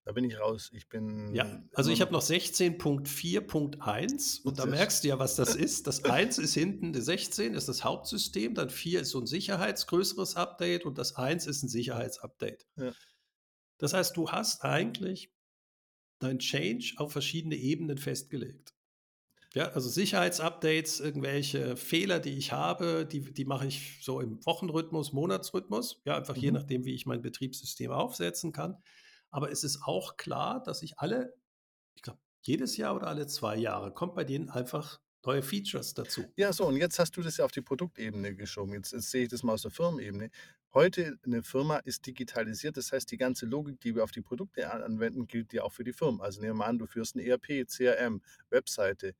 Da 0.10 0.14
bin 0.14 0.26
ich 0.26 0.38
raus. 0.40 0.72
Ich 0.74 0.90
bin. 0.90 1.36
Ja, 1.36 1.62
also 1.76 1.92
ich 1.92 2.02
habe 2.02 2.12
noch 2.12 2.24
16.4.1 2.24 4.42
und 4.42 4.58
da 4.58 4.66
merkst 4.66 5.04
du 5.04 5.10
ja, 5.10 5.20
was 5.20 5.36
das 5.36 5.54
ist. 5.54 5.86
Das 5.86 6.04
1 6.04 6.40
ist 6.40 6.56
hinten, 6.56 6.94
der 6.94 7.04
16 7.04 7.54
ist 7.54 7.70
das 7.70 7.84
Hauptsystem, 7.84 8.56
dann 8.56 8.72
4 8.72 9.02
ist 9.02 9.12
so 9.12 9.20
ein 9.20 9.28
sicherheitsgrößeres 9.28 10.36
Update 10.36 10.86
und 10.86 10.98
das 10.98 11.16
1 11.16 11.46
ist 11.46 11.62
ein 11.62 11.70
Sicherheitsupdate. 11.70 12.66
Ja. 12.78 12.92
Das 13.78 13.94
heißt, 13.94 14.18
du 14.18 14.32
hast 14.32 14.64
eigentlich 14.64 15.32
dein 16.18 16.40
Change 16.40 16.96
auf 16.98 17.12
verschiedene 17.12 17.58
Ebenen 17.58 18.00
festgelegt. 18.00 18.74
Ja, 19.54 19.74
also 19.74 19.90
Sicherheitsupdates, 19.90 21.02
irgendwelche 21.02 21.78
Fehler, 21.78 22.20
die 22.20 22.36
ich 22.36 22.52
habe, 22.52 23.06
die, 23.06 23.32
die 23.32 23.46
mache 23.46 23.68
ich 23.68 24.00
so 24.02 24.22
im 24.22 24.44
Wochenrhythmus, 24.44 25.14
Monatsrhythmus, 25.14 26.02
ja, 26.04 26.18
einfach 26.18 26.36
mhm. 26.36 26.42
je 26.42 26.52
nachdem, 26.52 26.86
wie 26.86 26.96
ich 26.96 27.06
mein 27.06 27.22
Betriebssystem 27.22 27.92
aufsetzen 27.92 28.52
kann. 28.52 28.82
Aber 29.32 29.52
es 29.52 29.64
ist 29.64 29.84
auch 29.84 30.18
klar, 30.18 30.64
dass 30.64 30.82
ich 30.82 31.00
alle, 31.00 31.34
ich 31.96 32.02
glaube, 32.02 32.20
jedes 32.42 32.78
Jahr 32.78 32.96
oder 32.96 33.08
alle 33.08 33.28
zwei 33.28 33.56
Jahre 33.58 33.94
kommt 33.94 34.16
bei 34.16 34.24
denen 34.24 34.50
einfach 34.50 35.00
neue 35.26 35.44
Features 35.44 35.94
dazu. 35.94 36.26
Ja, 36.38 36.54
so, 36.54 36.66
und 36.66 36.78
jetzt 36.78 36.98
hast 37.00 37.16
du 37.18 37.22
das 37.22 37.38
ja 37.38 37.46
auf 37.46 37.52
die 37.52 37.62
Produktebene 37.62 38.36
geschoben. 38.36 38.74
Jetzt, 38.74 38.94
jetzt 38.94 39.12
sehe 39.12 39.24
ich 39.24 39.30
das 39.30 39.44
mal 39.44 39.54
aus 39.54 39.64
der 39.64 39.72
Firmenebene. 39.72 40.30
Heute 40.74 41.18
eine 41.26 41.44
Firma 41.44 41.78
ist 41.78 42.06
digitalisiert, 42.06 42.78
das 42.78 42.92
heißt, 42.92 43.10
die 43.12 43.18
ganze 43.18 43.48
Logik, 43.48 43.80
die 43.82 43.96
wir 43.96 44.04
auf 44.04 44.12
die 44.12 44.22
Produkte 44.22 44.72
anwenden, 44.72 45.26
gilt 45.28 45.52
ja 45.52 45.64
auch 45.64 45.74
für 45.74 45.84
die 45.84 45.94
Firmen. 45.94 46.22
Also 46.22 46.42
nehmen 46.42 46.58
wir 46.60 46.66
an, 46.66 46.78
du 46.78 46.86
führst 46.86 47.16
ein 47.16 47.20
ERP, 47.20 47.68
CRM, 47.68 48.22
Webseite, 48.50 49.16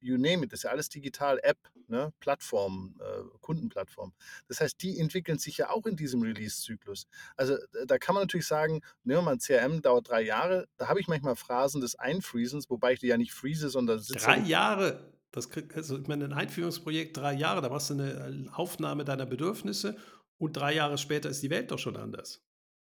you 0.00 0.16
name 0.16 0.44
it, 0.44 0.52
das 0.52 0.60
ist 0.60 0.64
ja 0.64 0.70
alles 0.70 0.88
digital, 0.88 1.38
App, 1.42 1.58
ne, 1.88 2.12
Plattform, 2.20 2.98
äh, 3.00 3.38
Kundenplattform. 3.40 4.12
Das 4.48 4.60
heißt, 4.60 4.80
die 4.82 4.98
entwickeln 4.98 5.38
sich 5.38 5.58
ja 5.58 5.70
auch 5.70 5.86
in 5.86 5.96
diesem 5.96 6.22
Release-Zyklus. 6.22 7.06
Also 7.36 7.56
da 7.86 7.98
kann 7.98 8.14
man 8.14 8.24
natürlich 8.24 8.46
sagen, 8.46 8.80
nehmen 9.04 9.20
wir 9.20 9.22
mal 9.22 9.32
ein 9.32 9.38
CRM, 9.38 9.82
dauert 9.82 10.08
drei 10.08 10.22
Jahre, 10.22 10.66
da 10.76 10.88
habe 10.88 11.00
ich 11.00 11.08
manchmal 11.08 11.36
Phrasen 11.36 11.80
des 11.80 11.96
Einfreezens, 11.96 12.70
wobei 12.70 12.94
ich 12.94 13.00
die 13.00 13.08
ja 13.08 13.18
nicht 13.18 13.32
freeze, 13.32 13.68
sondern 13.68 13.98
sitze. 13.98 14.24
Drei 14.24 14.38
Jahre? 14.40 15.12
Das 15.32 15.50
krieg, 15.50 15.76
also 15.76 15.98
ich 15.98 16.06
meine, 16.06 16.24
ein 16.24 16.32
Einführungsprojekt 16.32 17.16
drei 17.16 17.34
Jahre, 17.34 17.60
da 17.60 17.68
machst 17.68 17.90
du 17.90 17.94
eine 17.94 18.46
äh, 18.46 18.48
Aufnahme 18.52 19.04
deiner 19.04 19.26
Bedürfnisse 19.26 19.96
und 20.38 20.56
drei 20.56 20.74
Jahre 20.74 20.98
später 20.98 21.28
ist 21.28 21.42
die 21.42 21.50
Welt 21.50 21.70
doch 21.70 21.78
schon 21.78 21.96
anders. 21.96 22.42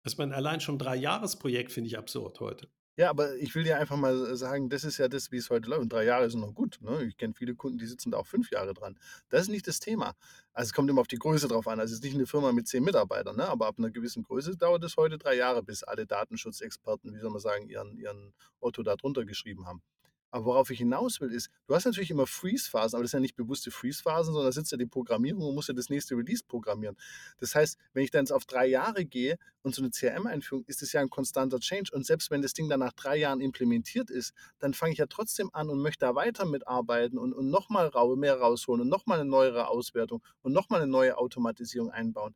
Das 0.02 0.14
ist 0.14 0.18
mein 0.18 0.32
allein 0.32 0.60
schon 0.60 0.78
drei 0.78 0.96
Jahresprojekt 0.96 1.72
finde 1.72 1.88
ich 1.88 1.98
absurd 1.98 2.40
heute. 2.40 2.68
Ja, 2.96 3.08
aber 3.08 3.36
ich 3.36 3.54
will 3.54 3.64
dir 3.64 3.78
einfach 3.78 3.96
mal 3.96 4.36
sagen, 4.36 4.68
das 4.68 4.84
ist 4.84 4.98
ja 4.98 5.08
das, 5.08 5.32
wie 5.32 5.36
es 5.36 5.48
heute 5.48 5.70
läuft. 5.70 5.82
Und 5.82 5.92
drei 5.92 6.04
Jahre 6.04 6.28
sind 6.30 6.40
noch 6.40 6.54
gut. 6.54 6.78
Ne? 6.82 7.04
Ich 7.04 7.16
kenne 7.16 7.34
viele 7.34 7.54
Kunden, 7.54 7.78
die 7.78 7.86
sitzen 7.86 8.10
da 8.10 8.18
auch 8.18 8.26
fünf 8.26 8.50
Jahre 8.50 8.74
dran. 8.74 8.98
Das 9.30 9.42
ist 9.42 9.48
nicht 9.48 9.66
das 9.66 9.80
Thema. 9.80 10.14
Also 10.52 10.68
es 10.68 10.72
kommt 10.74 10.90
immer 10.90 11.00
auf 11.00 11.06
die 11.06 11.18
Größe 11.18 11.48
drauf 11.48 11.66
an. 11.68 11.80
Also 11.80 11.92
es 11.92 12.00
ist 12.00 12.04
nicht 12.04 12.14
eine 12.14 12.26
Firma 12.26 12.52
mit 12.52 12.68
zehn 12.68 12.82
Mitarbeitern, 12.84 13.36
ne? 13.36 13.48
aber 13.48 13.68
ab 13.68 13.76
einer 13.78 13.90
gewissen 13.90 14.22
Größe 14.22 14.56
dauert 14.56 14.84
es 14.84 14.96
heute 14.96 15.16
drei 15.18 15.36
Jahre, 15.36 15.62
bis 15.62 15.82
alle 15.82 16.06
Datenschutzexperten, 16.06 17.14
wie 17.14 17.20
soll 17.20 17.30
man 17.30 17.40
sagen, 17.40 17.68
ihren, 17.68 17.96
ihren 17.96 18.34
Otto 18.60 18.82
da 18.82 18.96
drunter 18.96 19.24
geschrieben 19.24 19.66
haben. 19.66 19.82
Aber 20.30 20.44
worauf 20.44 20.70
ich 20.70 20.78
hinaus 20.78 21.20
will, 21.20 21.32
ist, 21.32 21.50
du 21.66 21.74
hast 21.74 21.84
natürlich 21.86 22.10
immer 22.10 22.26
Freeze-Phasen, 22.26 22.96
aber 22.96 23.02
das 23.02 23.10
sind 23.10 23.18
ja 23.18 23.22
nicht 23.22 23.36
bewusste 23.36 23.70
Freeze-Phasen, 23.70 24.32
sondern 24.32 24.44
da 24.48 24.52
sitzt 24.52 24.70
ja 24.70 24.78
die 24.78 24.86
Programmierung 24.86 25.42
und 25.42 25.54
muss 25.54 25.66
ja 25.66 25.74
das 25.74 25.88
nächste 25.88 26.16
Release 26.16 26.44
programmieren. 26.46 26.96
Das 27.38 27.54
heißt, 27.54 27.78
wenn 27.92 28.04
ich 28.04 28.10
dann 28.10 28.24
jetzt 28.24 28.30
auf 28.30 28.44
drei 28.44 28.66
Jahre 28.66 29.04
gehe 29.04 29.38
und 29.62 29.74
so 29.74 29.82
eine 29.82 29.90
CRM-Einführung, 29.90 30.64
ist 30.66 30.82
das 30.82 30.92
ja 30.92 31.00
ein 31.00 31.10
konstanter 31.10 31.58
Change. 31.58 31.90
Und 31.92 32.06
selbst 32.06 32.30
wenn 32.30 32.42
das 32.42 32.52
Ding 32.52 32.68
dann 32.68 32.80
nach 32.80 32.92
drei 32.92 33.16
Jahren 33.16 33.40
implementiert 33.40 34.10
ist, 34.10 34.32
dann 34.60 34.72
fange 34.72 34.92
ich 34.92 34.98
ja 34.98 35.06
trotzdem 35.06 35.50
an 35.52 35.68
und 35.68 35.82
möchte 35.82 36.06
da 36.06 36.14
weiter 36.14 36.44
mitarbeiten 36.44 37.18
und, 37.18 37.32
und 37.32 37.50
nochmal 37.50 37.90
mehr 38.16 38.38
rausholen 38.38 38.82
und 38.82 38.88
nochmal 38.88 39.20
eine 39.20 39.28
neuere 39.28 39.68
Auswertung 39.68 40.22
und 40.42 40.52
nochmal 40.52 40.82
eine 40.82 40.90
neue 40.90 41.18
Automatisierung 41.18 41.90
einbauen. 41.90 42.34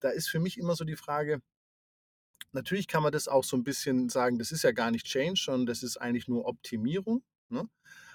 Da 0.00 0.10
ist 0.10 0.28
für 0.28 0.40
mich 0.40 0.58
immer 0.58 0.74
so 0.74 0.84
die 0.84 0.96
Frage, 0.96 1.40
Natürlich 2.52 2.88
kann 2.88 3.02
man 3.02 3.12
das 3.12 3.28
auch 3.28 3.44
so 3.44 3.54
ein 3.54 3.64
bisschen 3.64 4.08
sagen, 4.08 4.38
das 4.38 4.50
ist 4.50 4.62
ja 4.62 4.72
gar 4.72 4.90
nicht 4.90 5.04
Change, 5.04 5.38
sondern 5.44 5.66
das 5.66 5.82
ist 5.82 5.98
eigentlich 5.98 6.26
nur 6.26 6.46
Optimierung. 6.46 7.22
Ne? 7.48 7.68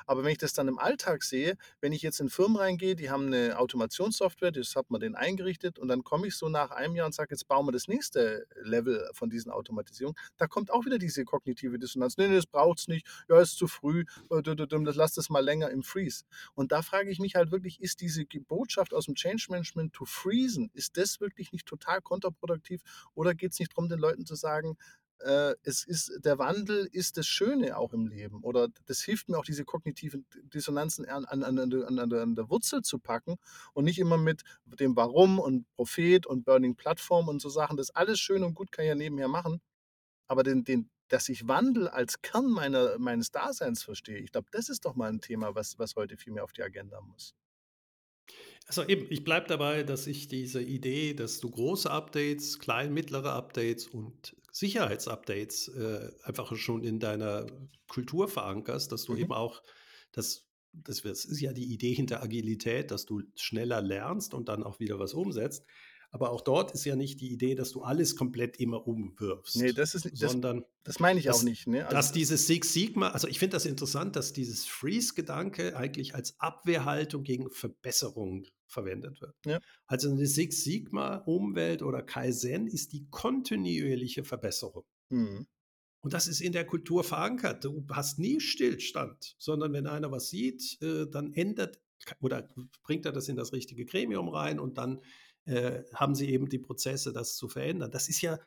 Aber 0.06 0.24
wenn 0.24 0.32
ich 0.32 0.38
das 0.38 0.54
dann 0.54 0.68
im 0.68 0.80
Alltag 0.80 1.24
sehe, 1.24 1.58
wenn 1.80 1.94
ich 1.94 2.02
jetzt 2.02 2.20
in 2.20 2.30
Firmen 2.30 2.58
reingehe, 2.58 2.96
die 2.96 3.10
haben 3.10 3.28
eine 3.28 3.58
Automationssoftware, 3.58 4.52
das 4.52 4.76
hat 4.76 4.90
man 4.90 5.00
den 5.00 5.16
eingerichtet 5.16 5.80
und 5.80 5.88
dann 5.88 6.04
komme 6.04 6.28
ich 6.28 6.36
so 6.36 6.50
nach 6.50 6.72
einem 6.72 6.96
Jahr 6.96 7.06
und 7.06 7.14
sage, 7.14 7.30
jetzt 7.32 7.48
bauen 7.48 7.66
wir 7.66 7.72
das 7.72 7.88
nächste 7.88 8.46
Level 8.62 9.10
von 9.14 9.30
diesen 9.30 9.52
Automatisierungen, 9.52 10.20
da 10.38 10.48
kommt 10.48 10.72
auch 10.72 10.86
wieder 10.86 10.98
diese 10.98 11.24
kognitive 11.24 11.80
Dissonanz. 11.80 12.18
Nee, 12.18 12.28
nee, 12.28 12.36
das 12.36 12.46
braucht 12.46 12.80
es 12.80 12.88
nicht, 12.88 13.08
ja, 13.30 13.40
ist 13.40 13.58
zu 13.58 13.68
früh, 13.68 14.06
das 14.30 14.96
lasst 14.96 15.18
es 15.18 15.30
mal 15.30 15.44
länger 15.44 15.70
im 15.70 15.84
Freeze. 15.84 16.24
Und 16.56 16.72
da 16.72 16.82
frage 16.82 17.10
ich 17.10 17.20
mich 17.20 17.36
halt 17.36 17.52
wirklich, 17.52 17.82
ist 17.82 18.02
diese 18.02 18.26
Botschaft 18.26 18.94
aus 18.94 19.06
dem 19.06 19.16
Change 19.16 19.48
Management 19.50 19.94
to 19.94 20.06
freezen, 20.06 20.70
ist 20.74 20.98
das 20.98 21.22
wirklich 21.22 21.52
nicht 21.52 21.66
total 21.66 22.02
kontraproduktiv 22.02 22.82
oder 23.14 23.34
geht 23.34 23.54
es 23.54 23.60
nicht 23.60 23.72
darum, 23.72 23.90
den 23.90 24.00
Leuten 24.00 24.26
zu 24.26 24.36
sagen, 24.36 24.78
äh, 25.24 25.56
es 25.64 25.84
ist, 25.84 26.12
der 26.24 26.38
Wandel 26.38 26.88
ist 26.92 27.18
das 27.18 27.28
Schöne 27.28 27.78
auch 27.78 27.94
im 27.94 28.08
Leben. 28.08 28.44
Oder 28.44 28.70
das 28.86 29.02
hilft 29.02 29.30
mir 29.30 29.38
auch, 29.38 29.46
diese 29.46 29.66
kognitiven 29.66 30.26
Dissonanzen 30.54 31.06
an, 31.08 31.26
an, 31.26 31.44
an, 31.44 31.60
an, 31.60 32.14
an 32.14 32.36
der 32.36 32.50
Wurzel 32.50 32.82
zu 32.82 33.00
packen 33.00 33.38
und 33.74 33.86
nicht 33.86 34.00
immer 34.00 34.18
mit 34.18 34.44
dem 34.66 34.96
Warum 34.96 35.40
und 35.40 35.66
Prophet 35.76 36.26
und 36.26 36.46
Burning 36.46 36.76
Plattform 36.76 37.28
und 37.28 37.42
so 37.42 37.50
Sachen. 37.50 37.78
Das 37.78 37.90
ist 37.90 37.96
alles 37.96 38.20
schön 38.20 38.44
und 38.44 38.54
gut, 38.54 38.72
kann 38.72 38.86
ich 38.86 38.90
ja 38.90 38.96
nebenher 38.96 39.28
machen. 39.28 39.62
Aber 40.28 40.44
den, 40.44 40.64
den, 40.64 40.90
dass 41.10 41.30
ich 41.30 41.48
Wandel 41.48 41.88
als 41.88 42.22
Kern 42.22 42.50
meiner, 42.50 42.98
meines 42.98 43.32
Daseins 43.32 43.84
verstehe, 43.84 44.20
ich 44.20 44.32
glaube, 44.32 44.48
das 44.52 44.70
ist 44.70 44.86
doch 44.86 44.96
mal 44.96 45.10
ein 45.10 45.22
Thema, 45.22 45.56
was, 45.56 45.78
was 45.78 45.96
heute 45.96 46.18
viel 46.18 46.34
mehr 46.34 46.44
auf 46.44 46.54
die 46.54 46.64
Agenda 46.64 47.02
muss. 47.02 47.36
Also 48.68 48.88
eben, 48.88 49.08
ich 49.10 49.24
bleibe 49.24 49.48
dabei, 49.48 49.84
dass 49.84 50.08
ich 50.08 50.28
diese 50.28 50.62
Idee, 50.62 51.14
dass 51.14 51.40
du 51.42 51.50
große 51.50 51.92
Updates, 51.92 52.60
klein, 52.60 52.94
mittlere 52.94 53.34
Updates 53.34 53.88
und 53.88 54.36
Sicherheitsupdates 54.52 55.70
äh, 55.70 56.12
einfach 56.24 56.56
schon 56.56 56.84
in 56.84 57.00
deiner 57.00 57.48
Kultur 57.88 58.28
verankerst, 58.28 58.92
dass 58.92 59.06
du 59.06 59.14
mhm. 59.14 59.20
eben 59.20 59.32
auch 59.34 59.62
das 60.12 60.48
das 60.74 61.02
ist 61.04 61.42
ja 61.42 61.52
die 61.52 61.74
Idee 61.74 61.94
hinter 61.94 62.24
Agilität, 62.24 62.92
dass 62.92 63.06
du 63.06 63.22
schneller 63.36 63.82
lernst 63.82 64.34
und 64.34 64.48
dann 64.48 64.64
auch 64.64 64.80
wieder 64.80 65.00
was 65.00 65.14
umsetzt. 65.14 65.66
Aber 66.14 66.32
auch 66.32 66.42
dort 66.42 66.72
ist 66.72 66.84
ja 66.84 66.98
nicht 66.98 67.22
die 67.22 67.32
Idee, 67.32 67.56
dass 67.56 67.72
du 67.72 67.84
alles 67.84 68.18
komplett 68.18 68.60
immer 68.60 68.86
umwirfst. 68.86 69.56
Nee, 69.56 69.72
das 69.72 69.96
ist 69.96 70.10
sondern 70.18 70.60
das, 70.84 70.96
das 70.96 71.00
meine 71.00 71.20
ich 71.20 71.26
dass, 71.26 71.40
auch 71.40 71.44
nicht. 71.44 71.68
Ne? 71.68 71.86
Also 71.86 71.96
dass 71.96 72.12
dieses 72.12 72.48
Six 72.48 72.74
Sigma, 72.74 73.10
also 73.10 73.30
ich 73.30 73.40
finde 73.40 73.56
das 73.56 73.66
interessant, 73.66 74.18
dass 74.18 74.34
dieses 74.34 74.66
Freeze-Gedanke 74.66 75.78
eigentlich 75.78 76.14
als 76.14 76.38
Abwehrhaltung 76.40 77.24
gegen 77.24 77.50
Verbesserung 77.50 78.46
verwendet 78.68 79.22
wird. 79.22 79.36
Ja. 79.46 79.60
Also 79.88 80.12
eine 80.12 80.26
Six 80.26 80.64
Sigma-Umwelt 80.66 81.82
oder 81.82 82.02
Kaizen 82.02 82.68
ist 82.68 82.92
die 82.92 83.08
kontinuierliche 83.10 84.26
Verbesserung. 84.26 84.84
Mhm. 85.10 85.48
Und 86.02 86.14
das 86.14 86.28
ist 86.28 86.42
in 86.42 86.52
der 86.52 86.66
Kultur 86.66 87.04
verankert. 87.04 87.64
Du 87.64 87.86
hast 87.92 88.20
nie 88.20 88.42
Stillstand, 88.42 89.36
sondern 89.38 89.72
wenn 89.72 89.88
einer 89.88 90.12
was 90.12 90.30
sieht, 90.30 90.82
äh, 90.82 91.06
dann 91.10 91.32
ändert 91.34 91.80
oder 92.20 92.50
bringt 92.84 93.06
er 93.06 93.12
das 93.12 93.30
in 93.30 93.36
das 93.36 93.54
richtige 93.54 93.86
Gremium 93.86 94.28
rein 94.28 94.60
und 94.60 94.78
dann 94.78 95.00
äh, 95.46 95.84
haben 95.94 96.16
sie 96.16 96.30
eben 96.30 96.50
die 96.50 96.60
Prozesse, 96.60 97.14
das 97.14 97.36
zu 97.36 97.48
verändern. 97.48 97.92
Das 97.92 98.10
ist 98.10 98.22
ja 98.22 98.40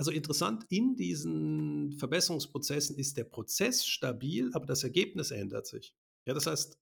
also 0.00 0.10
interessant, 0.12 0.64
in 0.70 0.96
diesen 0.96 1.92
Verbesserungsprozessen 1.92 2.96
ist 2.96 3.18
der 3.18 3.24
Prozess 3.24 3.84
stabil, 3.84 4.50
aber 4.54 4.64
das 4.64 4.82
Ergebnis 4.82 5.30
ändert 5.30 5.66
sich. 5.66 5.94
Ja, 6.24 6.32
das 6.32 6.46
heißt, 6.46 6.78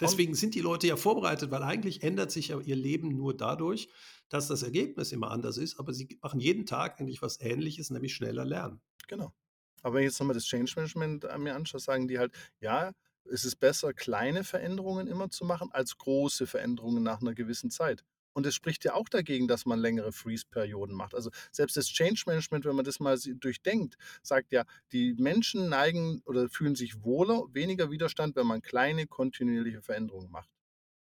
deswegen 0.00 0.34
sind 0.34 0.56
die 0.56 0.62
Leute 0.62 0.88
ja 0.88 0.96
vorbereitet, 0.96 1.52
weil 1.52 1.62
eigentlich 1.62 2.02
ändert 2.02 2.32
sich 2.32 2.48
ja 2.48 2.60
ihr 2.60 2.74
Leben 2.74 3.14
nur 3.14 3.36
dadurch, 3.36 3.88
dass 4.28 4.48
das 4.48 4.64
Ergebnis 4.64 5.12
immer 5.12 5.30
anders 5.30 5.58
ist, 5.58 5.78
aber 5.78 5.94
sie 5.94 6.18
machen 6.20 6.40
jeden 6.40 6.66
Tag 6.66 7.00
eigentlich 7.00 7.22
was 7.22 7.40
Ähnliches, 7.40 7.90
nämlich 7.90 8.16
schneller 8.16 8.44
lernen. 8.44 8.80
Genau. 9.06 9.32
Aber 9.82 9.94
wenn 9.94 10.02
ich 10.02 10.08
jetzt 10.08 10.18
nochmal 10.18 10.34
das 10.34 10.46
Change 10.46 10.72
Management 10.74 11.24
mir 11.38 11.54
anschaue, 11.54 11.80
sagen 11.80 12.08
die 12.08 12.18
halt, 12.18 12.32
ja, 12.58 12.90
es 13.30 13.44
ist 13.44 13.60
besser, 13.60 13.92
kleine 13.92 14.42
Veränderungen 14.42 15.06
immer 15.06 15.30
zu 15.30 15.44
machen, 15.44 15.70
als 15.70 15.98
große 15.98 16.48
Veränderungen 16.48 17.04
nach 17.04 17.20
einer 17.20 17.34
gewissen 17.34 17.70
Zeit. 17.70 18.04
Und 18.36 18.44
es 18.44 18.54
spricht 18.54 18.84
ja 18.84 18.92
auch 18.92 19.08
dagegen, 19.08 19.48
dass 19.48 19.64
man 19.64 19.78
längere 19.78 20.12
Freeze-Perioden 20.12 20.94
macht. 20.94 21.14
Also 21.14 21.30
selbst 21.50 21.74
das 21.78 21.86
Change 21.86 22.24
Management, 22.26 22.66
wenn 22.66 22.76
man 22.76 22.84
das 22.84 23.00
mal 23.00 23.18
durchdenkt, 23.18 23.96
sagt 24.22 24.52
ja, 24.52 24.64
die 24.92 25.14
Menschen 25.14 25.70
neigen 25.70 26.20
oder 26.26 26.50
fühlen 26.50 26.74
sich 26.74 27.02
wohler, 27.02 27.44
weniger 27.54 27.90
Widerstand, 27.90 28.36
wenn 28.36 28.46
man 28.46 28.60
kleine, 28.60 29.06
kontinuierliche 29.06 29.80
Veränderungen 29.80 30.30
macht. 30.30 30.50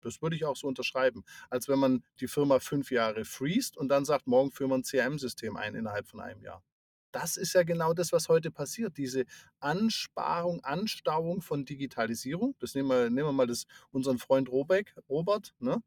Das 0.01 0.21
würde 0.21 0.35
ich 0.35 0.45
auch 0.45 0.55
so 0.55 0.67
unterschreiben, 0.67 1.23
als 1.49 1.67
wenn 1.67 1.79
man 1.79 2.03
die 2.19 2.27
Firma 2.27 2.59
fünf 2.59 2.91
Jahre 2.91 3.25
freest 3.25 3.77
und 3.77 3.87
dann 3.87 4.05
sagt, 4.05 4.27
morgen 4.27 4.51
führen 4.51 4.69
wir 4.69 4.75
ein 4.75 4.83
CRM-System 4.83 5.57
ein 5.57 5.73
innerhalb 5.73 6.07
von 6.07 6.19
einem 6.19 6.43
Jahr. 6.43 6.63
Das 7.11 7.37
ist 7.37 7.53
ja 7.53 7.63
genau 7.63 7.95
das, 7.95 8.11
was 8.11 8.29
heute 8.29 8.51
passiert. 8.51 8.97
Diese 8.97 9.25
Ansparung, 9.59 10.63
Anstauung 10.63 11.41
von 11.41 11.65
Digitalisierung. 11.65 12.55
Das 12.59 12.75
nehmen 12.75 12.89
wir, 12.89 13.09
nehmen 13.09 13.29
wir 13.29 13.33
mal 13.33 13.47
das, 13.47 13.65
unseren 13.89 14.19
Freund 14.19 14.49
Robeck, 14.49 14.95
Robert. 15.09 15.55
Ne? 15.57 15.81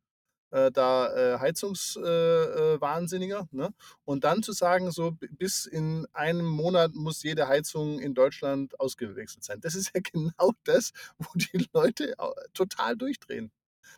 Äh, 0.51 0.70
da 0.70 1.12
äh, 1.14 1.38
Heizungswahnsinniger. 1.38 3.49
Äh, 3.53 3.57
ne? 3.57 3.74
Und 4.05 4.24
dann 4.24 4.42
zu 4.42 4.53
sagen, 4.53 4.90
so 4.90 5.16
bis 5.30 5.66
in 5.66 6.07
einem 6.12 6.47
Monat 6.47 6.94
muss 6.94 7.22
jede 7.22 7.49
Heizung 7.49 7.99
in 7.99 8.14
Deutschland 8.14 8.78
ausgewechselt 8.78 9.44
sein. 9.44 9.61
Das 9.61 9.74
ist 9.74 9.92
ja 9.94 10.01
genau 10.12 10.53
das, 10.64 10.92
wo 11.18 11.28
die 11.34 11.66
Leute 11.72 12.14
total 12.55 12.97
durchdrehen. 12.97 13.51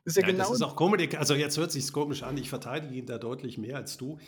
Das 0.05 0.13
ist 0.13 0.17
ja 0.17 0.23
Nein, 0.23 0.37
genau. 0.37 0.49
Das 0.49 0.57
ist 0.57 0.63
auch 0.63 0.77
komisch. 0.77 1.15
Also 1.17 1.35
jetzt 1.35 1.59
hört 1.59 1.73
sich 1.73 1.93
komisch 1.93 2.23
an. 2.23 2.37
Ich 2.37 2.49
verteidige 2.49 2.95
ihn 2.95 3.07
da 3.07 3.19
deutlich 3.19 3.59
mehr 3.59 3.77
als 3.77 3.97
du. 3.97 4.19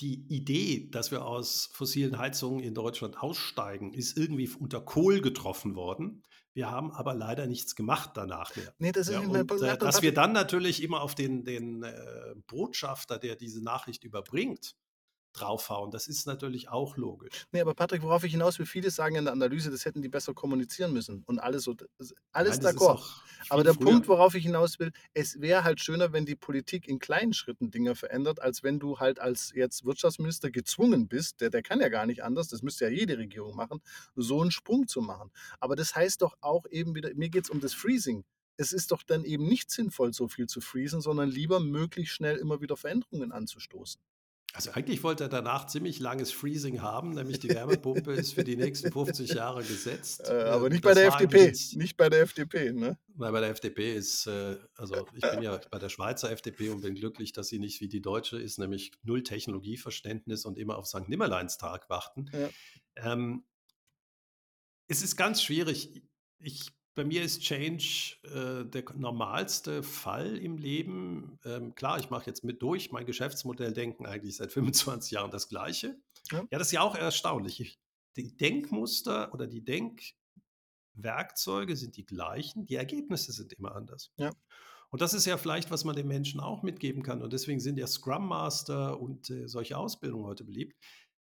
Die 0.00 0.26
Idee, 0.28 0.88
dass 0.92 1.10
wir 1.10 1.24
aus 1.24 1.70
fossilen 1.72 2.18
Heizungen 2.18 2.62
in 2.62 2.72
Deutschland 2.72 3.20
aussteigen, 3.20 3.92
ist 3.92 4.16
irgendwie 4.16 4.48
unter 4.48 4.80
Kohl 4.80 5.20
getroffen 5.20 5.74
worden. 5.74 6.22
Wir 6.58 6.72
haben 6.72 6.90
aber 6.90 7.14
leider 7.14 7.46
nichts 7.46 7.76
gemacht 7.76 8.10
danach 8.14 8.56
mehr. 8.56 8.74
Nee, 8.80 8.90
das 8.90 9.06
ist 9.06 9.14
ja, 9.14 9.20
und, 9.20 9.62
äh, 9.62 9.78
dass 9.78 10.02
wir 10.02 10.12
dann 10.12 10.32
natürlich 10.32 10.82
immer 10.82 11.02
auf 11.02 11.14
den, 11.14 11.44
den 11.44 11.84
äh, 11.84 12.34
Botschafter, 12.48 13.16
der 13.20 13.36
diese 13.36 13.62
Nachricht 13.62 14.02
überbringt, 14.02 14.74
draufhauen. 15.40 15.90
Das 15.90 16.06
ist 16.06 16.26
natürlich 16.26 16.68
auch 16.68 16.96
logisch. 16.96 17.46
Nee, 17.52 17.60
aber 17.60 17.74
Patrick, 17.74 18.02
worauf 18.02 18.24
ich 18.24 18.32
hinaus 18.32 18.58
will, 18.58 18.66
viele 18.66 18.90
sagen 18.90 19.16
in 19.16 19.24
der 19.24 19.32
Analyse, 19.32 19.70
das 19.70 19.84
hätten 19.84 20.02
die 20.02 20.08
besser 20.08 20.34
kommunizieren 20.34 20.92
müssen 20.92 21.22
und 21.26 21.38
alles 21.38 21.64
so, 21.64 21.74
alles 22.32 22.60
d'accord. 22.60 23.02
Aber 23.48 23.64
der 23.64 23.74
früher. 23.74 23.86
Punkt, 23.86 24.08
worauf 24.08 24.34
ich 24.34 24.44
hinaus 24.44 24.78
will, 24.78 24.92
es 25.14 25.40
wäre 25.40 25.64
halt 25.64 25.80
schöner, 25.80 26.12
wenn 26.12 26.26
die 26.26 26.36
Politik 26.36 26.88
in 26.88 26.98
kleinen 26.98 27.32
Schritten 27.32 27.70
Dinge 27.70 27.94
verändert, 27.94 28.40
als 28.40 28.62
wenn 28.62 28.78
du 28.78 28.98
halt 28.98 29.20
als 29.20 29.52
jetzt 29.54 29.84
Wirtschaftsminister 29.84 30.50
gezwungen 30.50 31.08
bist, 31.08 31.40
der, 31.40 31.50
der 31.50 31.62
kann 31.62 31.80
ja 31.80 31.88
gar 31.88 32.06
nicht 32.06 32.22
anders, 32.24 32.48
das 32.48 32.62
müsste 32.62 32.86
ja 32.86 32.90
jede 32.90 33.18
Regierung 33.18 33.56
machen, 33.56 33.80
so 34.14 34.40
einen 34.40 34.50
Sprung 34.50 34.88
zu 34.88 35.00
machen. 35.00 35.30
Aber 35.60 35.76
das 35.76 35.94
heißt 35.94 36.22
doch 36.22 36.36
auch 36.40 36.66
eben 36.70 36.94
wieder, 36.94 37.10
mir 37.14 37.28
geht 37.28 37.44
es 37.44 37.50
um 37.50 37.60
das 37.60 37.74
Freezing 37.74 38.24
es 38.58 38.72
ist 38.72 38.90
doch 38.90 39.04
dann 39.04 39.24
eben 39.24 39.46
nicht 39.46 39.70
sinnvoll, 39.70 40.12
so 40.12 40.28
viel 40.28 40.48
zu 40.48 40.60
freezen, 40.60 41.00
sondern 41.00 41.30
lieber 41.30 41.60
möglichst 41.60 42.14
schnell 42.14 42.36
immer 42.36 42.60
wieder 42.60 42.76
Veränderungen 42.76 43.32
anzustoßen. 43.32 44.00
Also 44.58 44.72
eigentlich 44.72 45.04
wollte 45.04 45.22
er 45.22 45.28
danach 45.28 45.68
ziemlich 45.68 46.00
langes 46.00 46.32
Freezing 46.32 46.82
haben, 46.82 47.10
nämlich 47.10 47.38
die 47.38 47.48
Wärmepumpe 47.48 48.12
ist 48.12 48.34
für 48.34 48.42
die 48.42 48.56
nächsten 48.56 48.90
50 48.90 49.30
Jahre 49.34 49.62
gesetzt. 49.62 50.28
Äh, 50.28 50.32
aber 50.32 50.68
nicht 50.68 50.84
das 50.84 50.94
bei 50.96 51.00
der 51.00 51.06
FDP. 51.06 51.52
Nicht 51.76 51.96
bei 51.96 52.08
der 52.08 52.22
FDP, 52.22 52.72
ne? 52.72 52.98
Nein, 53.14 53.32
bei 53.32 53.38
der 53.38 53.50
FDP 53.50 53.94
ist, 53.94 54.26
äh, 54.26 54.56
also 54.74 55.06
ich 55.14 55.20
bin 55.20 55.42
ja 55.42 55.60
bei 55.70 55.78
der 55.78 55.88
Schweizer 55.88 56.32
FDP 56.32 56.70
und 56.70 56.80
bin 56.80 56.96
glücklich, 56.96 57.32
dass 57.32 57.46
sie 57.46 57.60
nicht 57.60 57.80
wie 57.80 57.86
die 57.86 58.02
deutsche 58.02 58.36
ist, 58.36 58.58
nämlich 58.58 58.90
null 59.04 59.22
Technologieverständnis 59.22 60.44
und 60.44 60.58
immer 60.58 60.76
auf 60.76 60.86
St. 60.86 61.08
Nimmerleinstag 61.08 61.88
warten. 61.88 62.28
Ja. 62.32 63.12
Ähm, 63.12 63.44
es 64.88 65.02
ist 65.02 65.14
ganz 65.14 65.40
schwierig. 65.40 66.02
Ich 66.40 66.72
bei 66.98 67.04
mir 67.04 67.22
ist 67.22 67.40
Change 67.42 68.16
äh, 68.24 68.64
der 68.68 68.82
normalste 68.96 69.84
Fall 69.84 70.36
im 70.36 70.58
Leben. 70.58 71.38
Ähm, 71.44 71.76
klar, 71.76 72.00
ich 72.00 72.10
mache 72.10 72.26
jetzt 72.26 72.42
mit 72.42 72.60
durch 72.60 72.90
mein 72.90 73.06
Geschäftsmodell 73.06 73.72
denken 73.72 74.04
eigentlich 74.04 74.34
seit 74.34 74.50
25 74.52 75.12
Jahren 75.12 75.30
das 75.30 75.48
gleiche. 75.48 75.96
Ja, 76.32 76.44
ja 76.50 76.58
das 76.58 76.66
ist 76.66 76.72
ja 76.72 76.80
auch 76.80 76.96
erstaunlich. 76.96 77.78
Die 78.16 78.36
Denkmuster 78.36 79.32
oder 79.32 79.46
die 79.46 79.64
Denkwerkzeuge 79.64 81.76
sind 81.76 81.96
die 81.96 82.04
gleichen, 82.04 82.66
die 82.66 82.74
Ergebnisse 82.74 83.30
sind 83.30 83.52
immer 83.52 83.76
anders. 83.76 84.10
Ja. 84.16 84.32
Und 84.90 85.00
das 85.00 85.14
ist 85.14 85.24
ja 85.24 85.36
vielleicht, 85.36 85.70
was 85.70 85.84
man 85.84 85.94
den 85.94 86.08
Menschen 86.08 86.40
auch 86.40 86.64
mitgeben 86.64 87.04
kann. 87.04 87.22
Und 87.22 87.32
deswegen 87.32 87.60
sind 87.60 87.78
ja 87.78 87.86
Scrum 87.86 88.26
Master 88.26 88.98
und 88.98 89.30
äh, 89.30 89.46
solche 89.46 89.78
Ausbildungen 89.78 90.26
heute 90.26 90.42
beliebt, 90.42 90.76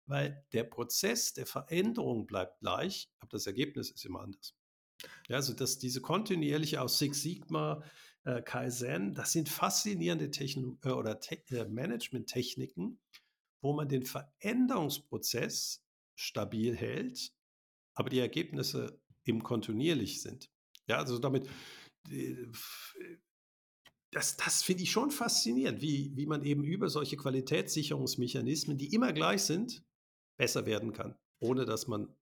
weil 0.06 0.42
der 0.54 0.64
Prozess 0.64 1.34
der 1.34 1.44
Veränderung 1.44 2.26
bleibt 2.26 2.60
gleich, 2.60 3.10
aber 3.20 3.32
das 3.32 3.46
Ergebnis 3.46 3.90
ist 3.90 4.06
immer 4.06 4.22
anders. 4.22 4.55
Ja, 5.28 5.36
also 5.36 5.54
dass 5.54 5.78
diese 5.78 6.00
kontinuierliche 6.00 6.80
aus 6.80 6.98
Six 6.98 7.22
Sigma, 7.22 7.82
äh, 8.24 8.42
Kaizen, 8.42 9.14
das 9.14 9.32
sind 9.32 9.48
faszinierende 9.48 10.30
Techno 10.30 10.78
äh, 10.84 10.90
oder 10.90 11.20
Te 11.20 11.42
äh, 11.50 11.64
Management-Techniken, 11.64 13.00
wo 13.62 13.72
man 13.72 13.88
den 13.88 14.04
Veränderungsprozess 14.04 15.84
stabil 16.14 16.76
hält, 16.76 17.32
aber 17.94 18.10
die 18.10 18.18
Ergebnisse 18.18 19.00
eben 19.24 19.42
kontinuierlich 19.42 20.22
sind. 20.22 20.50
Ja, 20.88 20.98
also 20.98 21.18
damit, 21.18 21.48
äh, 22.10 22.46
das, 24.12 24.36
das 24.36 24.62
finde 24.62 24.84
ich 24.84 24.90
schon 24.90 25.10
faszinierend, 25.10 25.80
wie, 25.80 26.12
wie 26.16 26.26
man 26.26 26.42
eben 26.42 26.64
über 26.64 26.88
solche 26.88 27.16
Qualitätssicherungsmechanismen, 27.16 28.78
die 28.78 28.94
immer 28.94 29.12
gleich 29.12 29.42
sind, 29.42 29.84
besser 30.36 30.66
werden 30.66 30.92
kann, 30.92 31.18
ohne 31.40 31.64
dass 31.64 31.86
man 31.86 32.14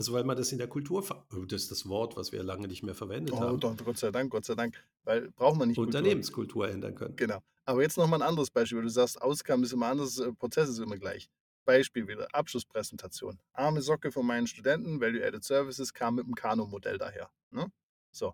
also 0.00 0.14
weil 0.14 0.24
man 0.24 0.34
das 0.34 0.50
in 0.50 0.56
der 0.56 0.66
Kultur, 0.66 1.04
oh, 1.10 1.44
das 1.44 1.64
ist 1.64 1.70
das 1.70 1.86
Wort, 1.86 2.16
was 2.16 2.32
wir 2.32 2.42
lange 2.42 2.66
nicht 2.66 2.82
mehr 2.82 2.94
verwendet 2.94 3.34
oh, 3.34 3.40
haben. 3.40 3.60
Doch, 3.60 3.76
Gott 3.84 3.98
sei 3.98 4.10
Dank, 4.10 4.30
Gott 4.30 4.46
sei 4.46 4.54
Dank, 4.54 4.82
weil 5.04 5.30
braucht 5.32 5.58
man 5.58 5.68
nicht 5.68 5.76
Unternehmenskultur 5.76 6.62
Kultur. 6.62 6.74
ändern 6.74 6.94
können. 6.94 7.16
Genau. 7.16 7.42
Aber 7.66 7.82
jetzt 7.82 7.98
nochmal 7.98 8.22
ein 8.22 8.26
anderes 8.26 8.50
Beispiel, 8.50 8.78
weil 8.78 8.84
du 8.84 8.90
sagst, 8.90 9.20
Ausgaben 9.20 9.62
ist 9.62 9.74
immer 9.74 9.88
anders, 9.88 10.18
äh, 10.18 10.32
Prozess 10.32 10.70
ist 10.70 10.78
immer 10.78 10.96
gleich. 10.96 11.28
Beispiel 11.66 12.08
wieder, 12.08 12.26
Abschlusspräsentation. 12.34 13.38
Arme 13.52 13.82
Socke 13.82 14.10
von 14.10 14.24
meinen 14.24 14.46
Studenten, 14.46 15.02
Value 15.02 15.22
Added 15.22 15.44
Services, 15.44 15.92
kam 15.92 16.14
mit 16.14 16.26
dem 16.26 16.34
Kano-Modell 16.34 16.96
daher. 16.96 17.28
Ne? 17.50 17.70
So. 18.10 18.32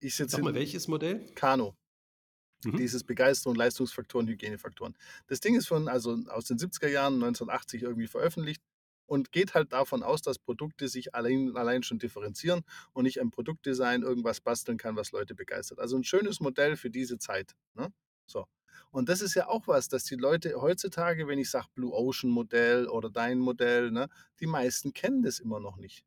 Ich 0.00 0.16
sitze 0.16 0.34
Sag 0.34 0.44
mal, 0.44 0.54
welches 0.54 0.88
Modell? 0.88 1.32
Kano. 1.36 1.76
Mhm. 2.64 2.76
Dieses 2.76 3.04
Begeisterung, 3.04 3.54
Leistungsfaktoren, 3.54 4.26
Hygienefaktoren. 4.26 4.96
Das 5.28 5.38
Ding 5.38 5.54
ist 5.54 5.68
von, 5.68 5.86
also 5.86 6.18
aus 6.26 6.46
den 6.46 6.58
70er 6.58 6.88
Jahren, 6.88 7.14
1980 7.14 7.82
irgendwie 7.82 8.08
veröffentlicht 8.08 8.60
und 9.08 9.32
geht 9.32 9.54
halt 9.54 9.72
davon 9.72 10.02
aus, 10.02 10.22
dass 10.22 10.38
Produkte 10.38 10.86
sich 10.86 11.14
allein, 11.14 11.56
allein 11.56 11.82
schon 11.82 11.98
differenzieren 11.98 12.62
und 12.92 13.04
nicht 13.04 13.20
ein 13.20 13.30
Produktdesign 13.30 14.02
irgendwas 14.02 14.40
basteln 14.40 14.78
kann, 14.78 14.94
was 14.96 15.10
Leute 15.12 15.34
begeistert. 15.34 15.80
Also 15.80 15.96
ein 15.96 16.04
schönes 16.04 16.40
Modell 16.40 16.76
für 16.76 16.90
diese 16.90 17.18
Zeit. 17.18 17.56
Ne? 17.74 17.92
So. 18.26 18.46
Und 18.90 19.08
das 19.08 19.20
ist 19.22 19.34
ja 19.34 19.48
auch 19.48 19.66
was, 19.66 19.88
dass 19.88 20.04
die 20.04 20.14
Leute 20.14 20.60
heutzutage, 20.60 21.26
wenn 21.26 21.38
ich 21.38 21.50
sage 21.50 21.66
Blue 21.74 21.92
Ocean 21.92 22.30
Modell 22.30 22.86
oder 22.86 23.10
dein 23.10 23.38
Modell, 23.38 23.90
ne, 23.90 24.08
die 24.40 24.46
meisten 24.46 24.92
kennen 24.92 25.22
das 25.22 25.40
immer 25.40 25.60
noch 25.60 25.76
nicht. 25.76 26.04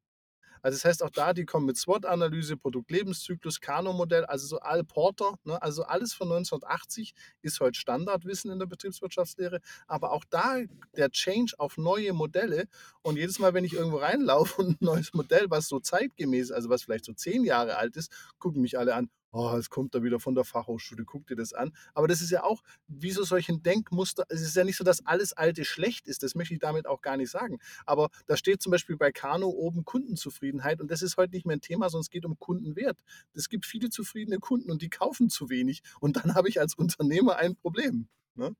Also 0.61 0.77
das 0.77 0.85
heißt 0.85 1.03
auch 1.03 1.09
da, 1.09 1.33
die 1.33 1.45
kommen 1.45 1.65
mit 1.65 1.77
SWOT-Analyse, 1.77 2.57
Produktlebenszyklus, 2.57 3.61
Kano-Modell, 3.61 4.25
also 4.25 4.47
so 4.47 4.59
Al 4.59 4.83
Porter, 4.83 5.35
ne? 5.43 5.61
also 5.61 5.83
alles 5.83 6.13
von 6.13 6.31
1980 6.31 7.13
ist 7.41 7.59
heute 7.59 7.79
Standardwissen 7.79 8.51
in 8.51 8.59
der 8.59 8.67
Betriebswirtschaftslehre, 8.67 9.59
aber 9.87 10.11
auch 10.11 10.25
da 10.29 10.59
der 10.95 11.09
Change 11.09 11.53
auf 11.57 11.77
neue 11.77 12.13
Modelle 12.13 12.65
und 13.01 13.17
jedes 13.17 13.39
Mal, 13.39 13.53
wenn 13.53 13.65
ich 13.65 13.73
irgendwo 13.73 13.97
reinlaufe 13.97 14.61
und 14.61 14.81
ein 14.81 14.85
neues 14.85 15.13
Modell, 15.13 15.49
was 15.49 15.67
so 15.67 15.79
zeitgemäß, 15.79 16.51
also 16.51 16.69
was 16.69 16.83
vielleicht 16.83 17.05
so 17.05 17.13
zehn 17.13 17.43
Jahre 17.43 17.77
alt 17.77 17.95
ist, 17.95 18.11
gucken 18.39 18.61
mich 18.61 18.77
alle 18.77 18.95
an, 18.95 19.09
oh, 19.31 19.55
es 19.57 19.69
kommt 19.69 19.95
da 19.95 20.03
wieder 20.03 20.19
von 20.19 20.35
der 20.35 20.43
Fachhochschule, 20.43 21.05
guck 21.05 21.27
dir 21.27 21.35
das 21.35 21.53
an. 21.53 21.71
Aber 21.93 22.07
das 22.07 22.21
ist 22.21 22.31
ja 22.31 22.43
auch, 22.43 22.61
wie 22.87 23.11
so 23.11 23.23
solchen 23.23 23.63
Denkmuster, 23.63 24.25
es 24.29 24.41
ist 24.41 24.55
ja 24.55 24.63
nicht 24.63 24.77
so, 24.77 24.83
dass 24.83 25.05
alles 25.05 25.33
Alte 25.33 25.65
schlecht 25.65 26.07
ist, 26.07 26.23
das 26.23 26.35
möchte 26.35 26.53
ich 26.53 26.59
damit 26.59 26.87
auch 26.87 27.01
gar 27.01 27.17
nicht 27.17 27.31
sagen. 27.31 27.59
Aber 27.85 28.09
da 28.27 28.37
steht 28.37 28.61
zum 28.61 28.71
Beispiel 28.71 28.97
bei 28.97 29.11
Kano 29.11 29.47
oben 29.47 29.85
Kundenzufriedenheit 29.85 30.81
und 30.81 30.91
das 30.91 31.01
ist 31.01 31.17
heute 31.17 31.33
nicht 31.33 31.45
mehr 31.45 31.57
ein 31.57 31.61
Thema, 31.61 31.89
sondern 31.89 32.03
es 32.03 32.09
geht 32.09 32.25
um 32.25 32.37
Kundenwert. 32.39 32.99
Es 33.33 33.49
gibt 33.49 33.65
viele 33.65 33.89
zufriedene 33.89 34.39
Kunden 34.39 34.71
und 34.71 34.81
die 34.81 34.89
kaufen 34.89 35.29
zu 35.29 35.49
wenig 35.49 35.81
und 35.99 36.17
dann 36.17 36.23
habe 36.35 36.49
ich 36.49 36.59
als 36.59 36.75
Unternehmer 36.75 37.37
ein 37.37 37.55
Problem. 37.55 38.07
Ne? 38.35 38.55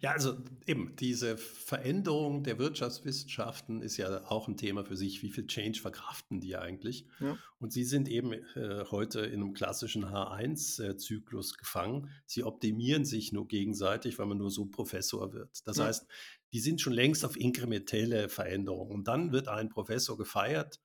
Ja, 0.00 0.12
also 0.12 0.36
eben 0.66 0.94
diese 0.96 1.36
Veränderung 1.36 2.42
der 2.42 2.58
Wirtschaftswissenschaften 2.58 3.82
ist 3.82 3.96
ja 3.96 4.24
auch 4.30 4.48
ein 4.48 4.56
Thema 4.56 4.84
für 4.84 4.96
sich. 4.96 5.22
Wie 5.22 5.30
viel 5.30 5.46
Change 5.46 5.80
verkraften 5.80 6.40
die 6.40 6.56
eigentlich? 6.56 7.06
Ja. 7.20 7.36
Und 7.58 7.72
sie 7.72 7.84
sind 7.84 8.08
eben 8.08 8.32
äh, 8.32 8.84
heute 8.90 9.20
in 9.20 9.42
einem 9.42 9.54
klassischen 9.54 10.06
H1-Zyklus 10.06 11.58
gefangen. 11.58 12.10
Sie 12.26 12.44
optimieren 12.44 13.04
sich 13.04 13.32
nur 13.32 13.48
gegenseitig, 13.48 14.18
weil 14.18 14.26
man 14.26 14.38
nur 14.38 14.50
so 14.50 14.66
Professor 14.66 15.32
wird. 15.32 15.66
Das 15.66 15.78
ja. 15.78 15.86
heißt, 15.86 16.06
die 16.52 16.60
sind 16.60 16.80
schon 16.80 16.92
längst 16.92 17.24
auf 17.24 17.36
inkrementelle 17.36 18.28
Veränderungen. 18.28 18.92
Und 18.92 19.08
dann 19.08 19.32
wird 19.32 19.48
ein 19.48 19.68
Professor 19.68 20.16
gefeiert, 20.16 20.80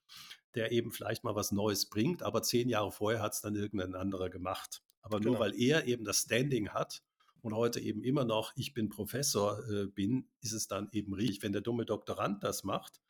der 0.56 0.72
eben 0.72 0.92
vielleicht 0.92 1.24
mal 1.24 1.36
was 1.36 1.52
Neues 1.52 1.90
bringt, 1.90 2.22
aber 2.22 2.44
zehn 2.44 2.70
Jahre 2.70 2.92
vorher 2.92 3.22
hat 3.22 3.34
es 3.34 3.42
dann 3.42 3.56
irgendein 3.56 3.96
anderer 3.96 4.30
gemacht. 4.30 4.84
Aber 5.02 5.20
nur 5.20 5.34
genau. 5.34 5.40
weil 5.40 5.56
er 5.60 5.86
eben 5.86 6.06
das 6.06 6.20
Standing 6.20 6.70
hat, 6.70 7.02
und 7.44 7.54
heute 7.54 7.82
eben 7.82 8.04
immer 8.04 8.24
noch, 8.24 8.54
ich 8.56 8.74
bin 8.74 8.88
Professor 8.88 9.60
äh, 9.70 9.86
bin, 9.88 10.30
ist 10.40 10.54
es 10.54 10.70
dann 10.70 10.88
eben 10.94 11.14
richtig. 11.14 11.44
Wenn 11.44 11.52
der 11.52 11.62
dumme 11.62 11.86
Doktorand 11.86 12.42
das 12.42 12.64
macht, 12.64 13.02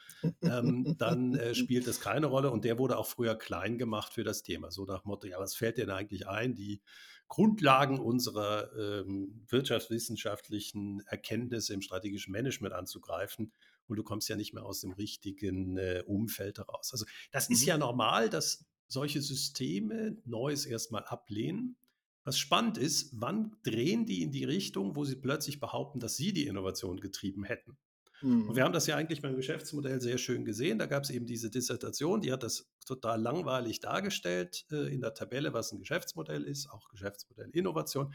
ähm, 0.42 0.96
dann 0.98 1.36
äh, 1.36 1.54
spielt 1.56 1.86
das 1.86 2.02
keine 2.02 2.26
Rolle. 2.26 2.50
Und 2.50 2.66
der 2.66 2.80
wurde 2.80 2.98
auch 2.98 3.06
früher 3.06 3.36
klein 3.36 3.78
gemacht 3.78 4.12
für 4.12 4.24
das 4.24 4.42
Thema. 4.42 4.72
So 4.72 4.86
nach 4.86 5.06
Motto, 5.06 5.28
ja, 5.28 5.40
was 5.40 5.56
fällt 5.56 5.78
denn 5.78 5.92
eigentlich 5.92 6.28
ein? 6.28 6.56
Die 6.56 6.82
Grundlagen 7.28 8.00
unserer 8.00 8.76
ähm, 8.76 9.46
wirtschaftswissenschaftlichen 9.50 11.02
Erkenntnisse 11.06 11.76
im 11.76 11.84
strategischen 11.84 12.32
Management 12.32 12.74
anzugreifen. 12.74 13.52
Und 13.88 13.98
du 13.98 14.04
kommst 14.04 14.30
ja 14.30 14.36
nicht 14.36 14.54
mehr 14.54 14.66
aus 14.66 14.82
dem 14.82 14.94
richtigen 14.94 15.78
äh, 15.78 16.04
Umfeld 16.08 16.58
heraus. 16.58 16.92
Also 16.92 17.06
das 17.32 17.50
mhm. 17.50 17.54
ist 17.54 17.66
ja 17.66 17.78
normal, 17.78 18.32
dass 18.32 18.66
solche 18.88 19.22
Systeme 19.22 20.18
Neues 20.26 20.66
erstmal 20.66 21.04
ablehnen 21.04 21.76
was 22.24 22.38
spannend 22.38 22.78
ist, 22.78 23.10
wann 23.20 23.56
drehen 23.64 24.06
die 24.06 24.22
in 24.24 24.32
die 24.32 24.46
Richtung, 24.46 24.96
wo 24.96 25.04
sie 25.06 25.16
plötzlich 25.16 25.60
behaupten, 25.60 26.00
dass 26.00 26.16
sie 26.16 26.34
die 26.34 26.48
Innovation 26.48 27.00
getrieben 27.00 27.44
hätten? 27.44 27.78
Mhm. 28.22 28.50
Und 28.50 28.56
wir 28.56 28.64
haben 28.64 28.74
das 28.74 28.88
ja 28.88 28.96
eigentlich 28.96 29.22
beim 29.22 29.36
Geschäftsmodell 29.36 30.00
sehr 30.00 30.18
schön 30.18 30.46
gesehen. 30.46 30.80
Da 30.80 30.86
gab 30.86 31.04
es 31.04 31.10
eben 31.10 31.26
diese 31.26 31.50
Dissertation, 31.50 32.22
die 32.22 32.32
hat 32.32 32.44
das 32.44 32.72
total 32.86 33.22
langweilig 33.22 33.82
dargestellt 33.82 34.66
äh, 34.72 34.94
in 34.94 35.02
der 35.02 35.14
Tabelle, 35.14 35.54
was 35.54 35.72
ein 35.74 35.80
Geschäftsmodell 35.80 36.44
ist, 36.44 36.70
auch 36.70 36.88
Geschäftsmodell 36.90 37.50
Innovation. 37.52 38.14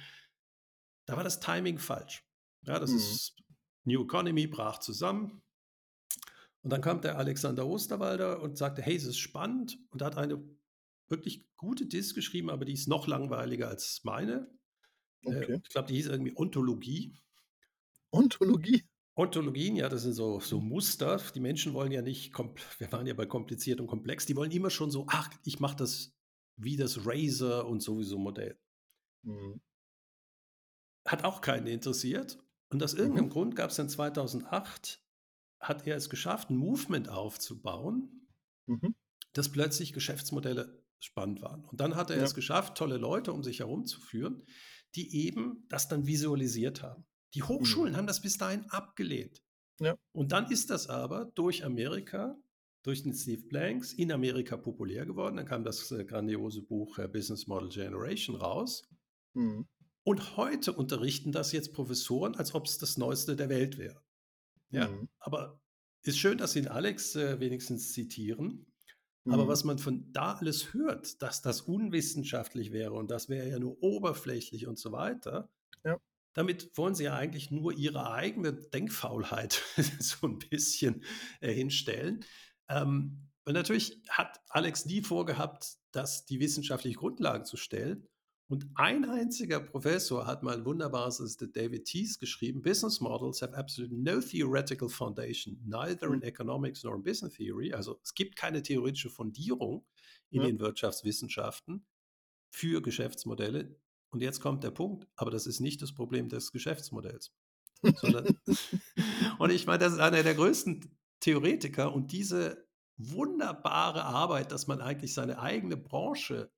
da 1.06 1.16
war 1.16 1.24
das 1.24 1.40
Timing 1.40 1.78
falsch. 1.78 2.24
Ja, 2.66 2.78
das 2.78 2.90
Mhm. 2.90 2.96
ist 2.96 3.36
New 3.84 4.04
Economy 4.04 4.46
brach 4.46 4.78
zusammen. 4.78 5.42
Und 6.62 6.70
dann 6.70 6.80
kam 6.82 7.00
der 7.00 7.16
Alexander 7.16 7.66
Osterwalder 7.66 8.42
und 8.42 8.58
sagte, 8.58 8.82
hey, 8.82 8.94
es 8.96 9.04
ist 9.04 9.18
spannend 9.18 9.78
und 9.90 10.02
hat 10.02 10.18
eine 10.18 10.42
wirklich 11.10 11.46
gute 11.56 11.86
Disk 11.86 12.14
geschrieben, 12.14 12.50
aber 12.50 12.64
die 12.64 12.74
ist 12.74 12.88
noch 12.88 13.06
langweiliger 13.06 13.68
als 13.68 14.00
meine. 14.04 14.50
Äh, 15.22 15.30
Okay. 15.42 15.60
ich 15.64 15.70
glaube, 15.70 15.88
die 15.88 15.94
hieß 15.94 16.06
irgendwie 16.06 16.36
Ontologie. 16.36 17.14
Ontologie. 18.12 18.84
Ontologien, 19.16 19.74
ja, 19.74 19.88
das 19.88 20.02
sind 20.02 20.12
so, 20.14 20.38
so 20.38 20.60
Muster. 20.60 21.20
Die 21.34 21.40
Menschen 21.40 21.74
wollen 21.74 21.90
ja 21.90 22.02
nicht, 22.02 22.32
wir 22.78 22.92
waren 22.92 23.06
ja 23.06 23.14
bei 23.14 23.26
kompliziert 23.26 23.80
und 23.80 23.88
komplex, 23.88 24.26
die 24.26 24.36
wollen 24.36 24.52
immer 24.52 24.70
schon 24.70 24.90
so, 24.92 25.06
ach, 25.08 25.28
ich 25.44 25.58
mache 25.58 25.76
das 25.76 26.14
wie 26.56 26.76
das 26.76 27.04
Razer 27.04 27.66
und 27.66 27.82
sowieso 27.82 28.18
Modell. 28.18 28.58
Mhm. 29.24 29.60
Hat 31.06 31.24
auch 31.24 31.40
keinen 31.40 31.66
interessiert. 31.66 32.38
Und 32.70 32.82
aus 32.82 32.94
Mhm. 32.94 33.00
irgendeinem 33.00 33.28
Grund 33.30 33.56
gab 33.56 33.70
es 33.70 33.76
dann 33.76 33.88
2008, 33.88 35.02
hat 35.60 35.86
er 35.86 35.96
es 35.96 36.10
geschafft, 36.10 36.50
ein 36.50 36.56
Movement 36.56 37.08
aufzubauen, 37.08 38.28
Mhm. 38.66 38.94
dass 39.32 39.50
plötzlich 39.50 39.92
Geschäftsmodelle 39.92 40.84
spannend 41.00 41.42
waren. 41.42 41.64
Und 41.64 41.80
dann 41.80 41.96
hat 41.96 42.10
er 42.10 42.16
Ja. 42.18 42.24
es 42.24 42.34
geschafft, 42.34 42.76
tolle 42.76 42.96
Leute 42.96 43.32
um 43.32 43.42
sich 43.42 43.60
herum 43.60 43.86
zu 43.86 44.00
führen, 44.00 44.42
die 44.94 45.26
eben 45.26 45.66
das 45.68 45.88
dann 45.88 46.06
visualisiert 46.06 46.82
haben. 46.82 47.06
Die 47.34 47.42
Hochschulen 47.42 47.96
haben 47.96 48.06
das 48.06 48.20
bis 48.22 48.38
dahin 48.38 48.64
abgelehnt. 48.70 49.42
Mhm. 49.80 49.86
Ja. 49.86 49.94
Und 50.12 50.32
dann 50.32 50.50
ist 50.50 50.70
das 50.70 50.88
aber 50.88 51.26
durch 51.34 51.64
Amerika, 51.64 52.36
durch 52.82 53.02
den 53.02 53.12
Steve 53.14 53.42
Blanks 53.48 53.92
in 53.92 54.10
Amerika 54.12 54.56
populär 54.56 55.04
geworden. 55.06 55.36
Dann 55.36 55.46
kam 55.46 55.62
das 55.64 55.90
äh, 55.90 56.04
grandiose 56.04 56.62
Buch 56.62 56.98
äh, 56.98 57.06
Business 57.08 57.46
Model 57.46 57.68
Generation 57.68 58.36
raus. 58.36 58.88
Mhm. 59.34 59.66
Und 60.04 60.36
heute 60.38 60.72
unterrichten 60.72 61.32
das 61.32 61.52
jetzt 61.52 61.74
Professoren, 61.74 62.34
als 62.34 62.54
ob 62.54 62.64
es 62.66 62.78
das 62.78 62.96
Neueste 62.96 63.36
der 63.36 63.50
Welt 63.50 63.76
wäre. 63.76 64.02
Ja, 64.70 64.88
Mhm. 64.88 65.08
aber 65.18 65.60
ist 66.02 66.18
schön, 66.18 66.38
dass 66.38 66.52
Sie 66.52 66.62
den 66.62 66.68
Alex 66.70 67.14
äh, 67.14 67.38
wenigstens 67.40 67.92
zitieren. 67.92 68.67
Aber 69.28 69.44
Mhm. 69.44 69.48
was 69.48 69.64
man 69.64 69.78
von 69.78 70.12
da 70.12 70.34
alles 70.34 70.72
hört, 70.74 71.22
dass 71.22 71.42
das 71.42 71.62
unwissenschaftlich 71.62 72.72
wäre 72.72 72.94
und 72.94 73.10
das 73.10 73.28
wäre 73.28 73.48
ja 73.48 73.58
nur 73.58 73.82
oberflächlich 73.82 74.66
und 74.66 74.78
so 74.78 74.92
weiter, 74.92 75.50
Ja. 75.84 75.98
damit 76.34 76.76
wollen 76.76 76.94
sie 76.94 77.04
ja 77.04 77.16
eigentlich 77.16 77.50
nur 77.50 77.72
ihre 77.72 78.10
eigene 78.12 78.52
Denkfaulheit 78.54 79.62
so 80.00 80.26
ein 80.28 80.38
bisschen 80.38 81.04
äh, 81.40 81.52
hinstellen. 81.52 82.24
Ähm, 82.68 83.28
und 83.44 83.54
natürlich 83.54 84.02
hat 84.10 84.40
Alex 84.48 84.86
nie 84.86 85.02
vorgehabt, 85.02 85.76
das 85.92 86.26
die 86.26 86.40
wissenschaftliche 86.40 86.96
Grundlagen 86.98 87.44
zu 87.46 87.56
stellen. 87.56 88.06
Und 88.50 88.66
ein 88.76 89.04
einziger 89.04 89.60
Professor 89.60 90.26
hat 90.26 90.42
mal 90.42 90.56
ein 90.56 90.64
wunderbares, 90.64 91.18
das 91.18 91.30
ist 91.32 91.40
der 91.42 91.48
David 91.48 91.84
Tees 91.84 92.18
geschrieben, 92.18 92.62
Business 92.62 93.00
Models 93.00 93.42
have 93.42 93.54
absolutely 93.54 93.98
no 93.98 94.20
theoretical 94.20 94.88
foundation, 94.88 95.60
neither 95.66 96.12
in 96.14 96.22
economics 96.22 96.82
nor 96.82 96.94
in 96.96 97.02
business 97.02 97.34
theory. 97.34 97.72
Also 97.74 98.00
es 98.02 98.14
gibt 98.14 98.36
keine 98.36 98.62
theoretische 98.62 99.10
Fundierung 99.10 99.86
in 100.30 100.40
Ja. 100.40 100.46
den 100.46 100.58
Wirtschaftswissenschaften 100.60 101.86
für 102.50 102.80
Geschäftsmodelle. 102.80 103.76
Und 104.10 104.22
jetzt 104.22 104.40
kommt 104.40 104.64
der 104.64 104.70
Punkt, 104.70 105.06
aber 105.16 105.30
das 105.30 105.46
ist 105.46 105.60
nicht 105.60 105.82
das 105.82 105.92
Problem 105.94 106.30
des 106.30 106.50
Geschäftsmodells. 106.50 107.34
Und 109.38 109.50
ich 109.50 109.66
meine, 109.66 109.78
das 109.78 109.92
ist 109.92 110.00
einer 110.00 110.22
der 110.22 110.34
größten 110.34 110.90
Theoretiker 111.20 111.92
und 111.94 112.12
diese 112.12 112.66
wunderbare 112.96 114.04
Arbeit, 114.04 114.50
dass 114.52 114.66
man 114.66 114.80
eigentlich 114.80 115.14
seine 115.14 115.38
eigene 115.38 115.76
Branche 115.76 116.50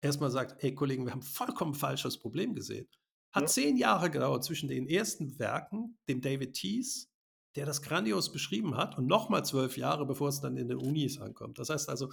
erstmal 0.00 0.30
sagt, 0.30 0.62
ey 0.62 0.74
Kollegen, 0.74 1.04
wir 1.04 1.12
haben 1.12 1.22
vollkommen 1.22 1.74
falsches 1.74 2.18
Problem 2.18 2.54
gesehen. 2.54 2.88
Hat 3.32 3.44
Ja. 3.44 3.48
zehn 3.48 3.76
Jahre 3.76 4.10
gedauert 4.10 4.44
zwischen 4.44 4.68
den 4.68 4.88
ersten 4.88 5.38
Werken, 5.38 5.98
dem 6.08 6.20
David 6.20 6.54
Tees, 6.54 7.10
der 7.54 7.66
das 7.66 7.82
grandios 7.82 8.32
beschrieben 8.32 8.76
hat, 8.76 8.98
und 8.98 9.06
nochmal 9.06 9.44
zwölf 9.44 9.76
Jahre, 9.76 10.06
bevor 10.06 10.28
es 10.28 10.40
dann 10.40 10.56
in 10.56 10.68
den 10.68 10.78
Unis 10.78 11.18
ankommt. 11.18 11.58
Das 11.58 11.70
heißt 11.70 11.88
also, 11.88 12.12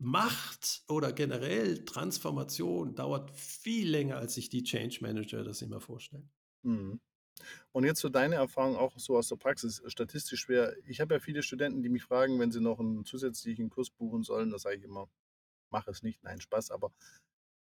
Macht 0.00 0.84
oder 0.88 1.12
generell 1.12 1.84
Transformation 1.84 2.94
dauert 2.94 3.32
viel 3.32 3.90
länger, 3.90 4.16
als 4.16 4.34
sich 4.34 4.48
die 4.48 4.62
Change 4.62 4.98
Manager 5.00 5.42
das 5.42 5.60
immer 5.60 5.80
vorstellen. 5.80 6.30
Mhm. 6.62 7.00
Und 7.72 7.84
jetzt 7.84 8.00
so 8.00 8.08
deine 8.08 8.36
Erfahrung 8.36 8.76
auch 8.76 8.96
so 8.98 9.16
aus 9.16 9.28
der 9.28 9.36
Praxis, 9.36 9.82
statistisch 9.86 10.40
schwer. 10.40 10.76
Ich 10.86 11.00
habe 11.00 11.14
ja 11.14 11.20
viele 11.20 11.42
Studenten, 11.42 11.82
die 11.82 11.88
mich 11.88 12.04
fragen, 12.04 12.38
wenn 12.38 12.52
sie 12.52 12.60
noch 12.60 12.78
einen 12.78 13.04
zusätzlichen 13.04 13.70
Kurs 13.70 13.90
buchen 13.90 14.22
sollen, 14.22 14.50
da 14.50 14.58
sage 14.58 14.76
ich 14.76 14.84
immer, 14.84 15.08
mach 15.70 15.86
es 15.88 16.02
nicht, 16.02 16.22
nein, 16.24 16.40
Spaß, 16.40 16.70
aber 16.70 16.92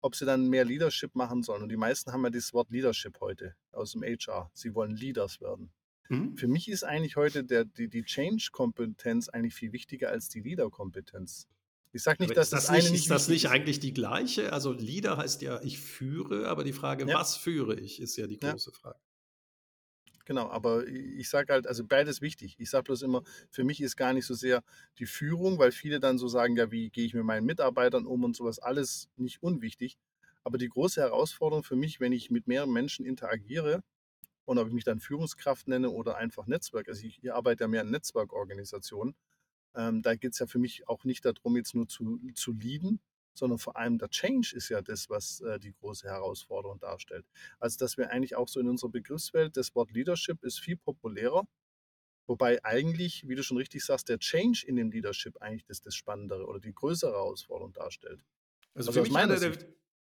ob 0.01 0.15
sie 0.15 0.25
dann 0.25 0.47
mehr 0.47 0.63
Leadership 0.65 1.15
machen 1.15 1.43
sollen. 1.43 1.63
Und 1.63 1.69
die 1.69 1.77
meisten 1.77 2.11
haben 2.11 2.23
ja 2.23 2.29
dieses 2.29 2.53
Wort 2.53 2.69
Leadership 2.69 3.19
heute 3.19 3.55
aus 3.71 3.93
dem 3.93 4.03
HR. 4.03 4.49
Sie 4.53 4.73
wollen 4.75 4.95
Leaders 4.95 5.41
werden. 5.41 5.71
Mhm. 6.09 6.37
Für 6.37 6.47
mich 6.47 6.69
ist 6.69 6.83
eigentlich 6.83 7.15
heute 7.15 7.43
der, 7.43 7.65
die, 7.65 7.89
die 7.89 8.03
Change-Kompetenz 8.03 9.29
eigentlich 9.29 9.55
viel 9.55 9.73
wichtiger 9.73 10.09
als 10.09 10.29
die 10.29 10.39
Leader-Kompetenz. 10.41 11.47
Ich 11.93 12.03
sage 12.03 12.21
nicht, 12.21 12.31
Aber 12.31 12.35
dass 12.35 12.49
das, 12.49 12.65
das, 12.65 12.69
eine 12.69 12.91
nicht, 12.91 13.03
ist 13.03 13.09
das 13.11 13.27
nicht 13.27 13.49
eigentlich 13.49 13.79
die 13.79 13.93
gleiche? 13.93 14.53
Also 14.53 14.71
Leader 14.71 15.17
heißt 15.17 15.41
ja, 15.41 15.61
ich 15.63 15.79
führe, 15.79 16.47
aber 16.47 16.63
die 16.63 16.73
Frage, 16.73 17.07
Ja. 17.07 17.19
was 17.19 17.37
führe 17.37 17.75
ich, 17.79 17.99
ist 18.01 18.17
ja 18.17 18.27
die 18.27 18.39
Ja. 18.41 18.51
große 18.51 18.71
Frage. 18.71 18.99
Genau, 20.27 20.49
aber 20.49 20.85
ich 20.87 21.29
sage 21.29 21.53
halt, 21.53 21.67
also 21.67 21.85
beides 21.85 22.19
wichtig. 22.21 22.57
Ich 22.59 22.69
sage 22.69 22.83
bloß 22.83 23.01
immer, 23.03 23.23
für 23.49 23.63
mich 23.63 23.79
ist 23.79 23.95
gar 23.95 24.11
nicht 24.11 24.25
so 24.25 24.33
sehr 24.33 24.61
die 24.99 25.05
Führung, 25.05 25.57
weil 25.57 25.71
viele 25.71 26.01
dann 26.01 26.17
so 26.17 26.27
sagen, 26.27 26.57
ja, 26.57 26.69
wie 26.69 26.89
gehe 26.89 27.05
ich 27.05 27.13
mit 27.13 27.23
meinen 27.23 27.45
Mitarbeitern 27.45 28.05
um 28.05 28.25
und 28.25 28.35
sowas, 28.35 28.59
alles 28.59 29.07
nicht 29.15 29.41
unwichtig. 29.41 29.97
Aber 30.43 30.57
die 30.57 30.67
große 30.67 30.99
Herausforderung 30.99 31.63
für 31.63 31.77
mich, 31.77 32.01
wenn 32.01 32.11
ich 32.11 32.29
mit 32.29 32.45
mehreren 32.45 32.73
Menschen 32.73 33.05
interagiere 33.05 33.83
und 34.45 34.57
ob 34.59 34.67
ich 34.67 34.73
mich 34.73 34.85
dann 34.85 34.99
Führungskraft 34.99 35.67
nenne 35.69 35.89
oder 35.91 36.17
einfach 36.17 36.47
Netzwerk, 36.47 36.89
also 36.89 37.05
ich, 37.07 37.19
ich 37.23 37.33
arbeite 37.33 37.65
ja 37.65 37.67
mehr 37.69 37.83
in 37.83 37.91
Netzwerkorganisationen, 37.91 39.15
ähm, 39.75 40.01
da 40.01 40.15
geht 40.15 40.33
es 40.33 40.39
ja 40.39 40.47
für 40.47 40.59
mich 40.59 40.87
auch 40.89 41.05
nicht 41.05 41.25
darum, 41.25 41.57
jetzt 41.57 41.75
nur 41.75 41.87
zu, 41.87 42.19
zu 42.35 42.53
leaden, 42.53 42.99
sondern 43.37 43.59
vor 43.59 43.77
allem 43.77 43.97
der 43.97 44.09
Change 44.09 44.53
ist 44.55 44.69
ja 44.69 44.81
das, 44.81 45.09
was 45.09 45.41
äh, 45.41 45.59
die 45.59 45.73
große 45.73 46.07
Herausforderung 46.07 46.79
darstellt. 46.79 47.25
Also, 47.59 47.77
dass 47.77 47.97
wir 47.97 48.09
eigentlich 48.11 48.35
auch 48.35 48.47
so 48.47 48.59
in 48.59 48.67
unserer 48.69 48.89
Begriffswelt, 48.91 49.57
das 49.57 49.75
Wort 49.75 49.91
Leadership 49.91 50.43
ist 50.43 50.59
viel 50.59 50.77
populärer, 50.77 51.47
wobei 52.27 52.63
eigentlich, 52.65 53.27
wie 53.27 53.35
du 53.35 53.43
schon 53.43 53.57
richtig 53.57 53.83
sagst, 53.85 54.09
der 54.09 54.19
Change 54.19 54.65
in 54.67 54.75
dem 54.75 54.91
Leadership 54.91 55.37
eigentlich 55.41 55.65
das, 55.65 55.81
das 55.81 55.95
Spannendere 55.95 56.45
oder 56.45 56.59
die 56.59 56.73
größere 56.73 57.11
Herausforderung 57.11 57.73
darstellt. 57.73 58.21
Also, 58.73 58.91
Also 58.91 59.03
für 59.03 59.09
mich 59.09 59.17
einer 59.17 59.39
der, 59.39 59.53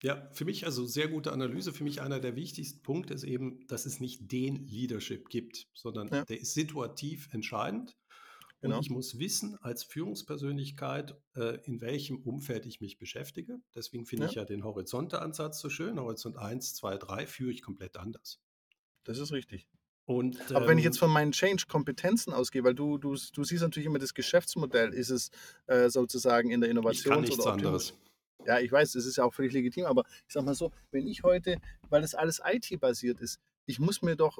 ja, 0.03 0.29
für 0.33 0.45
mich 0.45 0.65
also 0.67 0.85
sehr 0.85 1.09
gute 1.09 1.33
Analyse. 1.33 1.73
Für 1.73 1.85
mich 1.85 2.01
einer 2.01 2.19
der 2.21 2.35
wichtigsten 2.35 2.83
Punkte 2.83 3.15
ist 3.15 3.25
eben, 3.25 3.67
dass 3.69 3.87
es 3.87 4.01
nicht 4.01 4.33
den 4.33 4.57
Leadership 4.67 5.29
gibt, 5.29 5.69
sondern 5.75 6.09
Ja. 6.09 6.25
der 6.25 6.41
ist 6.41 6.55
situativ 6.55 7.29
entscheidend. 7.33 7.97
Genau. 8.63 8.77
Und 8.77 8.83
ich 8.83 8.91
muss 8.91 9.19
wissen 9.19 9.59
als 9.61 9.83
Führungspersönlichkeit, 9.83 11.17
äh, 11.35 11.59
in 11.65 11.81
welchem 11.81 12.19
Umfeld 12.23 12.65
ich 12.65 12.81
mich 12.81 12.97
beschäftige. 12.97 13.61
Deswegen 13.75 14.07
finde 14.07 14.25
Ja. 14.25 14.31
ich 14.31 14.37
ja 14.37 14.45
den 14.45 14.63
Horizonte-Ansatz 14.63 15.61
so 15.61 15.69
schön. 15.69 15.99
Horizont 15.99 16.37
1, 16.39 16.75
2, 16.75 16.97
3 16.97 17.27
führe 17.27 17.51
ich 17.51 17.61
komplett 17.61 17.97
anders. 17.97 18.41
Das 19.03 19.19
ist 19.19 19.33
richtig. 19.33 19.67
Und, 20.05 20.53
Aber 20.53 20.69
wenn 20.69 20.79
ich 20.79 20.85
jetzt 20.85 20.97
ähm, 20.97 21.01
von 21.01 21.11
meinen 21.11 21.33
Change-Kompetenzen 21.33 22.33
ausgehe, 22.33 22.63
weil 22.63 22.75
du, 22.75 22.99
du, 22.99 23.17
du 23.33 23.45
siehst 23.45 23.63
natürlich 23.63 23.87
immer 23.87 23.99
das 23.99 24.15
Geschäftsmodell, 24.15 24.95
ist 24.95 25.11
es 25.11 25.31
äh, 25.67 25.91
sozusagen 25.91 26.51
in 26.51 26.61
der 26.61 26.71
ich 26.71 27.05
kann 27.05 27.21
nichts 27.21 27.41
oder 27.41 27.53
anderes. 27.53 27.95
Ja, 28.47 28.61
ich 28.61 28.71
weiß, 28.71 28.93
das 28.93 29.07
ist 29.07 29.17
ja 29.17 29.25
auch 29.25 29.35
völlig 29.35 29.53
legitim, 29.53 29.85
aber 29.87 30.05
ich 30.27 30.35
sag 30.35 30.45
mal 30.45 30.55
so, 30.55 30.73
wenn 30.91 31.07
ich 31.07 31.23
heute, 31.23 31.59
weil 31.89 32.03
das 32.03 32.15
alles 32.15 32.41
IT-basiert 32.45 33.21
ist, 33.21 33.41
ich 33.67 33.79
muss 33.79 34.03
mir 34.03 34.17
doch 34.17 34.39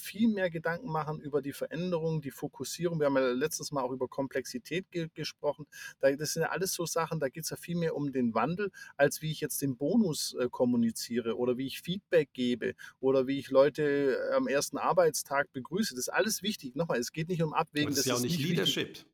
viel 0.00 0.28
mehr 0.28 0.50
Gedanken 0.50 0.90
machen 0.90 1.20
über 1.20 1.42
die 1.42 1.52
Veränderung, 1.52 2.20
die 2.20 2.30
Fokussierung. 2.30 2.98
Wir 3.00 3.06
haben 3.06 3.16
ja 3.16 3.30
letztes 3.30 3.72
Mal 3.72 3.82
auch 3.82 3.92
über 3.92 4.08
Komplexität 4.08 4.90
ge 4.90 5.08
gesprochen. 5.14 5.66
Da, 6.00 6.10
das 6.12 6.34
sind 6.34 6.42
ja 6.42 6.50
alles 6.50 6.72
so 6.72 6.86
Sachen, 6.86 7.20
da 7.20 7.28
geht 7.28 7.44
es 7.44 7.50
ja 7.50 7.56
viel 7.56 7.76
mehr 7.76 7.96
um 7.96 8.12
den 8.12 8.34
Wandel, 8.34 8.70
als 8.96 9.22
wie 9.22 9.30
ich 9.30 9.40
jetzt 9.40 9.62
den 9.62 9.76
Bonus 9.76 10.34
äh, 10.34 10.48
kommuniziere 10.50 11.36
oder 11.36 11.56
wie 11.56 11.66
ich 11.66 11.80
Feedback 11.80 12.30
gebe 12.32 12.74
oder 13.00 13.26
wie 13.26 13.38
ich 13.38 13.50
Leute 13.50 14.16
äh, 14.30 14.34
am 14.34 14.46
ersten 14.46 14.78
Arbeitstag 14.78 15.52
begrüße. 15.52 15.94
Das 15.94 16.08
ist 16.08 16.12
alles 16.12 16.42
wichtig. 16.42 16.74
Nochmal, 16.74 16.98
es 16.98 17.12
geht 17.12 17.28
nicht 17.28 17.42
um 17.42 17.52
Abwägen. 17.52 17.90
das 17.90 18.00
ist 18.00 18.06
ja 18.06 18.14
auch 18.14 18.20
nicht 18.20 18.38
wichtig. 18.38 18.50
Leadership. 18.50 19.04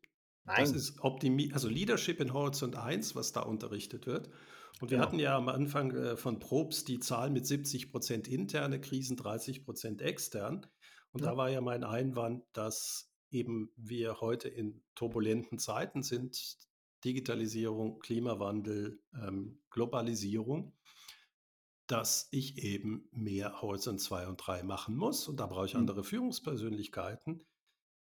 Das 0.46 0.58
Nein, 0.58 0.74
ist 0.74 1.00
Optimi 1.00 1.50
also 1.52 1.68
Leadership 1.68 2.20
in 2.20 2.32
Horizont 2.32 2.76
1, 2.76 3.14
was 3.14 3.32
da 3.32 3.40
unterrichtet 3.40 4.06
wird. 4.06 4.28
Und 4.80 4.90
wir 4.90 4.98
Genau. 4.98 5.06
hatten 5.06 5.18
ja 5.18 5.36
am 5.36 5.48
Anfang 5.48 5.92
äh, 5.94 6.16
von 6.16 6.38
Probst 6.38 6.88
die 6.88 6.98
Zahl 6.98 7.30
mit 7.30 7.46
70 7.46 7.90
Prozent 7.90 8.28
interne 8.28 8.80
Krisen, 8.80 9.16
30 9.16 9.64
Prozent 9.64 10.02
extern. 10.02 10.66
Und 11.12 11.20
Ja. 11.22 11.30
da 11.30 11.36
war 11.36 11.48
ja 11.50 11.60
mein 11.60 11.84
Einwand, 11.84 12.44
dass 12.52 13.10
eben 13.30 13.70
wir 13.76 14.20
heute 14.20 14.48
in 14.48 14.82
turbulenten 14.94 15.58
Zeiten 15.58 16.02
sind. 16.02 16.56
Digitalisierung, 17.04 17.98
Klimawandel, 18.00 19.00
ähm, 19.14 19.62
Globalisierung, 19.70 20.74
dass 21.86 22.28
ich 22.30 22.58
eben 22.64 23.08
mehr 23.12 23.60
Horizont 23.60 24.00
2 24.00 24.26
und 24.26 24.38
3 24.38 24.62
machen 24.62 24.96
muss. 24.96 25.28
Und 25.28 25.38
da 25.38 25.46
brauche 25.46 25.66
ich 25.66 25.74
Mhm. 25.74 25.80
andere 25.80 26.02
Führungspersönlichkeiten. 26.04 27.44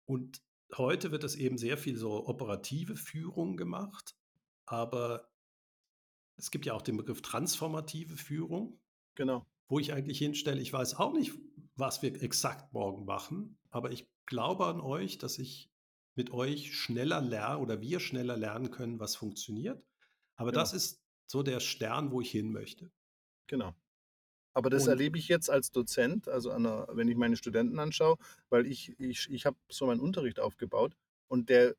Und 0.07 0.41
heute 0.77 1.11
wird 1.13 1.25
es 1.25 1.37
eben 1.37 1.59
sehr 1.59 1.77
viel 1.79 1.97
so 1.97 2.27
operative 2.27 2.97
Führung 2.97 3.57
gemacht, 3.57 4.17
aber 4.65 5.29
es 6.37 6.51
gibt 6.51 6.67
ja 6.67 6.75
auch 6.75 6.83
den 6.83 6.97
Begriff 6.97 7.23
transformative 7.23 8.17
Führung. 8.17 8.79
genau. 9.15 9.47
wo 9.69 9.79
ich 9.81 9.93
eigentlich 9.93 10.19
hinstelle, 10.19 10.61
ich 10.61 10.73
weiß 10.73 10.95
auch 10.95 11.13
nicht, 11.13 11.33
was 11.75 12.03
wir 12.03 12.23
exakt 12.23 12.73
morgen 12.73 13.05
machen, 13.05 13.59
aber 13.71 13.91
ich 13.91 14.07
glaube 14.27 14.67
an 14.67 14.81
euch, 14.81 15.19
dass 15.19 15.39
ich 15.39 15.71
mit 16.15 16.31
euch 16.31 16.75
schneller 16.75 17.21
lernen 17.21 17.63
oder 17.63 17.81
wir 17.81 18.01
schneller 18.01 18.37
lernen 18.37 18.71
können, 18.71 19.01
was 19.01 19.17
funktioniert. 19.17 19.85
Aber 20.37 20.51
Genau. 20.51 20.61
das 20.63 20.73
ist 20.73 21.03
so 21.27 21.43
der 21.43 21.61
Stern, 21.61 22.11
wo 22.11 22.21
ich 22.21 22.31
hin 22.31 22.53
möchte. 22.53 22.91
Genau. 23.49 23.75
Aber 24.55 24.71
das 24.71 24.85
Und 24.85 24.91
erlebe 24.91 25.19
ich 25.19 25.29
jetzt 25.29 25.51
als 25.51 25.71
Dozent, 25.71 26.29
also 26.29 26.51
an 26.51 26.63
der, 26.63 26.89
wenn 26.93 27.09
ich 27.09 27.17
meine 27.17 27.37
Studenten 27.37 27.79
anschaue, 27.79 28.17
weil 28.49 28.67
ich, 28.67 28.99
ich, 28.99 29.29
ich 29.31 29.45
habe 29.45 29.57
so 29.69 29.87
meinen 29.87 30.01
Unterricht 30.01 30.41
aufgebaut 30.41 30.97
und 31.29 31.51
der 31.51 31.77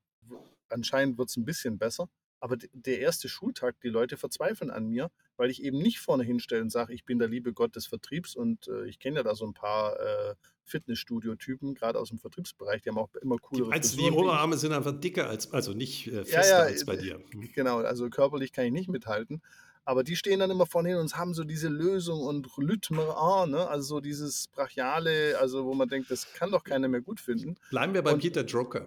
anscheinend 0.69 1.17
wird 1.17 1.29
es 1.29 1.37
ein 1.37 1.45
bisschen 1.45 1.79
besser. 1.79 2.07
Aber 2.39 2.57
der 2.57 2.99
erste 2.99 3.29
Schultag, 3.29 3.79
die 3.81 3.89
Leute 3.89 4.17
verzweifeln 4.17 4.69
an 4.69 4.87
mir, 4.87 5.09
weil 5.37 5.49
ich 5.49 5.63
eben 5.63 5.79
nicht 5.79 5.99
vorne 5.99 6.23
hinstelle 6.23 6.61
und 6.61 6.71
sage, 6.71 6.93
ich 6.93 7.05
bin 7.05 7.19
der 7.19 7.27
liebe 7.27 7.53
Gott 7.53 7.75
des 7.75 7.87
Vertriebs 7.87 8.35
und 8.35 8.67
äh, 8.67 8.85
ich 8.85 8.99
kenne 8.99 9.17
ja 9.17 9.23
da 9.23 9.35
so 9.35 9.45
ein 9.45 9.53
paar 9.53 9.99
äh, 9.99 10.35
Fitnessstudio-Typen, 10.65 11.73
gerade 11.73 11.99
aus 11.99 12.09
dem 12.09 12.19
Vertriebsbereich, 12.19 12.81
die 12.81 12.89
haben 12.89 12.97
auch 12.97 13.13
immer 13.15 13.37
coolere 13.37 13.69
du, 13.69 13.97
die. 13.97 14.11
Oberarme 14.11 14.57
sind 14.57 14.73
einfach 14.73 14.99
dicker 14.99 15.27
als, 15.27 15.51
also 15.51 15.73
nicht 15.73 16.07
äh, 16.07 16.17
Ja, 16.17 16.23
fester 16.23 16.59
ja, 16.59 16.63
als 16.63 16.85
bei 16.85 16.95
äh, 16.95 17.01
dir. 17.01 17.21
Hm. 17.31 17.49
genau, 17.53 17.79
also 17.79 18.09
körperlich 18.09 18.51
kann 18.51 18.65
ich 18.65 18.71
nicht 18.71 18.89
mithalten. 18.89 19.41
Aber 19.85 20.03
die 20.03 20.17
stehen 20.17 20.41
dann 20.41 20.51
immer 20.51 20.65
vorne 20.65 20.89
hin 20.89 20.97
und 20.97 21.15
haben 21.15 21.33
so 21.33 21.45
diese 21.45 21.69
Lösung 21.69 22.19
und 22.19 22.57
Rhythmen, 22.57 23.07
ah, 23.07 23.45
ne? 23.47 23.69
also 23.69 23.95
so 23.95 23.99
dieses 24.01 24.49
Brachiale, 24.49 25.37
also 25.39 25.65
wo 25.65 25.73
man 25.73 25.87
denkt, 25.87 26.11
das 26.11 26.33
kann 26.33 26.51
doch 26.51 26.65
keiner 26.65 26.89
mehr 26.89 26.99
gut 26.99 27.21
finden. 27.21 27.55
Bleiben 27.69 27.93
wir 27.93 28.01
bei 28.01 28.11
Und 28.11 28.19
Peter 28.19 28.43
Drucker. 28.43 28.85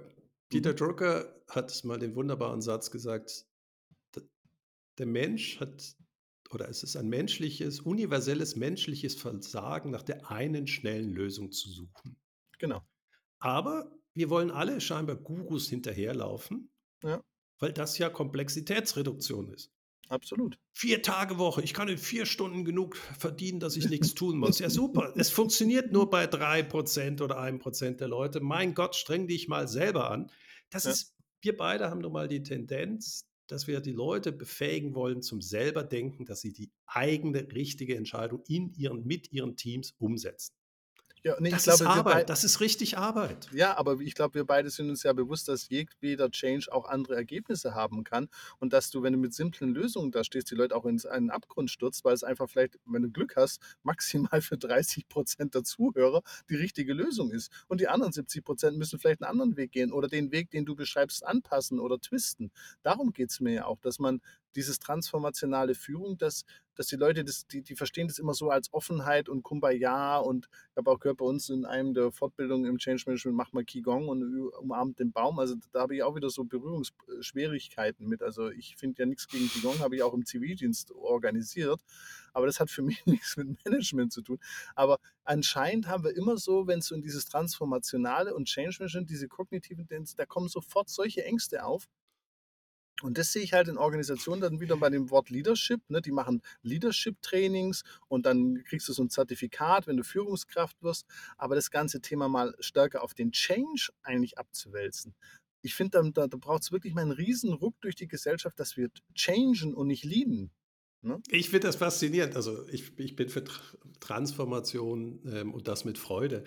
Peter 0.50 0.72
mhm, 0.72 0.76
Drucker 0.76 1.42
hat 1.48 1.84
mal 1.84 1.98
den 1.98 2.14
wunderbaren 2.14 2.60
Satz 2.60 2.90
gesagt, 2.90 3.46
der 4.98 5.06
Mensch 5.06 5.58
hat, 5.60 5.96
oder 6.50 6.68
es 6.68 6.82
ist 6.82 6.96
ein 6.96 7.08
menschliches, 7.08 7.80
universelles 7.80 8.56
menschliches 8.56 9.14
Versagen, 9.14 9.90
nach 9.90 10.02
der 10.02 10.30
einen 10.30 10.66
schnellen 10.66 11.10
Lösung 11.10 11.52
zu 11.52 11.70
suchen. 11.70 12.16
genau, 12.58 12.82
Aber 13.38 13.90
wir 14.14 14.28
wollen 14.28 14.50
alle 14.50 14.80
scheinbar 14.80 15.16
Gurus 15.16 15.68
hinterherlaufen, 15.68 16.70
ja, 17.02 17.24
weil 17.60 17.72
das 17.72 17.96
ja 17.98 18.10
Komplexitätsreduktion 18.10 19.48
ist. 19.48 19.72
Absolut. 20.10 20.58
Vier 20.72 21.02
Tage 21.02 21.38
Woche, 21.38 21.62
ich 21.62 21.74
kann 21.74 21.88
in 21.88 21.98
vier 21.98 22.26
Stunden 22.26 22.64
genug 22.64 22.96
verdienen, 22.96 23.60
dass 23.60 23.76
ich 23.76 23.88
nichts 23.88 24.14
tun 24.14 24.38
muss. 24.38 24.58
Ja, 24.58 24.70
super. 24.70 25.12
Es 25.16 25.30
funktioniert 25.30 25.92
nur 25.92 26.10
bei 26.10 26.26
drei 26.26 26.62
Prozent 26.62 27.20
oder 27.20 27.38
einem 27.38 27.58
Prozent 27.58 28.00
der 28.00 28.08
Leute. 28.08 28.40
Mein 28.40 28.74
Gott, 28.74 28.96
streng 28.96 29.26
dich 29.26 29.48
mal 29.48 29.68
selber 29.68 30.10
an. 30.10 30.30
Das 30.70 30.86
Ja, 30.86 30.90
ist, 30.92 31.14
wir 31.42 31.56
beide 31.56 31.90
haben 31.90 32.00
nun 32.00 32.12
mal 32.12 32.28
die 32.28 32.42
Tendenz, 32.42 33.26
dass 33.46 33.66
wir 33.66 33.80
die 33.80 33.92
Leute 33.92 34.32
befähigen 34.32 34.94
wollen 34.94 35.22
zum 35.22 35.40
selber 35.40 35.82
denken, 35.82 36.24
dass 36.24 36.40
sie 36.40 36.52
die 36.52 36.70
eigene 36.86 37.50
richtige 37.52 37.96
Entscheidung 37.96 38.42
in 38.46 38.72
ihren, 38.74 39.04
mit 39.04 39.32
ihren 39.32 39.56
Teams 39.56 39.94
umsetzen. 39.98 40.54
Ja 41.22 41.36
nee, 41.38 41.50
Das 41.50 41.66
ist 41.66 41.78
glaube, 41.78 41.84
beide, 41.84 41.98
Arbeit, 41.98 42.30
das 42.30 42.44
ist 42.44 42.60
richtig 42.60 42.98
Arbeit. 42.98 43.48
Ja, 43.52 43.76
aber 43.76 44.00
ich 44.00 44.14
glaube, 44.14 44.34
wir 44.34 44.44
beide 44.44 44.70
sind 44.70 44.88
uns 44.88 45.02
ja 45.02 45.12
bewusst, 45.12 45.48
dass 45.48 45.68
jedweder 45.68 46.30
Change 46.30 46.72
auch 46.72 46.88
andere 46.88 47.14
Ergebnisse 47.14 47.74
haben 47.74 48.04
kann 48.04 48.28
und 48.58 48.72
dass 48.72 48.90
du, 48.90 49.02
wenn 49.02 49.12
du 49.12 49.18
mit 49.18 49.34
simplen 49.34 49.74
Lösungen 49.74 50.12
da 50.12 50.24
stehst, 50.24 50.50
die 50.50 50.54
Leute 50.54 50.74
auch 50.74 50.86
in 50.86 51.00
einen 51.06 51.30
Abgrund 51.30 51.70
stürzt, 51.70 52.04
weil 52.04 52.14
es 52.14 52.24
einfach 52.24 52.48
vielleicht, 52.48 52.78
wenn 52.86 53.02
du 53.02 53.10
Glück 53.10 53.36
hast, 53.36 53.60
maximal 53.82 54.40
für 54.40 54.56
30 54.56 55.08
Prozent 55.08 55.54
der 55.54 55.64
Zuhörer 55.64 56.22
die 56.48 56.56
richtige 56.56 56.92
Lösung 56.92 57.30
ist. 57.30 57.50
Und 57.68 57.80
die 57.80 57.88
anderen 57.88 58.12
70 58.12 58.44
Prozent 58.44 58.78
müssen 58.78 58.98
vielleicht 58.98 59.22
einen 59.22 59.30
anderen 59.30 59.56
Weg 59.56 59.72
gehen 59.72 59.92
oder 59.92 60.08
den 60.08 60.32
Weg, 60.32 60.50
den 60.50 60.64
du 60.64 60.74
beschreibst, 60.74 61.26
anpassen 61.26 61.80
oder 61.80 61.98
twisten. 61.98 62.50
Darum 62.82 63.12
geht 63.12 63.30
es 63.30 63.40
mir 63.40 63.52
ja 63.52 63.64
auch, 63.66 63.80
dass 63.80 63.98
man 63.98 64.20
dieses 64.56 64.78
transformationale 64.78 65.74
Führung, 65.74 66.18
dass, 66.18 66.44
dass 66.74 66.86
die 66.86 66.96
Leute, 66.96 67.24
das, 67.24 67.46
die, 67.46 67.62
die 67.62 67.76
verstehen 67.76 68.08
das 68.08 68.18
immer 68.18 68.34
so 68.34 68.50
als 68.50 68.72
Offenheit 68.72 69.28
und 69.28 69.42
Kumbaya 69.42 70.18
und 70.18 70.48
ich 70.50 70.76
habe 70.76 70.90
auch 70.90 70.98
gehört, 70.98 71.18
bei 71.18 71.24
uns 71.24 71.48
in 71.50 71.64
einem 71.64 71.94
der 71.94 72.10
Fortbildungen 72.12 72.68
im 72.68 72.78
Change 72.78 73.02
Management 73.06 73.36
macht 73.36 73.54
man 73.54 73.66
Qigong 73.66 74.08
und 74.08 74.50
umarmt 74.58 74.98
den 74.98 75.12
Baum. 75.12 75.38
Also 75.38 75.56
da 75.72 75.80
habe 75.80 75.94
ich 75.94 76.02
auch 76.02 76.14
wieder 76.14 76.30
so 76.30 76.44
Berührungsschwierigkeiten 76.44 78.08
mit. 78.08 78.22
Also 78.22 78.50
ich 78.50 78.76
finde 78.76 79.02
ja 79.02 79.06
nichts 79.06 79.28
gegen 79.28 79.48
Qigong, 79.48 79.80
habe 79.80 79.96
ich 79.96 80.02
auch 80.02 80.14
im 80.14 80.24
Zivildienst 80.24 80.92
organisiert. 80.92 81.80
Aber 82.32 82.46
das 82.46 82.60
hat 82.60 82.70
für 82.70 82.82
mich 82.82 83.04
nichts 83.06 83.36
mit 83.36 83.64
Management 83.64 84.12
zu 84.12 84.22
tun. 84.22 84.38
Aber 84.74 84.98
anscheinend 85.24 85.88
haben 85.88 86.04
wir 86.04 86.16
immer 86.16 86.38
so, 86.38 86.66
wenn 86.66 86.78
es 86.78 86.86
so 86.86 86.94
in 86.94 87.02
dieses 87.02 87.26
Transformationale 87.26 88.34
und 88.34 88.46
Change 88.46 88.76
Management, 88.78 89.10
diese 89.10 89.28
kognitiven 89.28 89.86
Tendenzen, 89.86 90.16
da 90.16 90.26
kommen 90.26 90.48
sofort 90.48 90.88
solche 90.88 91.24
Ängste 91.24 91.64
auf. 91.64 91.88
Und 93.02 93.18
das 93.18 93.32
sehe 93.32 93.42
ich 93.42 93.52
halt 93.52 93.68
in 93.68 93.78
Organisationen 93.78 94.40
dann 94.40 94.60
wieder 94.60 94.76
bei 94.76 94.90
dem 94.90 95.10
Wort 95.10 95.30
Leadership. 95.30 95.80
Ne? 95.88 96.00
Die 96.00 96.12
machen 96.12 96.42
Leadership-Trainings 96.62 97.82
und 98.08 98.26
dann 98.26 98.62
kriegst 98.64 98.88
du 98.88 98.92
so 98.92 99.02
ein 99.02 99.10
Zertifikat, 99.10 99.86
wenn 99.86 99.96
du 99.96 100.04
Führungskraft 100.04 100.82
wirst. 100.82 101.06
Aber 101.36 101.54
das 101.54 101.70
ganze 101.70 102.00
Thema 102.00 102.28
mal 102.28 102.54
stärker 102.60 103.02
auf 103.02 103.14
den 103.14 103.32
Change 103.32 103.90
eigentlich 104.02 104.38
abzuwälzen. 104.38 105.14
Ich 105.62 105.74
finde, 105.74 106.10
da, 106.12 106.26
da 106.26 106.36
braucht 106.36 106.62
es 106.62 106.72
wirklich 106.72 106.94
mal 106.94 107.02
einen 107.02 107.10
riesen 107.10 107.52
Ruck 107.52 107.74
durch 107.80 107.94
die 107.94 108.08
Gesellschaft, 108.08 108.58
dass 108.58 108.76
wir 108.76 108.88
changen 109.14 109.74
und 109.74 109.88
nicht 109.88 110.04
leaden. 110.04 110.50
Ne? 111.02 111.20
Ich 111.30 111.50
finde 111.50 111.66
das 111.66 111.76
faszinierend. 111.76 112.36
Also 112.36 112.66
ich, 112.68 112.98
ich 112.98 113.16
bin 113.16 113.28
für 113.28 113.44
Tra 113.44 113.60
Transformation 114.00 115.20
ähm, 115.26 115.52
und 115.52 115.68
das 115.68 115.84
mit 115.84 115.98
Freude. 115.98 116.44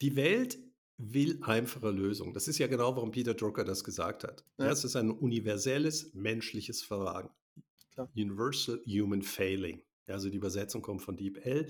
Die 0.00 0.14
Welt 0.14 0.58
will 0.98 1.38
einfache 1.42 1.90
Lösungen. 1.90 2.34
Das 2.34 2.48
ist 2.48 2.58
ja 2.58 2.66
genau, 2.66 2.94
warum 2.96 3.10
Peter 3.12 3.34
Drucker 3.34 3.64
das 3.64 3.84
gesagt 3.84 4.24
hat. 4.24 4.44
Ja, 4.58 4.70
es 4.70 4.84
ist 4.84 4.96
ein 4.96 5.10
universelles 5.10 6.12
menschliches 6.14 6.82
Versagen. 6.82 7.30
klar. 7.92 8.10
Universal 8.16 8.82
Human 8.86 9.22
Failing. 9.22 9.82
Also 10.06 10.28
die 10.30 10.36
Übersetzung 10.36 10.82
kommt 10.82 11.02
von 11.02 11.16
DeepL. 11.16 11.66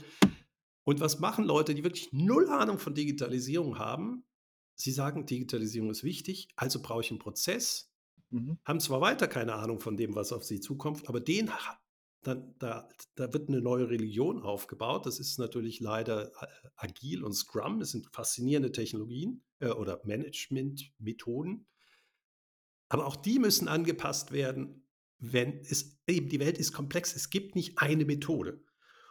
Und 0.85 1.01
was 1.01 1.18
machen 1.20 1.45
Leute, 1.45 1.74
die 1.74 1.85
wirklich 1.85 2.11
null 2.12 2.49
Ahnung 2.49 2.79
von 2.79 2.95
Digitalisierung 2.95 3.79
haben? 3.79 4.24
Sie 4.74 4.93
sagen, 4.93 5.26
Digitalisierung 5.26 5.91
ist 5.91 6.05
wichtig, 6.05 6.49
also 6.57 6.81
brauche 6.81 7.03
ich 7.03 7.11
einen 7.11 7.18
Prozess, 7.18 7.91
Mhm. 8.31 8.59
haben 8.64 8.79
zwar 8.81 9.01
weiter 9.01 9.26
keine 9.26 9.55
Ahnung 9.55 9.81
von 9.81 9.97
dem, 9.97 10.14
was 10.14 10.33
auf 10.33 10.45
sie 10.45 10.61
zukommt, 10.61 11.09
aber 11.09 11.18
den, 11.18 11.51
dann, 12.22 12.54
da, 12.58 12.88
da 13.14 13.32
wird 13.32 13.48
eine 13.48 13.60
neue 13.60 13.88
Religion 13.88 14.42
aufgebaut. 14.42 15.06
Das 15.06 15.18
ist 15.18 15.38
natürlich 15.38 15.80
leider 15.80 16.32
äh, 16.42 16.46
agil 16.76 17.24
und 17.24 17.32
Scrum. 17.32 17.78
Das 17.78 17.90
sind 17.90 18.08
faszinierende 18.12 18.72
Technologien 18.72 19.44
äh, 19.60 19.68
oder 19.68 20.00
Management-Methoden. 20.04 21.66
Aber 22.88 23.06
auch 23.06 23.16
die 23.16 23.38
müssen 23.38 23.68
angepasst 23.68 24.32
werden, 24.32 24.88
wenn 25.18 25.60
es 25.60 25.98
eben 26.06 26.28
die 26.28 26.40
Welt 26.40 26.58
ist 26.58 26.72
komplex. 26.72 27.14
Es 27.14 27.30
gibt 27.30 27.54
nicht 27.54 27.78
eine 27.78 28.04
Methode. 28.04 28.62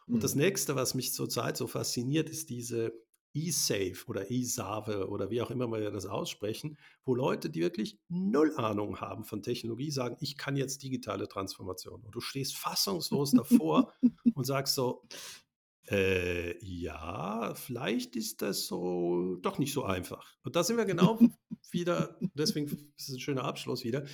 Und 0.07 0.23
das 0.23 0.35
Mhm. 0.35 0.41
nächste, 0.41 0.75
was 0.75 0.93
mich 0.95 1.13
zurzeit 1.13 1.57
so 1.57 1.67
fasziniert, 1.67 2.29
ist 2.29 2.49
diese 2.49 2.93
E-Safe 3.37 4.05
oder 4.07 4.31
E-Save 4.31 5.07
oder 5.09 5.29
wie 5.29 5.41
auch 5.41 5.51
immer 5.51 5.71
wir 5.71 5.91
das 5.91 6.05
aussprechen, 6.05 6.77
wo 7.05 7.13
Leute, 7.13 7.49
die 7.49 7.61
wirklich 7.61 7.99
null 8.09 8.53
Ahnung 8.57 8.99
haben 8.99 9.23
von 9.23 9.43
Technologie, 9.43 9.91
sagen, 9.91 10.17
ich 10.21 10.37
kann 10.37 10.55
jetzt 10.55 10.81
digitale 10.83 11.27
Transformation. 11.27 12.01
Und 12.01 12.15
du 12.15 12.19
stehst 12.19 12.55
fassungslos 12.55 13.31
davor 13.31 13.93
und 14.33 14.45
sagst 14.45 14.75
so, 14.75 15.03
äh, 15.89 16.57
ja, 16.65 17.53
vielleicht 17.55 18.15
ist 18.15 18.41
das 18.41 18.65
so 18.65 19.35
doch 19.41 19.57
nicht 19.57 19.73
so 19.73 19.83
einfach. 19.83 20.35
Und 20.43 20.55
da 20.55 20.63
sind 20.63 20.77
wir 20.77 20.85
genau 20.85 21.19
wieder, 21.71 22.17
deswegen 22.33 22.67
ist 22.67 23.09
es 23.09 23.09
ein 23.09 23.19
schöner 23.19 23.43
Abschluss 23.43 23.83
wieder. 23.83 24.05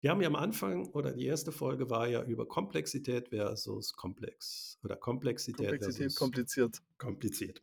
Wir 0.00 0.10
haben 0.10 0.20
ja 0.20 0.28
am 0.28 0.36
Anfang 0.36 0.86
oder 0.90 1.12
die 1.12 1.26
erste 1.26 1.50
Folge 1.50 1.90
war 1.90 2.06
ja 2.06 2.22
über 2.22 2.46
Komplexität 2.46 3.30
versus 3.30 3.94
Komplex 3.94 4.78
oder 4.84 4.94
Komplexität 4.94 5.70
Komplexität 5.70 5.96
versus 5.96 6.14
kompliziert. 6.14 6.82
kompliziert. 6.98 7.62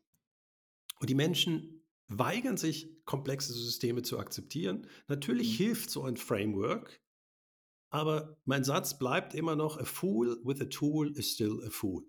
Und 1.05 1.09
die 1.11 1.13
Menschen 1.15 1.85
weigern 2.07 2.57
sich, 2.57 2.89
komplexe 3.05 3.53
Systeme 3.53 4.01
zu 4.01 4.17
akzeptieren. 4.17 4.87
Natürlich 5.07 5.49
Mhm. 5.49 5.53
hilft 5.55 5.91
so 5.91 6.01
ein 6.01 6.17
Framework, 6.17 6.99
aber 7.91 8.39
mein 8.45 8.63
Satz 8.63 8.97
bleibt 8.97 9.35
immer 9.35 9.55
noch, 9.55 9.77
a 9.77 9.85
fool 9.85 10.41
with 10.43 10.59
a 10.61 10.65
tool 10.65 11.15
is 11.15 11.31
still 11.33 11.63
a 11.63 11.69
fool. 11.69 12.07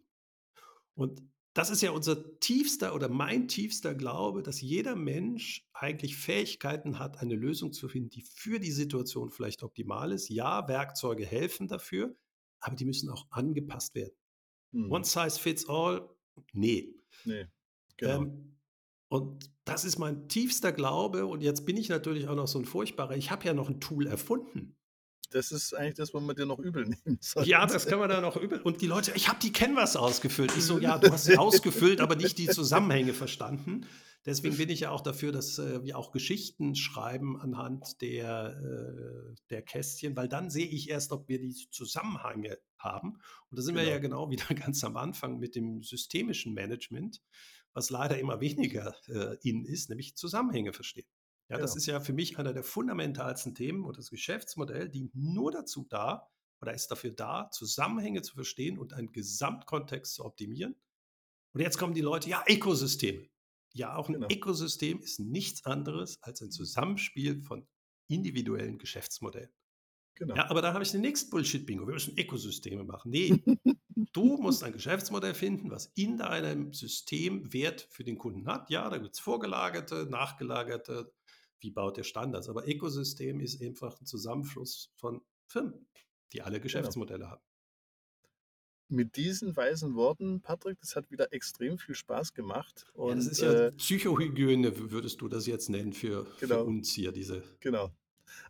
Und 0.95 1.23
das 1.53 1.69
ist 1.69 1.83
ja 1.83 1.91
unser 1.91 2.41
tiefster 2.41 2.95
oder 2.95 3.11
mein 3.11 3.49
tiefster 3.49 3.95
Glaube, 3.95 4.43
dass 4.43 4.63
jeder 4.63 4.97
Mensch 4.97 5.69
eigentlich 5.75 6.17
Fähigkeiten 6.17 6.99
hat, 6.99 7.19
eine 7.19 7.35
Lösung 7.35 7.75
zu 7.75 7.91
finden, 7.91 8.09
die 8.09 8.23
für 8.23 8.59
die 8.59 8.73
Situation 8.73 9.29
vielleicht 9.29 9.63
optimal 9.63 10.11
ist. 10.11 10.31
Ja, 10.31 10.69
Werkzeuge 10.69 11.27
helfen 11.27 11.69
dafür, 11.69 12.17
aber 12.61 12.77
die 12.77 12.87
müssen 12.87 13.11
auch 13.11 13.27
angepasst 13.29 13.95
werden. 13.95 14.15
One 14.89 15.01
Mhm. 15.01 15.05
size 15.05 15.39
fits 15.39 15.69
all? 15.69 16.09
Nee. 16.55 16.95
Nee, 17.25 17.47
genau. 17.99 18.23
Ähm, 18.23 18.56
und 19.09 19.51
das 19.65 19.85
ist 19.85 19.99
mein 19.99 20.29
tiefster 20.29 20.73
Glaube. 20.73 21.27
Und 21.27 21.43
jetzt 21.43 21.67
bin 21.67 21.77
ich 21.77 21.89
natürlich 21.89 22.29
auch 22.29 22.35
noch 22.35 22.49
so 22.49 22.59
ein 22.59 22.65
Furchtbarer. 22.65 23.17
Ich 23.17 23.31
habe 23.31 23.45
ja 23.45 23.55
noch 23.55 23.69
ein 23.69 23.81
Tool 23.81 24.07
erfunden. 24.07 24.77
Das 25.31 25.51
ist 25.53 25.75
eigentlich 25.75 25.95
das, 25.95 26.15
was 26.15 26.23
man 26.23 26.37
dir 26.37 26.47
noch 26.47 26.59
übel 26.59 26.85
nehmen 27.05 27.19
sollte. 27.21 27.49
Ja, 27.49 27.67
das 27.67 27.87
kann 27.87 27.99
man 27.99 28.09
da 28.09 28.21
noch 28.21 28.37
übel. 28.37 28.61
Und 28.61 28.81
die 28.81 28.87
Leute, 28.87 29.13
ich 29.15 29.29
habe 29.29 29.39
die 29.41 29.53
Canvas 29.53 29.97
ausgefüllt. 29.97 30.57
Ich 30.57 30.65
so, 30.65 30.79
ja, 30.79 30.99
du 30.99 31.11
hast 31.11 31.25
sie 31.25 31.37
ausgefüllt, 31.39 32.01
aber 32.01 32.17
nicht 32.17 32.39
die 32.39 32.49
Zusammenhänge 32.49 33.13
verstanden. 33.13 33.87
Deswegen 34.25 34.57
bin 34.57 34.69
ich 34.71 34.81
ja 34.81 34.91
auch 34.91 35.03
dafür, 35.03 35.31
dass 35.31 35.59
äh, 35.61 35.85
wir 35.85 35.97
auch 35.97 36.11
Geschichten 36.11 36.75
schreiben 36.75 37.41
anhand 37.41 38.01
der, 38.01 38.57
äh, 38.57 39.35
der 39.51 39.63
Kästchen, 39.63 40.17
weil 40.17 40.29
dann 40.29 40.51
sehe 40.51 40.67
ich 40.67 40.91
erst, 40.91 41.13
ob 41.13 41.29
wir 41.29 41.39
die 41.39 41.55
Zusammenhänge 41.71 42.59
haben. 42.77 43.21
Und 43.51 43.59
da 43.59 43.63
sind 43.63 43.77
genau. 43.77 43.87
wir 43.87 43.93
ja 43.93 43.99
genau 43.99 44.29
wieder 44.29 44.47
ganz 44.55 44.83
am 44.83 44.97
Anfang 44.97 45.39
mit 45.39 45.55
dem 45.55 45.83
systemischen 45.83 46.55
Management, 46.55 47.23
was 47.77 47.91
leider 47.91 48.19
immer 48.19 48.41
weniger 48.41 48.97
äh, 49.07 49.37
in 49.43 49.65
ist, 49.65 49.91
nämlich 49.91 50.17
Zusammenhänge 50.17 50.73
verstehen. 50.73 51.07
Ja, 51.49 51.59
das 51.59 51.73
genau. 51.73 51.79
ist 51.79 51.87
ja 51.87 52.01
für 52.01 52.15
mich 52.15 52.39
einer 52.39 52.55
der 52.55 52.65
fundamentalsten 52.65 53.55
Themen 53.55 53.85
und 53.85 53.99
das 53.99 54.11
Geschäftsmodell 54.11 54.89
dient 54.89 55.15
nur 55.15 55.53
dazu 55.53 55.87
da 55.89 56.27
oder 56.61 56.73
ist 56.73 56.89
dafür 56.91 57.13
da, 57.13 57.51
Zusammenhänge 57.51 58.23
zu 58.23 58.35
verstehen 58.35 58.79
und 58.79 58.95
einen 58.95 59.13
Gesamtkontext 59.13 60.15
zu 60.15 60.25
optimieren. 60.25 60.75
Und 61.53 61.61
jetzt 61.61 61.77
kommen 61.79 61.93
die 61.93 62.01
Leute, 62.01 62.31
ja, 62.31 62.43
Ökosysteme. 62.49 63.29
Ja, 63.75 63.95
auch 63.97 64.09
ein 64.09 64.15
genau. 64.15 64.29
Ökosystem 64.31 65.01
ist 65.01 65.21
nichts 65.21 65.67
anderes 65.67 66.21
als 66.23 66.41
ein 66.41 66.51
Zusammenspiel 66.51 67.43
von 67.43 67.69
individuellen 68.09 68.79
Geschäftsmodellen. 68.79 69.51
Genau. 70.17 70.35
Ja, 70.35 70.51
aber 70.51 70.63
da 70.63 70.73
habe 70.73 70.83
ich 70.83 70.91
den 70.91 71.03
nächsten 71.03 71.31
Bullshit-Bingo. 71.31 71.87
Wir 71.87 71.93
müssen 71.93 72.19
Ökosysteme 72.19 72.85
machen. 72.85 73.11
Nee, 73.11 73.43
du 74.15 74.39
musst 74.39 74.65
ein 74.65 74.73
Geschäftsmodell 74.73 75.35
finden, 75.35 75.71
was 75.71 75.93
in 75.95 76.17
deinem 76.17 76.73
System 76.73 77.53
Wert 77.53 77.87
für 77.91 78.03
den 78.03 78.17
Kunden 78.17 78.47
hat. 78.47 78.71
Ja, 78.71 78.89
da 78.89 78.97
gibt 78.97 79.15
es 79.15 79.21
vorgelagerte, 79.21 80.07
nachgelagerte, 80.11 81.13
wie 81.61 81.71
baut 81.71 81.99
der 81.99 82.05
Standards. 82.05 82.49
Aber 82.49 82.67
Ökosystem 82.67 83.41
ist 83.41 83.61
einfach 83.63 84.01
ein 84.01 84.07
Zusammenschluss 84.07 84.91
von 84.97 85.21
Firmen, 85.49 85.87
die 86.33 86.41
alle 86.41 86.55
genau. 86.55 86.63
Geschäftsmodelle 86.63 87.19
genau. 87.21 87.31
haben. 87.33 87.43
Mit 88.89 89.17
diesen 89.17 89.55
weisen 89.55 89.97
Worten, 89.97 90.41
Patrick, 90.41 90.79
das 90.81 90.97
hat 90.97 91.11
wieder 91.11 91.33
extrem 91.33 91.77
viel 91.77 91.95
Spaß 91.95 92.33
gemacht. 92.33 92.87
Und, 92.95 93.09
ja, 93.09 93.15
das 93.17 93.27
ist 93.27 93.41
ja 93.43 93.53
äh, 93.53 93.73
Psychohygiene, 93.73 94.91
würdest 94.91 95.21
du 95.21 95.29
das 95.29 95.47
jetzt 95.47 95.69
nennen, 95.69 95.93
für, 95.93 96.27
genau, 96.41 96.55
für 96.55 96.65
uns 96.65 96.93
hier, 96.93 97.13
diese. 97.13 97.43
Genau. 97.61 97.93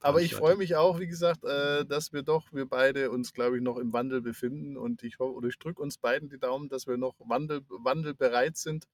Aber 0.01 0.23
ich 0.23 0.35
freue 0.35 0.57
mich 0.57 0.77
auch, 0.77 0.99
wie 1.01 1.07
gesagt, 1.07 1.45
äh, 1.45 1.85
dass 1.85 2.13
wir 2.13 2.23
doch, 2.23 2.53
wir 2.53 2.67
beide 2.67 3.11
uns, 3.11 3.33
glaube 3.33 3.57
ich, 3.57 3.63
noch 3.63 3.79
im 3.79 3.93
Wandel 3.93 4.21
befinden. 4.21 4.77
Und 4.77 5.03
ich 5.03 5.19
hoffe, 5.19 5.35
oder 5.35 5.49
ich 5.49 5.59
drücke 5.59 5.83
uns 5.83 5.99
beiden 5.99 6.29
die 6.29 6.39
Daumen, 6.39 6.69
dass 6.69 6.87
wir 6.87 6.97
noch 6.97 7.15
Wandel, 7.19 7.63
wandelbereit 7.69 8.57
sind 8.57 8.87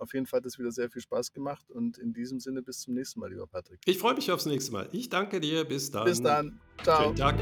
auf 0.00 0.14
jeden 0.14 0.26
Fall 0.26 0.38
hat 0.38 0.46
es 0.46 0.58
wieder 0.58 0.72
sehr 0.72 0.90
viel 0.90 1.02
Spaß 1.02 1.32
gemacht 1.32 1.70
und 1.70 1.98
in 1.98 2.12
diesem 2.12 2.40
Sinne 2.40 2.62
bis 2.62 2.80
zum 2.80 2.94
nächsten 2.94 3.20
Mal, 3.20 3.30
lieber 3.30 3.46
Patrick. 3.46 3.80
Ich 3.84 3.98
freue 3.98 4.14
mich 4.14 4.32
aufs 4.32 4.46
nächste 4.46 4.72
Mal. 4.72 4.88
Ich 4.92 5.10
danke 5.10 5.40
dir. 5.40 5.64
Bis 5.64 5.90
dann. 5.90 6.04
Bis 6.04 6.22
dann. 6.22 6.60
Ciao. 6.82 7.02
Schönen 7.02 7.16
Tag. 7.16 7.38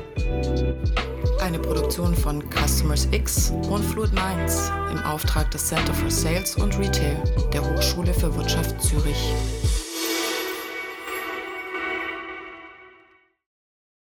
Eine 1.41 1.59
Produktion 1.61 2.15
von 2.17 2.43
Customers 2.51 3.07
X 3.13 3.53
und 3.71 3.85
Fluid 3.85 4.13
Minds 4.13 4.71
im 4.91 4.99
Auftrag 4.99 5.51
des 5.53 5.69
Center 5.69 5.95
for 5.95 6.11
Sales 6.11 6.57
und 6.57 6.77
Retail 6.79 7.23
der 7.53 7.63
Hochschule 7.63 8.13
für 8.13 8.35
Wirtschaft 8.35 8.83
Zürich. 8.83 9.33